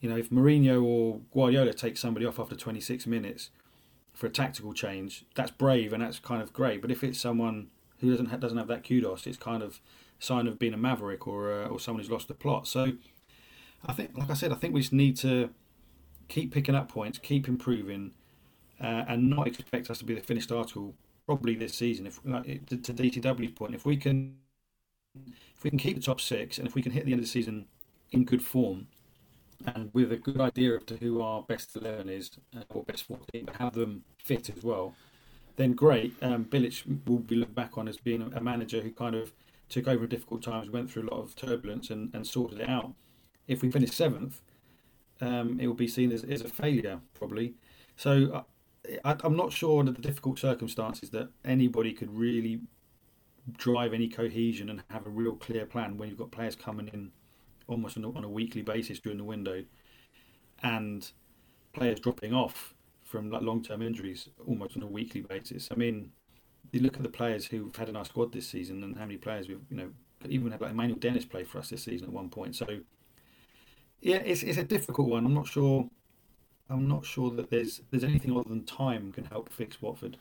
You 0.00 0.08
know, 0.08 0.16
if 0.16 0.30
Mourinho 0.30 0.82
or 0.82 1.20
Guardiola 1.34 1.74
takes 1.74 2.00
somebody 2.00 2.24
off 2.24 2.40
after 2.40 2.56
26 2.56 3.06
minutes 3.06 3.50
for 4.14 4.26
a 4.26 4.30
tactical 4.30 4.72
change, 4.72 5.26
that's 5.34 5.50
brave 5.50 5.92
and 5.92 6.02
that's 6.02 6.18
kind 6.18 6.40
of 6.40 6.54
great. 6.54 6.80
But 6.80 6.90
if 6.90 7.04
it's 7.04 7.20
someone 7.20 7.68
who 7.98 8.10
doesn't 8.10 8.26
have, 8.26 8.40
doesn't 8.40 8.56
have 8.56 8.68
that 8.68 8.88
kudos, 8.88 9.26
it's 9.26 9.36
kind 9.36 9.62
of 9.62 9.80
a 10.18 10.24
sign 10.24 10.46
of 10.46 10.58
being 10.58 10.72
a 10.72 10.78
maverick 10.78 11.26
or 11.26 11.52
uh, 11.52 11.66
or 11.66 11.78
someone 11.78 12.02
who's 12.02 12.10
lost 12.10 12.28
the 12.28 12.34
plot. 12.34 12.66
So 12.66 12.92
I 13.84 13.92
think, 13.92 14.16
like 14.16 14.30
I 14.30 14.34
said, 14.34 14.50
I 14.50 14.54
think 14.54 14.72
we 14.72 14.80
just 14.80 14.94
need 14.94 15.18
to 15.18 15.50
keep 16.30 16.52
picking 16.52 16.74
up 16.74 16.88
points, 16.88 17.18
keep 17.18 17.48
improving, 17.48 18.12
uh, 18.80 19.04
and 19.08 19.28
not 19.28 19.46
expect 19.46 19.90
us 19.90 19.98
to 19.98 20.04
be 20.04 20.14
the 20.14 20.22
finished 20.22 20.50
article 20.50 20.94
probably 21.26 21.54
this 21.54 21.74
season. 21.74 22.06
If 22.06 22.20
like, 22.24 22.66
to, 22.66 22.76
to 22.76 22.94
DCW's 22.94 23.52
point, 23.52 23.74
if 23.74 23.84
we 23.84 23.96
can 23.96 24.36
if 25.54 25.64
we 25.64 25.70
can 25.70 25.78
keep 25.78 25.96
the 25.96 26.02
top 26.02 26.20
six 26.20 26.56
and 26.56 26.66
if 26.66 26.74
we 26.74 26.82
can 26.82 26.92
hit 26.92 27.04
the 27.04 27.12
end 27.12 27.20
of 27.20 27.26
the 27.26 27.30
season 27.30 27.66
in 28.12 28.24
good 28.24 28.42
form 28.42 28.86
and 29.74 29.90
with 29.92 30.12
a 30.12 30.16
good 30.16 30.40
idea 30.40 30.72
of 30.74 30.88
who 31.00 31.20
our 31.20 31.42
best 31.42 31.76
eleven 31.76 32.08
is 32.08 32.30
uh, 32.56 32.62
or 32.70 32.84
best 32.84 33.04
fourteen, 33.04 33.44
but 33.44 33.56
have 33.56 33.74
them 33.74 34.04
fit 34.18 34.48
as 34.56 34.62
well, 34.62 34.94
then 35.56 35.72
great. 35.72 36.14
Um, 36.22 36.48
will 37.06 37.18
be 37.18 37.36
looked 37.36 37.54
back 37.54 37.76
on 37.76 37.88
as 37.88 37.98
being 37.98 38.32
a 38.34 38.40
manager 38.40 38.80
who 38.80 38.90
kind 38.90 39.14
of 39.14 39.32
took 39.68 39.86
over 39.86 40.06
difficult 40.06 40.42
times, 40.42 40.70
went 40.70 40.90
through 40.90 41.02
a 41.02 41.10
lot 41.14 41.20
of 41.22 41.36
turbulence, 41.36 41.90
and, 41.90 42.14
and 42.14 42.26
sorted 42.26 42.60
it 42.60 42.68
out. 42.68 42.92
If 43.46 43.62
we 43.62 43.70
finish 43.70 43.90
seventh, 43.90 44.40
um, 45.20 45.58
it 45.60 45.66
will 45.66 45.74
be 45.74 45.88
seen 45.88 46.12
as, 46.12 46.24
as 46.24 46.42
a 46.42 46.48
failure 46.48 47.00
probably. 47.14 47.54
So 47.96 48.44
I, 49.04 49.16
I'm 49.22 49.36
not 49.36 49.52
sure 49.52 49.80
under 49.80 49.92
the 49.92 50.00
difficult 50.00 50.38
circumstances 50.38 51.10
that 51.10 51.28
anybody 51.44 51.92
could 51.92 52.14
really 52.16 52.60
drive 53.56 53.92
any 53.92 54.08
cohesion 54.08 54.70
and 54.70 54.82
have 54.90 55.06
a 55.06 55.10
real 55.10 55.34
clear 55.34 55.66
plan 55.66 55.96
when 55.96 56.08
you've 56.08 56.18
got 56.18 56.30
players 56.30 56.56
coming 56.56 56.88
in 56.88 57.10
almost 57.66 57.96
on 57.96 58.04
a, 58.04 58.12
on 58.12 58.24
a 58.24 58.28
weekly 58.28 58.62
basis 58.62 58.98
during 59.00 59.18
the 59.18 59.24
window 59.24 59.64
and 60.62 61.12
players 61.72 62.00
dropping 62.00 62.34
off 62.34 62.74
from 63.04 63.30
like 63.30 63.42
long-term 63.42 63.82
injuries 63.82 64.28
almost 64.46 64.76
on 64.76 64.82
a 64.82 64.86
weekly 64.86 65.22
basis. 65.22 65.68
I 65.70 65.74
mean, 65.74 66.12
you 66.72 66.80
look 66.80 66.96
at 66.96 67.02
the 67.02 67.08
players 67.08 67.46
who've 67.46 67.74
had 67.74 67.88
in 67.88 67.96
our 67.96 68.04
squad 68.04 68.32
this 68.32 68.48
season 68.48 68.82
and 68.84 68.96
how 68.96 69.04
many 69.04 69.16
players 69.16 69.48
we've, 69.48 69.60
you 69.70 69.76
know, 69.76 69.90
even 70.28 70.52
had 70.52 70.60
like 70.60 70.70
Emmanuel 70.70 70.98
Dennis 70.98 71.24
play 71.24 71.44
for 71.44 71.58
us 71.58 71.70
this 71.70 71.84
season 71.84 72.08
at 72.08 72.12
one 72.12 72.28
point. 72.28 72.54
So, 72.54 72.66
yeah, 74.00 74.16
it's, 74.16 74.42
it's 74.42 74.58
a 74.58 74.64
difficult 74.64 75.08
one. 75.08 75.24
I'm 75.24 75.34
not 75.34 75.46
sure. 75.46 75.88
I'm 76.68 76.88
not 76.88 77.04
sure 77.04 77.30
that 77.32 77.50
there's 77.50 77.80
there's 77.90 78.04
anything 78.04 78.32
other 78.32 78.48
than 78.48 78.64
time 78.64 79.12
can 79.12 79.24
help 79.24 79.50
fix 79.50 79.82
Watford. 79.82 80.16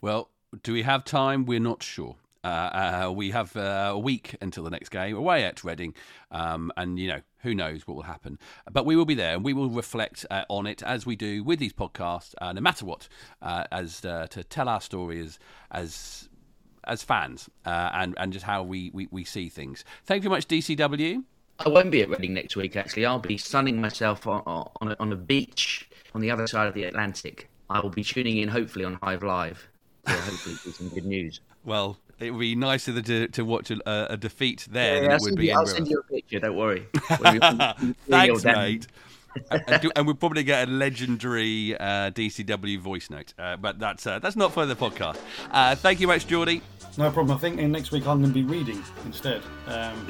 Well, 0.00 0.28
do 0.62 0.72
we 0.72 0.82
have 0.82 1.04
time? 1.04 1.46
We're 1.46 1.60
not 1.60 1.82
sure. 1.82 2.16
Uh, 2.44 3.06
uh, 3.06 3.10
we 3.10 3.30
have 3.30 3.56
uh, 3.56 3.92
a 3.94 3.98
week 3.98 4.36
until 4.42 4.64
the 4.64 4.70
next 4.70 4.90
game 4.90 5.16
away 5.16 5.44
at 5.44 5.64
Reading, 5.64 5.94
um, 6.30 6.70
and 6.76 6.98
you 6.98 7.08
know 7.08 7.20
who 7.38 7.54
knows 7.54 7.86
what 7.86 7.94
will 7.94 8.02
happen. 8.02 8.38
But 8.70 8.84
we 8.84 8.96
will 8.96 9.06
be 9.06 9.14
there, 9.14 9.34
and 9.34 9.42
we 9.42 9.54
will 9.54 9.70
reflect 9.70 10.26
uh, 10.30 10.44
on 10.50 10.66
it 10.66 10.82
as 10.82 11.06
we 11.06 11.16
do 11.16 11.42
with 11.42 11.58
these 11.58 11.72
podcasts, 11.72 12.34
uh, 12.42 12.52
no 12.52 12.60
matter 12.60 12.84
what, 12.84 13.08
uh, 13.40 13.64
as 13.72 14.02
to 14.02 14.28
tell 14.50 14.68
our 14.68 14.82
stories 14.82 15.38
as 15.70 16.28
as 16.86 17.02
fans 17.02 17.48
and 17.64 18.14
and 18.18 18.30
just 18.30 18.44
how 18.44 18.62
we, 18.62 18.90
we, 18.92 19.08
we 19.10 19.24
see 19.24 19.48
things. 19.48 19.82
Thank 20.04 20.22
you 20.22 20.28
very 20.28 20.38
much, 20.38 20.48
DCW. 20.48 21.24
I 21.60 21.68
won't 21.68 21.90
be 21.90 22.02
at 22.02 22.08
Reading 22.08 22.34
next 22.34 22.56
week. 22.56 22.76
Actually, 22.76 23.06
I'll 23.06 23.18
be 23.18 23.38
sunning 23.38 23.80
myself 23.80 24.26
on 24.26 24.42
on 24.46 24.92
a, 24.92 24.96
on 24.98 25.12
a 25.12 25.16
beach 25.16 25.88
on 26.14 26.20
the 26.20 26.30
other 26.30 26.46
side 26.46 26.66
of 26.66 26.74
the 26.74 26.84
Atlantic. 26.84 27.48
I 27.70 27.80
will 27.80 27.90
be 27.90 28.04
tuning 28.04 28.38
in, 28.38 28.48
hopefully, 28.48 28.84
on 28.84 28.98
Hive 29.02 29.22
Live. 29.22 29.68
So 30.06 30.12
hopefully, 30.12 30.72
some 30.72 30.88
good 30.88 31.06
news. 31.06 31.40
Well, 31.66 31.96
it 32.20 32.30
would 32.30 32.40
be 32.40 32.54
nicer 32.54 33.00
to, 33.00 33.26
to 33.26 33.42
watch 33.42 33.70
a, 33.70 34.12
a 34.12 34.18
defeat 34.18 34.68
there 34.70 34.96
yeah, 34.96 35.08
than 35.08 35.12
it 35.12 35.20
would 35.22 35.36
be 35.36 35.46
you, 35.46 35.52
in 35.52 35.56
I'll 35.56 35.66
send 35.66 35.88
you 35.88 35.98
a 35.98 36.02
picture, 36.02 36.38
don't 36.38 36.56
worry. 36.56 36.86
Thanks, 38.06 38.44
mate. 38.44 38.86
And, 39.50 39.82
do, 39.82 39.90
and, 39.96 40.06
we'll 40.06 40.14
probably 40.14 40.44
get 40.44 40.68
a 40.68 40.70
legendary 40.70 41.76
uh, 41.78 42.10
DCW 42.10 42.78
voice 42.78 43.10
note, 43.10 43.34
uh, 43.38 43.56
but 43.56 43.78
that's 43.78 44.06
uh, 44.06 44.18
that's 44.18 44.36
not 44.36 44.52
for 44.52 44.66
the 44.66 44.76
podcast. 44.76 45.18
Uh, 45.50 45.74
thank 45.74 46.00
you 46.00 46.06
much, 46.06 46.26
Geordie. 46.26 46.62
No 46.96 47.10
problem. 47.10 47.36
I 47.36 47.40
think 47.40 47.58
in 47.58 47.72
next 47.72 47.90
week 47.90 48.06
I'm 48.06 48.20
going 48.20 48.32
to 48.32 48.34
be 48.34 48.44
reading 48.44 48.82
instead, 49.04 49.42
um, 49.66 50.06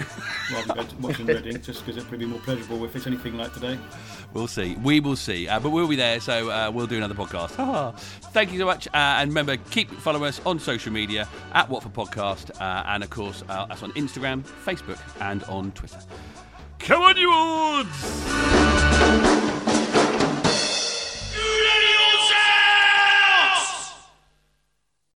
rather 0.52 0.82
than 0.82 1.00
watching 1.00 1.26
Reading, 1.34 1.62
just 1.62 1.84
because 1.84 1.96
it'll 1.96 2.18
be 2.18 2.26
more 2.26 2.40
pleasurable 2.40 2.84
if 2.84 2.94
it's 2.94 3.06
anything 3.06 3.38
like 3.38 3.54
today. 3.54 3.78
We'll 4.34 4.48
see. 4.48 4.74
We 4.82 5.00
will 5.00 5.16
see. 5.16 5.48
Uh, 5.48 5.60
but 5.60 5.70
we'll 5.70 5.88
be 5.88 5.96
there, 5.96 6.20
so 6.20 6.50
uh, 6.50 6.70
we'll 6.70 6.86
do 6.86 6.96
another 6.96 7.14
podcast. 7.14 7.98
Thank 8.32 8.52
you 8.52 8.58
so 8.58 8.66
much. 8.66 8.86
Uh, 8.88 8.90
and 8.94 9.30
remember, 9.30 9.56
keep 9.56 9.90
following 9.90 10.24
us 10.24 10.40
on 10.44 10.58
social 10.58 10.92
media 10.92 11.26
at 11.54 11.70
Watford 11.70 11.94
Podcast, 11.94 12.50
uh, 12.60 12.84
and 12.86 13.02
of 13.02 13.08
course, 13.08 13.42
uh, 13.48 13.66
us 13.70 13.82
on 13.82 13.92
Instagram, 13.92 14.42
Facebook, 14.42 14.98
and 15.20 15.42
on 15.44 15.72
Twitter. 15.72 16.00
Come 16.78 17.02
on, 17.02 17.16
you 17.16 17.30
odds! 17.32 19.43